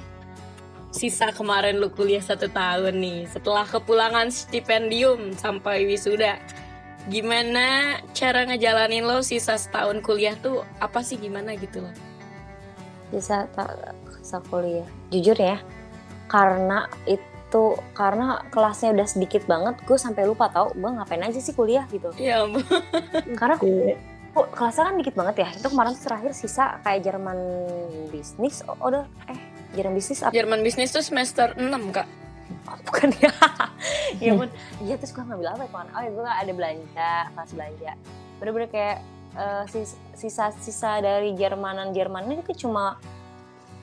sisa 0.92 1.32
kemarin 1.32 1.80
lu 1.80 1.88
kuliah 1.88 2.20
satu 2.20 2.52
tahun 2.52 3.00
nih 3.00 3.20
setelah 3.32 3.64
kepulangan 3.64 4.28
stipendium 4.28 5.32
sampai 5.40 5.88
wisuda 5.88 6.36
gimana 7.10 7.98
cara 8.14 8.46
ngejalanin 8.46 9.08
lo 9.08 9.26
sisa 9.26 9.58
setahun 9.58 10.04
kuliah 10.06 10.38
tuh? 10.38 10.62
Apa 10.78 11.02
sih 11.02 11.18
gimana 11.18 11.58
gitu 11.58 11.82
loh 11.82 12.12
sisa 13.12 13.46
sisa 14.24 14.40
kuliah. 14.48 14.88
Jujur 15.12 15.36
ya 15.36 15.60
karena 16.32 16.88
itu 17.04 17.76
karena 17.92 18.40
kelasnya 18.48 18.96
udah 18.96 19.08
sedikit 19.08 19.44
banget 19.44 19.76
gue 19.84 20.00
sampai 20.00 20.24
lupa 20.24 20.48
tau 20.48 20.72
gue 20.72 20.88
ngapain 20.88 21.20
aja 21.20 21.38
sih 21.44 21.52
kuliah 21.52 21.84
gitu. 21.92 22.08
Ya 22.16 22.48
ampun. 22.48 22.64
karena 23.40 23.60
kok 24.32 24.48
kelasnya 24.56 24.84
kan 24.88 24.96
dikit 24.96 25.16
banget 25.20 25.36
ya. 25.44 25.50
Itu 25.60 25.68
kemarin 25.68 25.92
tuh 26.00 26.04
terakhir 26.08 26.32
sisa 26.32 26.80
kayak 26.88 27.04
Jerman 27.04 27.40
bisnis 28.10 28.64
oh, 28.64 28.80
udah 28.80 29.04
eh 29.28 29.40
Jerman 29.76 29.94
bisnis 30.00 30.24
apa? 30.24 30.32
Jerman 30.32 30.64
bisnis 30.64 30.96
tuh 30.96 31.04
semester 31.04 31.52
6 31.60 31.68
kak. 31.92 32.08
Oh, 32.68 32.78
bukan 32.88 33.10
ya. 33.20 33.32
Ya 34.22 34.32
pun 34.38 34.48
iya 34.84 34.96
terus 35.00 35.16
gue 35.16 35.24
ngambil 35.24 35.58
apa 35.58 35.64
ya 35.66 35.70
kawan 35.74 35.88
oh 35.98 36.02
ya 36.06 36.12
gue 36.14 36.26
ada 36.28 36.52
belanja 36.54 37.12
kelas 37.34 37.52
belanja. 37.58 37.92
Bener-bener 38.38 38.70
kayak 38.70 38.98
sis- 39.72 39.98
sisa-sisa 40.14 41.00
dari 41.00 41.32
Jermanan 41.34 41.96
Jerman 41.96 42.28
ini 42.28 42.44
tuh 42.44 42.54
cuma 42.68 43.00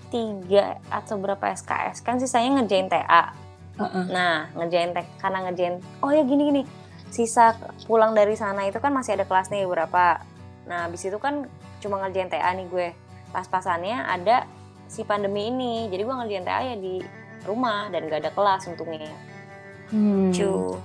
tiga 0.08 0.80
atau 0.88 1.20
berapa 1.20 1.52
SKS 1.52 2.00
kan 2.00 2.16
sisanya 2.16 2.60
ngerjain 2.60 2.88
TA 2.88 3.32
Heeh. 3.76 4.04
nah 4.08 4.48
ngerjain 4.56 4.96
TA 4.96 5.04
karena 5.20 5.48
ngerjain 5.48 5.74
oh 6.00 6.10
ya 6.12 6.24
gini 6.24 6.42
gini. 6.48 6.62
Sisa 7.08 7.56
pulang 7.88 8.12
dari 8.12 8.36
sana 8.36 8.68
itu 8.68 8.76
kan 8.84 8.92
masih 8.92 9.16
ada 9.16 9.24
kelas 9.24 9.48
nih 9.48 9.64
berapa. 9.64 10.20
Nah 10.68 10.84
habis 10.84 11.00
itu 11.08 11.16
kan 11.16 11.48
cuma 11.80 11.96
ngerjain 12.04 12.28
TA 12.28 12.52
nih 12.52 12.68
gue. 12.68 12.88
Pas-pasannya 13.32 14.04
ada 14.04 14.44
si 14.88 15.08
pandemi 15.08 15.48
ini. 15.48 15.88
Jadi 15.88 16.02
gue 16.04 16.14
ngerjain 16.14 16.44
TA 16.44 16.60
ya 16.60 16.76
di 16.76 17.00
rumah 17.46 17.90
dan 17.92 18.08
gak 18.08 18.24
ada 18.26 18.32
kelas 18.34 18.66
untungnya. 18.70 19.12
Hmm. 19.88 20.28
cu 20.36 20.76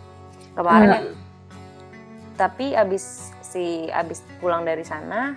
kemarin 0.55 0.87
ya, 0.87 0.99
tapi 2.39 2.71
abis 2.71 3.35
si 3.43 3.91
abis 3.91 4.23
pulang 4.39 4.63
dari 4.63 4.87
sana 4.87 5.35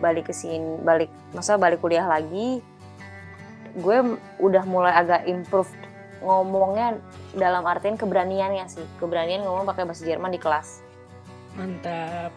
balik 0.00 0.32
ke 0.32 0.34
sini 0.34 0.80
balik 0.80 1.12
masa 1.36 1.60
balik 1.60 1.84
kuliah 1.84 2.08
lagi 2.08 2.64
gue 3.76 3.98
udah 4.40 4.64
mulai 4.64 4.96
agak 4.96 5.28
improve 5.28 5.68
ngomongnya 6.24 6.96
dalam 7.36 7.66
artian 7.68 8.00
keberaniannya 8.00 8.64
sih. 8.72 8.86
Keberanian 8.96 9.44
ngomong 9.44 9.68
pakai 9.68 9.84
bahasa 9.84 10.08
Jerman 10.08 10.32
di 10.32 10.40
kelas. 10.40 10.80
Mantap. 11.54 12.32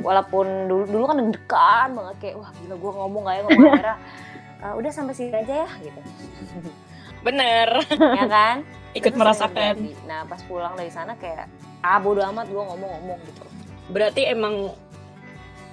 walaupun 0.00 0.68
dulu 0.68 0.84
dulu 0.84 1.04
kan 1.08 1.16
deg-degan 1.20 1.88
banget 1.96 2.16
kayak 2.20 2.36
wah 2.36 2.50
gila 2.60 2.76
gue 2.76 2.92
ngomong 3.00 3.24
ya 3.32 3.40
ngomong 3.48 3.72
akhirnya 3.72 3.96
"Eh, 4.60 4.72
udah 4.76 4.90
sampai 4.92 5.14
sini 5.16 5.32
aja 5.32 5.54
ya 5.64 5.68
gitu 5.80 6.00
Bener. 7.26 7.68
ya 7.90 8.26
kan 8.26 8.56
Ikut 8.98 9.12
Terus 9.12 9.20
merasakan. 9.20 9.74
nah 10.06 10.24
pas 10.24 10.40
pulang 10.40 10.72
dari 10.72 10.88
sana 10.88 11.12
kayak 11.14 11.50
ah 11.82 11.98
bodo 11.98 12.22
amat 12.24 12.46
gue 12.46 12.62
ngomong-ngomong 12.62 13.18
gitu 13.24 13.44
Berarti 13.86 14.24
emang 14.26 14.72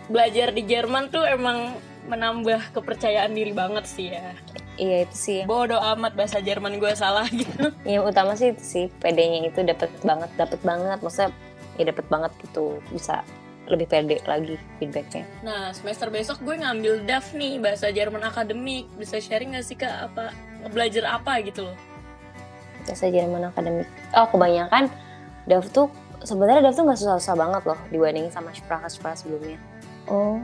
belajar 0.06 0.52
di 0.52 0.62
Jerman 0.62 1.08
tuh 1.08 1.24
emang 1.24 1.72
menambah 2.04 2.76
kepercayaan 2.76 3.32
diri 3.32 3.50
banget 3.50 3.88
sih 3.88 4.12
ya. 4.12 4.36
iya 4.76 5.08
itu 5.08 5.16
sih 5.16 5.40
Bodoh 5.46 5.80
amat 5.96 6.14
bahasa 6.14 6.38
Jerman 6.38 6.76
gue 6.76 6.92
salah 6.94 7.24
gitu. 7.34 7.72
yang 7.86 8.04
utama 8.04 8.36
sih 8.36 8.52
itu 8.52 8.60
sih 8.60 8.86
PD-nya 9.00 9.48
itu 9.48 9.64
dapat 9.64 9.88
banget 10.02 10.28
dapat 10.36 10.60
banget 10.62 11.00
maksudnya 11.00 11.32
ya 11.74 11.88
dapat 11.88 12.06
banget 12.06 12.32
gitu 12.44 12.84
bisa 12.92 13.24
lebih 13.64 13.88
pede 13.88 14.20
lagi 14.26 14.60
feedbacknya 14.76 15.24
Nah, 15.40 15.72
semester 15.72 16.12
besok 16.12 16.44
gue 16.44 16.60
ngambil 16.60 17.08
DAF 17.08 17.32
nih, 17.32 17.64
bahasa 17.64 17.88
Jerman 17.88 18.20
akademik. 18.22 18.92
Bisa 18.94 19.24
sharing 19.24 19.56
gak 19.56 19.64
sih 19.64 19.80
kak 19.80 20.12
apa 20.12 20.36
belajar 20.70 21.04
apa 21.10 21.42
gitu 21.42 21.66
loh? 21.66 21.78
bahasa 22.84 23.08
Jerman 23.08 23.48
akademik 23.48 23.88
oh 24.12 24.28
kebanyakan 24.28 24.92
DAF 25.48 25.72
tuh 25.72 25.88
sebenarnya 26.20 26.68
DAF 26.68 26.76
tuh 26.76 26.84
nggak 26.84 27.00
susah-susah 27.00 27.36
banget 27.36 27.64
loh 27.64 27.80
dibandingin 27.88 28.28
sama 28.28 28.52
Sprache 28.52 28.92
Sprache 28.92 29.24
sebelumnya 29.24 29.60
Oh. 30.04 30.36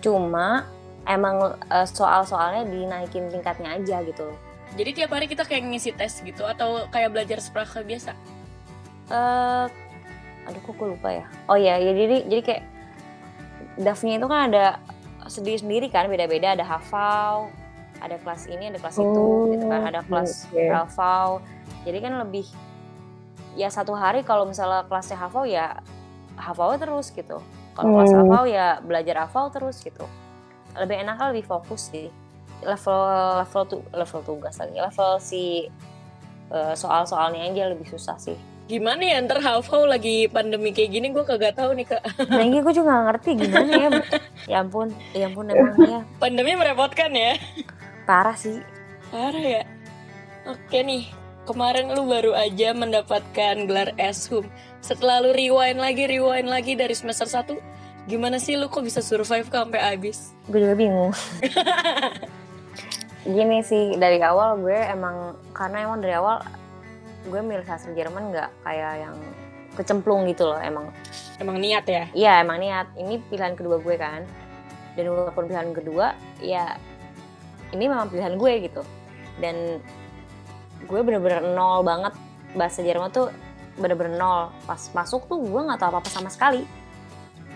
cuma 0.00 0.64
emang 1.04 1.36
eh, 1.68 1.84
soal-soalnya 1.84 2.64
dinaikin 2.64 3.28
tingkatnya 3.28 3.76
aja 3.76 4.00
gitu 4.02 4.24
loh 4.24 4.38
Jadi 4.72 4.90
tiap 4.96 5.12
hari 5.12 5.28
kita 5.28 5.44
kayak 5.44 5.68
ngisi 5.68 5.92
tes 5.92 6.24
gitu 6.24 6.48
atau 6.48 6.88
kayak 6.88 7.12
belajar 7.12 7.44
Sprache 7.44 7.84
biasa? 7.84 8.16
eh 9.12 9.66
aduh 10.42 10.60
kok 10.64 10.72
gue 10.74 10.88
lupa 10.96 11.12
ya 11.12 11.26
oh 11.44 11.60
ya 11.60 11.76
ya 11.76 11.92
jadi 11.92 12.16
jadi 12.24 12.42
kayak 12.42 12.62
DAF-nya 13.78 14.16
itu 14.16 14.26
kan 14.26 14.40
ada 14.48 14.64
sendiri 15.28 15.58
sendiri 15.60 15.86
kan 15.86 16.08
beda-beda 16.08 16.56
ada 16.56 16.64
hafal 16.64 17.52
ada 18.02 18.16
kelas 18.18 18.46
ini 18.46 18.68
ada 18.68 18.78
kelas 18.78 18.96
itu 18.96 19.22
Oh, 19.22 19.46
gitu 19.48 19.64
kan 19.64 19.82
ada 19.86 20.00
kelas 20.02 20.50
oke. 20.50 20.64
hafal 20.66 21.28
jadi 21.82 21.98
kan 22.00 22.12
lebih 22.18 22.46
ya 23.54 23.68
satu 23.68 23.92
hari 23.92 24.22
kalau 24.22 24.42
misalnya 24.42 24.82
kelasnya 24.84 25.16
hafal 25.16 25.44
ya 25.44 25.78
hafal 26.34 26.74
terus 26.74 27.08
gitu 27.08 27.38
kalau 27.72 27.88
kelas 27.96 28.10
Hmm. 28.10 28.20
hafal 28.24 28.44
ya 28.44 28.66
belajar 28.80 29.16
hafal 29.22 29.48
terus 29.48 29.78
gitu 29.78 30.04
lebih 30.72 30.98
enak 30.98 31.20
lebih 31.30 31.44
fokus 31.44 31.88
sih 31.88 32.08
level 32.60 33.00
level 33.38 33.62
tuh 33.66 33.82
level 33.92 34.20
tugas 34.22 34.56
lagi 34.56 34.74
level 34.74 35.10
si 35.18 35.68
eh, 36.48 36.74
soal-soalnya 36.74 37.44
aja 37.44 37.70
lebih 37.70 37.86
susah 37.86 38.16
sih 38.16 38.36
Gimana 38.62 39.02
ya 39.02 39.18
ntar 39.20 39.42
hafal 39.42 39.84
lagi 39.84 40.30
pandemi 40.30 40.70
kayak 40.70 40.90
gini 40.92 41.10
gue 41.10 41.26
kagak 41.26 41.58
tahu 41.58 41.74
nih 41.74 41.82
kak. 41.82 41.98
Nah 42.24 42.40
ini 42.40 42.62
gue 42.62 42.72
juga 42.72 42.94
gak 42.94 43.04
ngerti 43.10 43.30
gimana 43.36 43.72
ya. 43.74 43.88
Ya 44.48 44.56
ampun, 44.58 44.88
ya 45.12 45.26
ampun 45.28 45.50
emang 45.50 45.76
ya 45.82 46.00
Pandemi 46.16 46.54
merepotkan 46.54 47.10
ya. 47.10 47.36
Parah 48.04 48.36
sih. 48.36 48.60
Parah 49.10 49.42
ya. 49.42 49.62
Oke 50.48 50.82
nih, 50.82 51.06
kemarin 51.46 51.94
lu 51.94 52.06
baru 52.06 52.34
aja 52.34 52.74
mendapatkan 52.74 53.54
gelar 53.66 53.94
S.Hum. 53.98 54.46
Setelah 54.82 55.22
lu 55.22 55.30
rewind 55.30 55.78
lagi, 55.78 56.10
rewind 56.10 56.50
lagi 56.50 56.74
dari 56.74 56.94
semester 56.94 57.30
1, 57.30 57.54
gimana 58.10 58.42
sih 58.42 58.58
lu 58.58 58.66
kok 58.66 58.82
bisa 58.82 58.98
survive 58.98 59.46
ke 59.46 59.54
sampai 59.54 59.78
habis? 59.78 60.34
Gue 60.50 60.58
juga 60.62 60.74
bingung. 60.74 61.14
Gini 63.22 63.62
sih 63.62 63.94
dari 64.02 64.18
awal 64.18 64.58
gue 64.58 64.74
emang 64.74 65.38
karena 65.54 65.86
emang 65.86 66.02
dari 66.02 66.18
awal 66.18 66.42
gue 67.22 67.38
milih 67.38 67.62
sastra 67.62 67.94
Jerman 67.94 68.34
nggak 68.34 68.50
kayak 68.66 69.06
yang 69.06 69.14
kecemplung 69.78 70.26
gitu 70.26 70.50
loh 70.50 70.58
emang. 70.58 70.90
Emang 71.38 71.62
niat 71.62 71.86
ya? 71.86 72.04
Iya 72.10 72.32
emang 72.42 72.58
niat. 72.58 72.90
Ini 72.98 73.22
pilihan 73.30 73.54
kedua 73.54 73.78
gue 73.78 73.94
kan. 73.94 74.26
Dan 74.98 75.14
walaupun 75.14 75.46
pilihan 75.46 75.70
kedua 75.70 76.18
ya 76.42 76.74
ini 77.72 77.84
memang 77.88 78.08
pilihan 78.08 78.36
gue 78.36 78.52
gitu. 78.68 78.82
Dan 79.40 79.80
gue 80.82 81.00
bener-bener 81.00 81.40
nol 81.42 81.80
banget 81.82 82.12
bahasa 82.52 82.80
Jerman 82.80 83.10
tuh 83.10 83.32
bener-bener 83.74 84.16
nol. 84.16 84.52
Pas 84.64 84.80
masuk 84.92 85.26
tuh 85.26 85.40
gue 85.40 85.60
nggak 85.60 85.80
tahu 85.80 85.88
apa-apa 85.92 86.08
sama 86.08 86.28
sekali. 86.28 86.64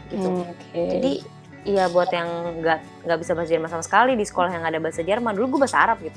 Gitu. 0.08 0.24
Hmm, 0.24 0.46
Oke. 0.46 0.82
Jadi 0.96 1.12
iya 1.66 1.90
buat 1.90 2.08
yang 2.14 2.62
nggak 2.62 2.78
nggak 3.04 3.18
bisa 3.20 3.34
bahasa 3.34 3.50
Jerman 3.50 3.68
sama 3.68 3.82
sekali 3.82 4.14
di 4.14 4.22
sekolah 4.22 4.54
yang 4.54 4.62
ada 4.62 4.78
bahasa 4.78 5.02
Jerman 5.02 5.34
dulu 5.34 5.58
gue 5.58 5.66
bahasa 5.66 5.82
Arab 5.82 5.98
gitu 5.98 6.14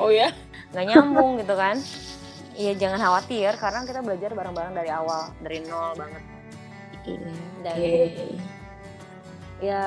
oh 0.00 0.08
ya? 0.08 0.32
nggak 0.72 0.84
nyambung 0.88 1.36
gitu 1.36 1.52
kan 1.52 1.76
iya 2.56 2.72
jangan 2.72 2.96
khawatir 2.96 3.52
karena 3.60 3.84
kita 3.84 4.00
belajar 4.00 4.32
bareng-bareng 4.32 4.72
dari 4.72 4.88
awal 4.88 5.28
dari 5.44 5.60
nol 5.60 5.92
banget 5.92 6.24
Iya. 7.04 7.30
dan 7.62 7.76
Oke. 7.76 8.02
ya 9.62 9.82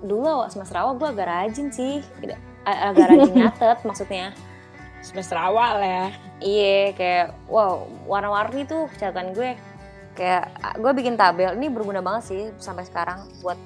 dulu 0.00 0.46
semester 0.48 0.78
awal 0.78 0.94
gue 0.94 1.08
agak 1.10 1.26
rajin 1.26 1.68
sih 1.74 2.00
Tidak- 2.22 2.53
agak 2.64 3.06
rajin 3.06 3.34
nyatet 3.40 3.78
maksudnya 3.82 4.26
Semester 5.00 5.36
awal 5.36 5.78
ya. 5.78 6.06
iya 6.38 6.90
kayak 6.90 7.26
wow 7.46 7.76
warna-warni 8.04 8.64
tuh 8.64 8.88
catatan 8.94 9.30
gue 9.30 9.52
kayak 10.14 10.48
gue 10.74 10.92
bikin 10.94 11.14
tabel 11.14 11.52
ini 11.52 11.68
berguna 11.68 12.00
banget 12.00 12.22
sih 12.24 12.42
sampai 12.56 12.82
sekarang 12.82 13.24
buat 13.38 13.60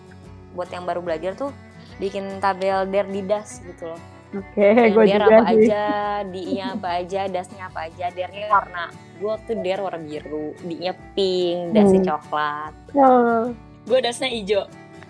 buat 0.51 0.67
yang 0.67 0.83
baru 0.83 0.99
belajar 0.99 1.35
tuh 1.35 1.55
bikin 1.97 2.39
tabel 2.39 2.85
der 2.85 3.07
didas 3.07 3.63
gitu 3.63 3.89
loh 3.89 4.01
Oke, 4.31 4.61
yang 4.61 4.93
gue 4.93 5.05
der 5.07 5.23
juga 5.23 5.37
apa 5.37 5.49
sih. 5.49 5.57
aja 5.65 5.85
di-nya 6.23 6.65
apa 6.75 6.89
aja 6.97 7.21
dasnya 7.27 7.63
apa 7.65 7.81
aja 7.83 8.05
dernya 8.11 8.45
warna 8.47 8.85
gue 9.15 9.35
tuh 9.43 9.57
der 9.59 9.79
warna 9.79 10.01
biru 10.01 10.47
di-nya 10.61 10.93
pink 11.15 11.61
dasnya 11.71 12.01
Hmm. 12.01 12.09
coklat 12.11 12.73
Oh. 12.93 13.45
Gue 13.85 13.99
dasnya 13.99 14.29
hijau. 14.29 14.67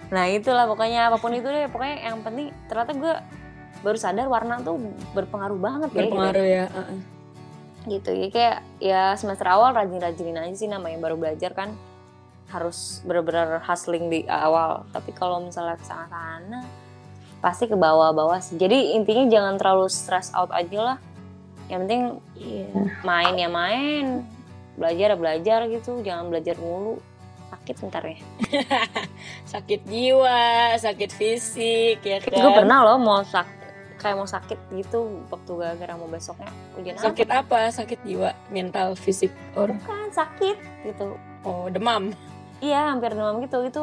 nah 0.09 0.25
itulah 0.25 0.65
pokoknya 0.65 1.09
apa 1.09 1.17
pun 1.17 1.33
itu 1.33 1.45
deh 1.45 1.67
pokoknya 1.67 1.97
yang 2.03 2.21
penting 2.21 2.49
ternyata 2.65 2.93
gue 2.95 3.15
baru 3.81 3.95
sadar 3.95 4.27
warna 4.27 4.59
tuh 4.59 4.77
berpengaruh 5.13 5.57
banget 5.57 5.91
ya 5.91 5.99
Berpengaruh 6.03 6.47
ya. 6.47 6.65
heeh. 6.69 6.99
gitu 7.89 8.11
ya 8.11 8.29
kayak 8.29 8.57
ya 8.79 9.03
semester 9.15 9.47
awal 9.47 9.73
rajin-rajinin 9.73 10.37
aja 10.37 10.55
sih 10.55 10.67
namanya 10.67 10.99
baru 10.99 11.17
belajar 11.17 11.53
kan 11.53 11.73
harus 12.49 13.01
bener-bener 13.03 13.61
hustling 13.61 14.09
di 14.09 14.25
awal 14.25 14.85
tapi 14.89 15.11
kalau 15.11 15.39
misalnya 15.39 15.75
ke 15.75 15.85
sana-sana 15.85 16.65
pasti 17.39 17.65
ke 17.65 17.75
bawah-bawah 17.75 18.39
sih 18.39 18.57
jadi 18.57 18.93
intinya 18.93 19.25
jangan 19.27 19.55
terlalu 19.57 19.87
stress 19.87 20.33
out 20.33 20.51
aja 20.51 20.79
lah 20.85 20.99
yang 21.69 21.85
penting 21.85 22.03
Iya. 22.35 22.67
main 23.03 23.35
ya 23.37 23.49
main 23.49 24.07
belajar 24.75 25.13
ya 25.13 25.17
belajar 25.17 25.59
gitu 25.69 26.01
jangan 26.01 26.29
belajar 26.29 26.57
mulu 26.57 26.99
sakit 27.49 27.77
ntar 27.85 28.05
ya 28.07 28.19
Sakit 29.49 29.81
jiwa, 29.83 30.41
sakit 30.77 31.11
fisik, 31.11 31.99
ya 32.01 32.21
kan? 32.21 32.33
gue 32.35 32.53
pernah 32.55 32.79
loh 32.83 32.97
mau 32.97 33.21
sak 33.23 33.49
kayak 33.99 34.15
mau 34.15 34.25
sakit 34.25 34.59
gitu 34.73 34.99
waktu 35.27 35.51
gara-gara 35.53 35.95
mau 35.95 36.07
besoknya 36.07 36.47
ujian 36.75 36.95
apa 36.95 37.05
Sakit 37.05 37.29
apa? 37.29 37.59
Sakit 37.69 37.99
jiwa, 38.03 38.31
mental, 38.49 38.95
fisik, 38.95 39.29
or 39.53 39.75
kan 39.83 40.09
sakit 40.09 40.55
gitu 40.85 41.15
oh 41.43 41.67
demam. 41.67 42.15
Iya 42.59 42.91
hampir 42.91 43.11
demam 43.11 43.39
gitu 43.39 43.63
itu 43.63 43.83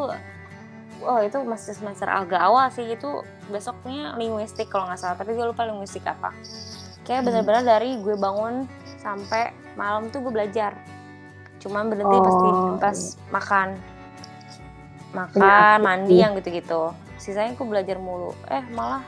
oh 1.01 1.19
itu 1.19 1.37
masih 1.41 1.71
semester 1.71 2.07
agak 2.07 2.39
awal 2.39 2.67
sih 2.69 2.87
itu 2.87 3.21
besoknya 3.45 4.15
linguistik 4.15 4.67
kalau 4.67 4.87
nggak 4.87 4.97
salah 4.97 5.13
tapi 5.13 5.31
gue 5.31 5.45
lupa 5.45 5.63
linguistik 5.63 6.03
apa 6.03 6.31
kayak 7.03 7.21
Hmm. 7.21 7.27
benar-benar 7.29 7.63
dari 7.63 7.95
gue 7.95 8.15
bangun 8.15 8.65
sampai 8.97 9.47
malam 9.75 10.07
tuh 10.07 10.19
gue 10.19 10.33
belajar 10.33 10.73
cuman 11.57 11.87
berhenti 11.87 12.09
Oh, 12.09 12.23
pasti 12.23 12.47
iya. 12.47 12.79
pas 12.79 12.97
makan 13.31 13.67
makan 15.11 15.39
Iya, 15.39 15.79
mandi 15.79 16.13
iya. 16.13 16.23
yang 16.25 16.31
gitu-gitu 16.35 16.81
sisanya 17.15 17.53
gue 17.53 17.65
belajar 17.65 17.97
mulu 17.97 18.35
eh 18.47 18.63
malah 18.69 19.03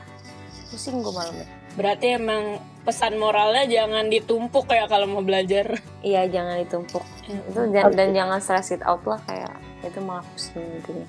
pusing 0.68 1.00
gue 1.00 1.10
malamnya 1.10 1.48
Berarti 1.74 2.06
emang 2.12 2.58
pesan 2.82 3.14
moralnya 3.14 3.62
jangan 3.64 4.06
ditumpuk 4.06 4.66
ya 4.66 4.84
kalau 4.84 5.06
mau 5.06 5.20
belajar. 5.20 5.78
iya 6.00 6.24
jangan 6.24 6.58
ditumpuk 6.58 7.04
itu 7.22 7.54
Hmm. 7.54 7.70
dan, 7.70 7.92
dan 7.92 8.08
jangan 8.10 8.38
stress 8.38 8.72
it 8.72 8.82
out 8.82 9.04
lah 9.04 9.20
kayak 9.22 9.52
itu 9.80 10.00
malah 10.00 10.24
pusing 10.26 10.64
intinya 10.64 11.06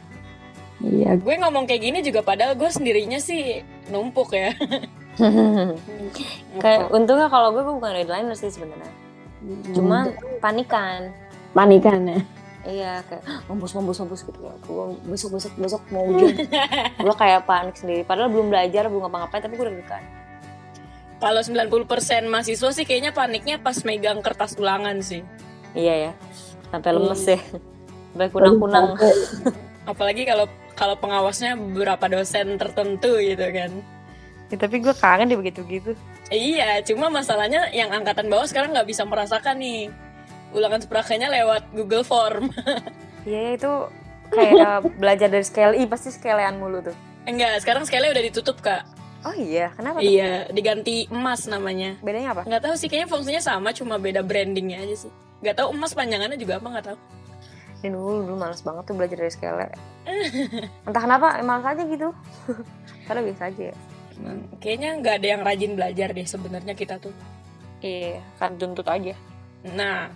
Iya. 0.79 1.15
Gue 1.15 1.35
ngomong 1.35 1.65
kayak 1.65 1.81
gini 1.81 1.99
juga 1.99 2.21
padahal 2.21 2.55
gue 2.55 2.69
sendirinya 2.69 3.19
sih 3.19 3.59
numpuk 3.87 4.31
ya. 4.31 4.55
kayak 6.57 6.87
untungnya 6.89 7.27
kalau 7.27 7.51
gue 7.51 7.59
gue 7.59 7.73
bukan 7.73 7.91
redliner 7.93 8.31
sih 8.33 8.47
sebenarnya 8.47 8.91
Hmm. 9.39 9.71
cuma 9.71 9.97
panikan 10.37 11.15
panikan 11.53 12.03
ya. 12.05 12.19
Iya 12.67 12.99
kayak 13.07 13.23
mampus 13.47 13.71
mampus 13.71 13.97
mampus 14.03 14.21
gitu 14.27 14.39
ya. 14.43 14.53
Gue 14.67 14.85
besok 15.07 15.39
besok 15.39 15.53
besok 15.55 15.81
mau 15.95 16.03
ujian. 16.11 16.35
gue 16.99 17.15
kayak 17.15 17.47
panik 17.47 17.75
sendiri. 17.79 18.03
Padahal 18.03 18.27
belum 18.27 18.51
belajar 18.51 18.91
belum 18.91 19.07
ngapa-ngapain 19.07 19.41
tapi 19.43 19.55
gue 19.55 19.65
udah 19.65 19.75
deg 19.79 19.91
Kalau 21.19 21.41
90% 21.43 22.31
mahasiswa 22.31 22.69
sih 22.71 22.85
kayaknya 22.87 23.11
paniknya 23.11 23.59
pas 23.59 23.75
megang 23.83 24.19
kertas 24.23 24.55
ulangan 24.59 24.99
sih. 25.03 25.23
Iya 25.75 26.09
ya. 26.09 26.11
Sampai 26.71 26.91
lemes 26.95 27.23
ya. 27.23 27.39
Sampai 28.11 28.27
kunang-kunang. 28.31 28.95
Apalagi 29.91 30.23
kalau 30.27 30.47
kalau 30.75 30.95
pengawasnya 30.95 31.59
beberapa 31.59 32.07
dosen 32.07 32.55
tertentu 32.55 33.19
gitu 33.19 33.45
kan. 33.51 33.71
Ya, 34.49 34.57
tapi 34.57 34.81
gue 34.81 34.95
kangen 34.95 35.29
deh 35.29 35.37
begitu-gitu. 35.37 35.93
Iya, 36.31 36.81
cuma 36.85 37.09
masalahnya 37.09 37.69
yang 37.73 37.89
angkatan 37.91 38.29
bawah 38.31 38.45
sekarang 38.45 38.73
nggak 38.73 38.87
bisa 38.87 39.03
merasakan 39.05 39.59
nih 39.61 39.91
ulangan 40.53 40.81
seprakanya 40.81 41.27
lewat 41.29 41.69
Google 41.73 42.05
Form. 42.05 42.49
Iya 43.27 43.35
ya, 43.35 43.51
itu 43.59 43.71
kayak 44.31 44.95
belajar 44.95 45.27
dari 45.27 45.43
scale. 45.43 45.75
Ih 45.75 45.85
pasti 45.91 46.07
scalean 46.07 46.55
mulu 46.55 46.79
tuh. 46.79 46.95
Enggak, 47.27 47.61
sekarang 47.61 47.83
sekali 47.83 48.07
udah 48.07 48.23
ditutup 48.23 48.63
kak. 48.63 48.87
Oh 49.27 49.35
iya, 49.35 49.75
kenapa 49.75 49.99
tuh? 49.99 50.07
Iya, 50.07 50.47
diganti 50.55 51.11
emas 51.11 51.43
namanya. 51.51 51.99
Bedanya 51.99 52.31
apa? 52.31 52.47
Nggak 52.47 52.63
tahu 52.63 52.75
sih, 52.79 52.87
kayaknya 52.87 53.11
fungsinya 53.11 53.41
sama, 53.43 53.75
cuma 53.75 53.99
beda 53.99 54.23
brandingnya 54.23 54.79
aja 54.79 54.95
sih. 55.05 55.11
Nggak 55.43 55.59
tahu 55.59 55.67
emas 55.75 55.91
panjangannya 55.91 56.39
juga 56.39 56.63
apa 56.63 56.67
nggak 56.71 56.85
tahu. 56.87 56.97
Dan 57.83 57.91
dulu 57.95 58.23
dulu 58.23 58.35
males 58.39 58.63
banget 58.63 58.83
tuh 58.87 58.95
belajar 58.95 59.17
dari 59.19 59.31
scale. 59.31 59.67
Entah 60.87 61.01
kenapa, 61.03 61.27
emang 61.35 61.59
aja 61.59 61.83
gitu. 61.83 62.15
Karena 63.07 63.21
biasa 63.27 63.51
aja 63.51 63.63
ya. 63.75 63.75
Kayaknya 64.63 64.89
nggak 65.03 65.15
ada 65.19 65.27
yang 65.27 65.41
rajin 65.43 65.71
belajar 65.75 66.07
deh 66.15 66.27
sebenarnya 66.27 66.73
kita 66.75 66.95
tuh. 67.03 67.11
Iya, 67.83 68.23
kan 68.39 68.55
tuntut 68.55 68.87
aja. 68.87 69.15
Nah, 69.75 70.11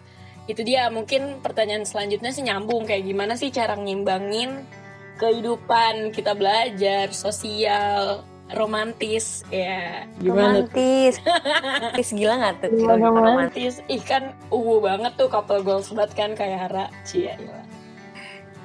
itu 0.47 0.61
dia 0.61 0.91
mungkin 0.91 1.39
pertanyaan 1.39 1.87
selanjutnya 1.87 2.35
sih 2.35 2.43
nyambung 2.43 2.83
kayak 2.83 3.07
gimana 3.07 3.39
sih 3.39 3.47
cara 3.49 3.79
ngimbangin 3.79 4.67
kehidupan 5.15 6.11
kita 6.11 6.35
belajar, 6.35 7.13
sosial, 7.15 8.27
romantis 8.51 9.47
ya. 9.47 10.03
Gimana 10.19 10.67
romantis. 10.67 11.21
romantis 11.23 12.09
gila 12.11 12.33
gak 12.43 12.53
tuh? 12.59 12.69
Gila, 12.75 12.93
romantis. 12.99 13.23
Romantis, 13.23 13.73
ih 13.87 14.03
kan 14.03 14.35
uwu 14.51 14.83
banget 14.83 15.15
tuh 15.15 15.31
couple 15.31 15.63
goals 15.63 15.87
banget 15.95 16.11
kan 16.17 16.29
kayak 16.35 16.67
Hara. 16.67 16.85
Cia, 17.07 17.39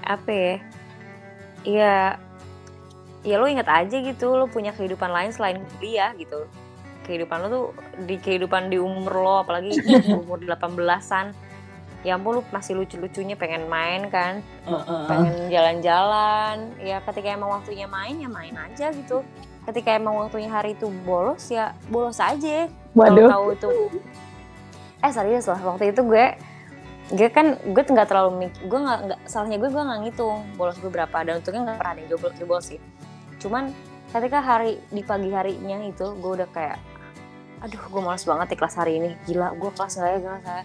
apa 0.09 0.31
ya 0.33 0.55
ya 1.69 1.95
ya 3.27 3.37
lo 3.37 3.45
inget 3.45 3.69
aja 3.69 4.01
gitu 4.01 4.41
lo 4.41 4.49
punya 4.49 4.73
kehidupan 4.73 5.13
lain 5.13 5.31
selain 5.37 5.61
kuliah 5.77 6.17
gitu 6.17 6.49
kehidupan 7.05 7.45
lo 7.45 7.47
tuh 7.53 7.67
di 8.09 8.17
kehidupan 8.17 8.73
di 8.73 8.81
umur 8.81 9.13
lo 9.13 9.35
apalagi 9.45 9.77
umur 10.25 10.41
18-an 10.41 11.37
ya 12.07 12.15
ampun 12.15 12.39
lo 12.39 12.43
masih 12.55 12.79
lucu-lucunya 12.79 13.35
pengen 13.35 13.67
main 13.67 14.07
kan? 14.11 14.39
Heeh. 14.67 15.03
pengen 15.11 15.35
jalan-jalan. 15.51 16.57
Ya 16.79 17.03
ketika 17.03 17.29
emang 17.35 17.51
waktunya 17.59 17.91
main 17.91 18.15
ya 18.19 18.31
main 18.31 18.55
aja 18.55 18.95
gitu. 18.95 19.27
Ketika 19.67 19.99
emang 19.99 20.17
waktunya 20.17 20.49
hari 20.49 20.79
itu 20.79 20.87
bolos 21.03 21.51
ya 21.51 21.75
bolos 21.91 22.23
aja. 22.23 22.71
Waduh. 22.95 23.29
tahu 23.31 23.47
itu. 23.55 23.69
Eh 25.03 25.13
serius 25.13 25.47
lah 25.51 25.59
waktu 25.63 25.91
itu 25.91 26.03
gue 26.07 26.27
gue 27.09 27.29
kan 27.33 27.57
gue 27.57 27.83
tuh 27.83 27.97
nggak 27.97 28.09
terlalu 28.13 28.47
mik 28.47 28.53
gue 28.69 28.81
nggak 28.85 28.99
nggak 29.09 29.21
salahnya 29.25 29.57
gue 29.57 29.71
gue 29.73 29.83
nggak 29.83 30.01
ngitung 30.07 30.39
bolos 30.55 30.79
gue 30.79 30.91
berapa. 30.91 31.17
Dan 31.27 31.43
untungnya 31.43 31.63
nggak 31.67 31.79
pernah 31.83 31.93
ada 31.93 32.01
yang 32.01 32.11
jebol 32.15 32.31
jebol 32.39 32.61
sih. 32.63 32.79
Cuman 33.43 33.75
ketika 34.15 34.39
hari 34.39 34.79
di 34.89 35.03
pagi 35.03 35.35
harinya 35.35 35.83
itu 35.83 36.15
gue 36.15 36.33
udah 36.39 36.49
kayak 36.55 36.79
aduh 37.59 37.83
gue 37.91 38.03
malas 38.07 38.23
banget 38.23 38.55
di 38.55 38.57
kelas 38.57 38.75
hari 38.79 39.03
ini. 39.03 39.11
Gila 39.27 39.51
gue 39.59 39.71
kelas 39.75 39.99
nggak 39.99 40.11
ya 40.15 40.19
gila 40.23 40.39
saya 40.47 40.63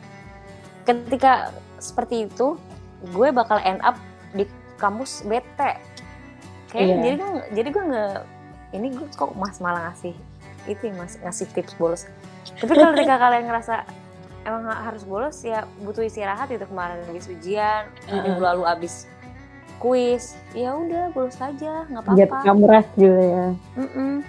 ketika 0.84 1.52
seperti 1.80 2.28
itu 2.28 2.56
gue 3.12 3.28
bakal 3.32 3.60
end 3.60 3.84
up 3.84 4.00
di 4.32 4.48
kampus 4.80 5.24
bete 5.24 5.80
kayak 6.72 6.88
Iya. 6.88 6.96
jadi 7.00 7.16
gue 7.16 7.32
jadi 7.54 7.70
gue 7.70 7.84
nggak 7.84 8.16
ini 8.74 8.88
gue 8.96 9.08
kok 9.14 9.32
mas 9.36 9.60
malah 9.60 9.92
ngasih 9.92 10.16
itu 10.66 10.84
ya, 10.90 10.94
mas 10.96 11.20
ngasih 11.20 11.46
tips 11.52 11.76
bolos 11.76 12.08
tapi 12.60 12.72
kalau 12.74 12.96
ketika 12.96 13.16
kalian 13.24 13.46
ngerasa 13.48 13.76
emang 14.44 14.68
harus 14.72 15.04
bolos 15.04 15.40
ya 15.44 15.64
butuh 15.84 16.04
istirahat 16.04 16.52
itu 16.52 16.64
kemarin 16.68 17.00
habis 17.08 17.28
ujian 17.28 17.88
minggu 18.08 18.40
Heeh. 18.40 18.44
lalu 18.44 18.64
habis 18.68 19.08
kuis 19.80 20.40
ya 20.56 20.72
udah 20.76 21.12
bolos 21.12 21.36
aja 21.40 21.84
nggak 21.92 22.04
apa-apa 22.08 22.36
kamu 22.48 22.64
rest 22.72 22.92
juga 22.96 23.24
ya. 23.24 23.48
Mm-mm. 23.76 24.24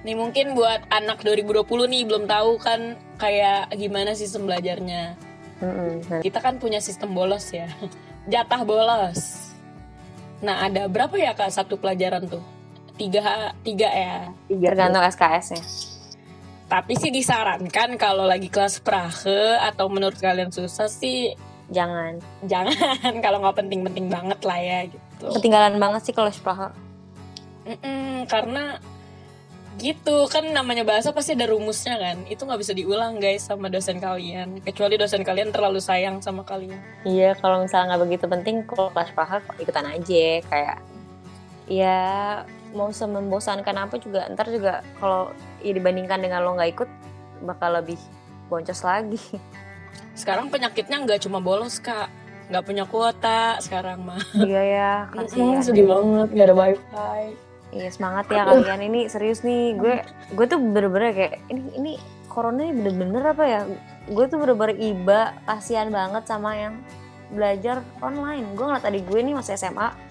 Nih 0.00 0.16
mungkin 0.16 0.56
buat 0.56 0.80
anak 0.88 1.20
2020 1.20 1.64
nih 1.84 2.02
belum 2.08 2.24
tahu 2.24 2.56
kan 2.56 2.96
kayak 3.16 3.68
gimana 3.76 4.16
sistem 4.16 4.48
belajarnya. 4.48 5.12
Nah, 5.60 6.20
Kita 6.24 6.40
kan 6.40 6.56
punya 6.56 6.80
sistem 6.80 7.12
bolos 7.12 7.52
ya. 7.52 7.68
Jatah 8.32 8.64
bolos. 8.64 9.52
Nah 10.40 10.64
ada 10.68 10.88
berapa 10.88 11.12
ya 11.20 11.36
kak 11.36 11.52
satu 11.52 11.76
pelajaran 11.76 12.24
tuh? 12.28 12.40
Tiga, 12.96 13.52
tiga 13.64 13.88
ya. 13.88 14.28
Tiga. 14.44 14.76
tergantung 14.76 15.04
SKS-nya 15.08 15.64
Tapi 16.68 16.92
sih 17.00 17.08
disarankan 17.08 17.96
kalau 17.96 18.28
lagi 18.28 18.52
kelas 18.52 18.80
prahe 18.84 19.56
atau 19.64 19.88
menurut 19.88 20.20
kalian 20.20 20.52
susah 20.52 20.86
sih 20.86 21.32
jangan 21.70 22.18
jangan 22.44 22.74
kalau 23.24 23.38
nggak 23.40 23.56
penting-penting 23.62 24.10
banget 24.10 24.40
lah 24.42 24.58
ya 24.58 24.78
gitu. 24.90 25.26
ketinggalan 25.38 25.78
banget 25.78 26.02
sih 26.10 26.14
kalau 26.14 26.28
Spraha 26.28 26.74
Mm-mm, 27.64 28.26
karena 28.26 28.82
gitu 29.80 30.28
kan 30.28 30.44
namanya 30.52 30.84
bahasa 30.84 31.10
pasti 31.10 31.32
ada 31.32 31.48
rumusnya 31.48 31.96
kan. 31.96 32.22
Itu 32.28 32.44
nggak 32.44 32.60
bisa 32.60 32.72
diulang 32.76 33.18
guys 33.18 33.48
sama 33.48 33.72
dosen 33.72 33.98
kalian. 33.98 34.60
Kecuali 34.60 35.00
dosen 35.00 35.24
kalian 35.24 35.50
terlalu 35.50 35.80
sayang 35.80 36.20
sama 36.20 36.44
kalian. 36.44 36.78
Iya, 37.08 37.34
kalau 37.40 37.64
misalnya 37.64 37.96
nggak 37.96 38.02
begitu 38.04 38.24
penting, 38.28 38.56
kalau 38.68 38.92
kelas 38.92 39.10
pahal 39.16 39.40
ikutan 39.58 39.88
aja. 39.88 40.26
Kayak, 40.46 40.78
ya 41.66 41.98
mau 42.76 42.92
semembosankan 42.94 43.76
apa 43.88 43.96
juga, 43.98 44.30
ntar 44.30 44.46
juga 44.52 44.86
kalau 45.02 45.34
ya 45.64 45.72
dibandingkan 45.74 46.22
dengan 46.22 46.46
lo 46.46 46.54
nggak 46.54 46.70
ikut, 46.76 46.90
bakal 47.42 47.80
lebih 47.80 47.98
boncos 48.46 48.84
lagi. 48.86 49.18
Sekarang 50.14 50.52
penyakitnya 50.52 51.02
nggak 51.02 51.26
cuma 51.26 51.42
bolos 51.42 51.82
kak, 51.82 52.06
nggak 52.50 52.64
punya 52.66 52.84
kuota 52.86 53.58
sekarang 53.58 54.06
mah. 54.06 54.22
iya 54.38 54.62
ya, 54.62 54.92
kasihan. 55.14 55.62
sedih 55.62 55.86
banget 55.86 56.28
gak 56.34 56.46
ada 56.50 56.54
wifi. 56.54 57.49
Iya 57.70 57.88
semangat 57.94 58.26
ya 58.30 58.42
kalian 58.46 58.82
ini 58.90 59.00
serius 59.06 59.46
nih. 59.46 59.78
Gue 59.78 60.02
gue 60.34 60.46
tuh 60.50 60.58
bener-bener 60.58 61.14
kayak 61.14 61.34
ini 61.50 61.62
ini 61.78 61.92
corona 62.26 62.66
ini 62.66 62.74
bener-bener 62.74 63.22
apa 63.30 63.44
ya? 63.46 63.60
Gue 64.10 64.26
tuh 64.26 64.42
bener-bener 64.42 64.74
iba 64.78 65.38
kasihan 65.46 65.86
banget 65.90 66.26
sama 66.26 66.58
yang 66.58 66.74
belajar 67.30 67.86
online. 68.02 68.58
Gue 68.58 68.64
ngeliat 68.66 68.82
tadi 68.82 68.98
gue 69.06 69.20
nih 69.22 69.34
masih 69.38 69.54
SMA 69.54 70.10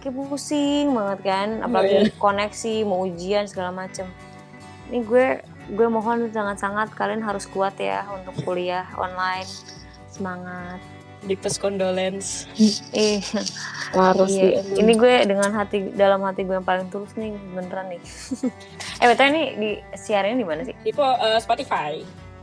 kayak 0.00 0.16
pusing 0.16 0.96
banget 0.96 1.20
kan, 1.28 1.48
apalagi 1.60 2.08
koneksi, 2.16 2.88
mau 2.88 3.04
ujian 3.04 3.44
segala 3.44 3.68
macem. 3.68 4.08
Ini 4.88 5.04
gue 5.04 5.26
gue 5.70 5.86
mohon 5.86 6.32
sangat-sangat 6.32 6.90
kalian 6.96 7.22
harus 7.22 7.46
kuat 7.46 7.76
ya 7.78 8.08
untuk 8.10 8.34
kuliah 8.42 8.88
online. 8.96 9.46
Semangat. 10.10 10.80
Deepest 11.20 11.60
condolence. 11.60 12.48
Eh, 12.96 13.20
Harus 13.92 14.32
Iya, 14.32 14.62
sih. 14.64 14.80
ini 14.80 14.96
gue 14.96 15.26
dengan 15.28 15.50
hati 15.52 15.92
dalam 15.92 16.22
hati 16.24 16.46
gue 16.46 16.56
yang 16.56 16.64
paling 16.64 16.88
tulus 16.88 17.12
nih 17.18 17.34
beneran 17.52 17.92
nih. 17.92 18.00
eh 19.02 19.06
betul 19.10 19.26
ini 19.34 19.42
di 19.58 19.70
siarannya 19.98 20.38
di 20.38 20.46
mana 20.46 20.62
sih? 20.64 20.72
Tipo 20.80 21.02
eh, 21.02 21.36
Spotify. 21.42 22.00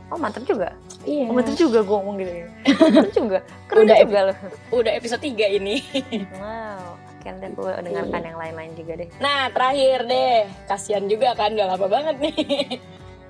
Oh 0.08 0.16
mantep 0.16 0.44
juga. 0.46 0.72
Iya. 1.04 1.26
Oh 1.28 1.34
mantep 1.34 1.56
juga 1.56 1.82
gue 1.82 1.96
ngomong 1.96 2.16
gitu. 2.22 2.32
ya. 2.40 2.46
Mantep 2.78 3.12
juga. 3.12 3.38
Keren 3.66 3.84
Udah, 3.84 3.96
juga 4.00 4.18
loh. 4.30 4.36
Udah 4.72 4.92
episode 4.94 5.22
3 5.24 5.58
ini. 5.58 5.76
Wow. 6.40 6.96
Oke 7.18 7.34
nanti 7.34 7.50
gue 7.50 7.72
dengarkan 7.82 8.22
yang 8.22 8.38
lain-lain 8.38 8.72
juga 8.78 8.92
deh. 8.94 9.08
Nah 9.18 9.50
terakhir 9.50 10.06
deh, 10.06 10.46
kasihan 10.70 11.02
juga 11.10 11.34
kan 11.34 11.50
udah 11.50 11.66
lama 11.74 11.86
banget 11.90 12.16
nih. 12.22 12.78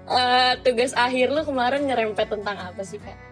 Eh, 0.09 0.53
tugas 0.65 0.97
akhir 0.97 1.29
lu 1.33 1.45
kemarin 1.45 1.85
nyerempet 1.85 2.33
tentang 2.33 2.57
apa 2.57 2.81
sih 2.81 2.97
kak? 2.97 3.28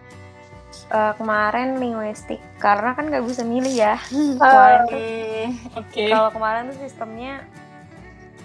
Eh, 0.87 1.13
kemarin 1.13 1.75
linguistik 1.77 2.39
karena 2.57 2.95
kan 2.95 3.11
nggak 3.11 3.25
bisa 3.25 3.43
milih 3.43 3.75
ya. 3.75 3.99
Eh, 4.07 4.39
Kemarin 4.39 4.81
Oke. 5.75 6.05
Kalau 6.07 6.31
kemarin 6.31 6.71
tuh 6.71 6.79
sistemnya 6.79 7.43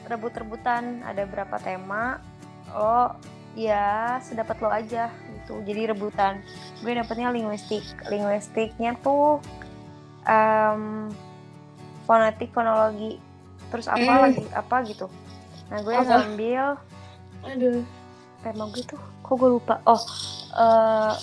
rebut-rebutan 0.04 1.00
ada 1.02 1.22
berapa 1.22 1.56
tema 1.56 2.18
lo 2.68 3.14
ya 3.54 4.18
sedapat 4.18 4.58
lo 4.58 4.68
aja 4.68 5.08
gitu 5.30 5.62
jadi 5.62 5.94
rebutan 5.94 6.42
gue 6.80 6.90
dapetnya 6.90 7.28
linguistik 7.28 7.80
linguistiknya 8.06 8.98
tuh 8.98 9.38
em, 10.24 11.08
fonetik 12.02 12.50
fonologi 12.50 13.20
terus 13.68 13.86
apa 13.86 14.02
Hmm. 14.02 14.22
lagi 14.26 14.42
apa 14.50 14.76
gitu 14.84 15.06
nah 15.68 15.78
gue 15.80 15.94
Apa? 15.94 16.04
ngambil 16.04 16.64
Aduh. 17.46 17.80
tema 18.42 18.64
gue 18.68 18.82
tuh 18.84 19.00
kok 19.22 19.32
gue 19.32 19.50
lupa 19.50 19.74
oh 19.86 20.02
eh 20.52 21.14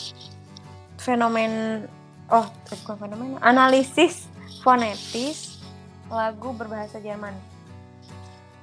fenomen 1.00 1.86
oh 2.30 2.46
eh, 2.46 2.78
bukan 2.78 2.96
fenomen 3.00 3.28
analisis 3.40 4.28
fonetis 4.62 5.64
lagu 6.10 6.52
berbahasa 6.52 7.00
Jerman 7.00 7.34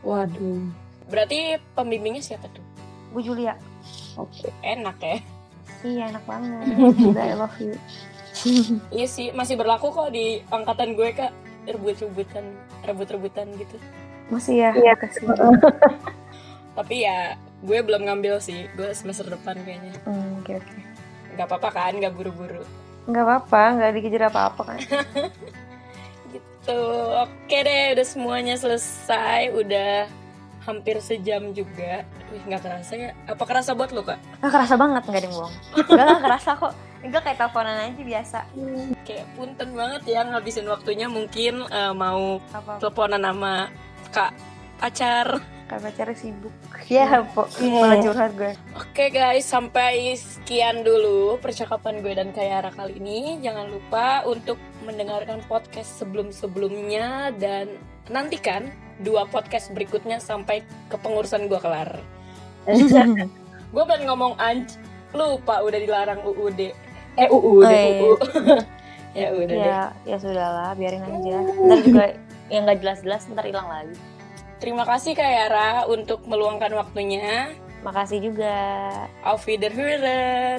Waduh. 0.03 0.71
Berarti 1.11 1.59
pembimbingnya 1.75 2.23
siapa 2.23 2.47
tuh? 2.51 2.63
Bu 3.11 3.19
Julia 3.19 3.59
Oke. 4.15 4.55
Enak 4.61 4.97
ya. 4.99 5.19
iya 5.83 6.05
enak 6.09 6.23
banget 6.23 6.63
I 7.27 7.35
love 7.35 7.59
you 7.59 7.75
Iya 8.93 9.07
sih, 9.09 9.33
masih 9.33 9.57
berlaku 9.57 9.91
kok 9.91 10.13
di 10.13 10.45
angkatan 10.47 10.93
gue 10.93 11.11
kak 11.11 11.33
rebut-rebutan, 11.67 12.45
rebut-rebutan 12.85 13.49
gitu. 13.57 13.75
masih 14.29 14.61
ya 14.61 14.71
Iya. 14.71 14.93
makasih 14.95 15.25
Tapi 16.77 16.95
ya 17.03 17.35
gue 17.65 17.79
belum 17.81 18.05
ngambil 18.05 18.37
sih, 18.39 18.69
gue 18.77 18.93
semester 18.93 19.25
depan 19.27 19.57
kayaknya. 19.65 19.97
Hmm, 20.05 20.39
oke 20.39 20.53
oke 20.53 20.77
Gak 21.37 21.47
apa-apa 21.47 21.69
kan, 21.71 21.93
gak 21.97 22.13
buru-buru. 22.13 22.65
nggak 23.07 23.23
apa-apa 23.23 23.63
nggak 23.79 23.93
dikejar 23.95 24.23
apa-apa 24.27 24.63
kan 24.67 24.79
Gitu. 26.33 26.81
Oke 27.23 27.57
deh, 27.63 27.95
udah 27.95 28.03
semuanya 28.03 28.55
selesai, 28.59 29.55
udah 29.55 30.11
hampir 30.67 30.99
sejam 30.99 31.55
juga. 31.55 32.03
Wih, 32.35 32.43
nggak 32.43 32.67
kerasa 32.67 32.93
ya? 32.99 33.11
Apa 33.31 33.47
kerasa 33.47 33.71
buat 33.71 33.95
lo 33.95 34.03
kak? 34.03 34.19
nggak 34.43 34.51
kerasa 34.51 34.75
banget 34.75 35.03
nggak 35.07 35.21
ada 35.23 35.27
yang 35.31 35.37
bohong 35.39 35.55
nggak 35.87 36.05
nggak 36.11 36.23
kerasa 36.27 36.51
kok 36.59 36.73
enggak 36.99 37.23
kayak 37.23 37.39
teleponan 37.39 37.77
aja 37.79 38.03
biasa 38.03 38.39
Kayak 39.07 39.27
punten 39.39 39.69
banget 39.71 40.03
ya 40.11 40.21
ngabisin 40.27 40.67
waktunya 40.67 41.07
mungkin 41.07 41.55
eh, 41.71 41.93
mau 41.95 42.43
apa 42.51 42.83
teleponan 42.83 43.23
sama 43.23 43.55
kak 44.11 44.33
pacar. 44.77 45.29
Kayak 45.67 45.83
pacarnya 45.83 46.15
sibuk 46.15 46.55
ya 46.93 47.27
po 47.35 47.45
malah 47.61 47.99
curhat 47.99 48.33
gue 48.35 48.53
Oke 48.79 49.11
guys, 49.11 49.45
sampai 49.45 50.15
sekian 50.15 50.81
dulu 50.81 51.37
percakapan 51.39 52.01
gue 52.01 52.13
dan 52.15 52.31
Kayara 52.33 52.73
kali 52.73 52.97
ini. 52.97 53.37
Jangan 53.45 53.69
lupa 53.69 54.25
untuk 54.25 54.57
mendengarkan 54.87 55.45
podcast 55.45 56.01
sebelum-sebelumnya 56.01 57.35
dan 57.37 57.77
nantikan 58.09 58.71
dua 59.03 59.27
podcast 59.27 59.69
berikutnya 59.71 60.17
sampai 60.17 60.65
kepengurusan 60.89 61.51
gue 61.51 61.61
kelar. 61.61 62.01
Gue 63.75 63.85
pengen 63.85 64.07
ngomong 64.09 64.39
anj, 64.39 64.79
lupa 65.13 65.61
udah 65.61 65.77
dilarang 65.77 66.23
UUD. 66.25 66.73
Eh 67.15 67.29
UUD, 67.29 67.67
Oh, 67.67 67.69
iya. 67.69 67.91
UU. 68.01 68.15
ya 69.19 69.29
udah 69.33 69.49
deh. 69.49 69.57
ya 69.65 69.83
ya 70.05 70.17
sudahlah 70.21 70.77
biarin 70.77 71.01
aja 71.01 71.41
ntar 71.41 71.79
juga 71.81 72.05
yang 72.53 72.69
nggak 72.69 72.79
jelas-jelas 72.85 73.25
ntar 73.33 73.49
hilang 73.49 73.65
lagi 73.65 73.97
Terima 74.57 74.89
kasih 74.89 75.13
Kayara 75.13 75.85
untuk 75.87 76.25
meluangkan 76.25 76.73
waktunya. 76.75 77.53
makasih 77.85 78.19
juga 78.19 78.57
Auf 79.23 79.47
Wiederhören. 79.47 80.59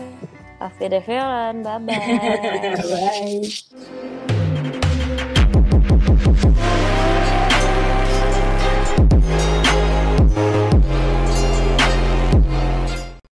Auf 0.57 0.73
Wiedersehen 0.79 1.61
bye 1.61 1.77
bye 1.85 2.71
Bye. 2.87 4.46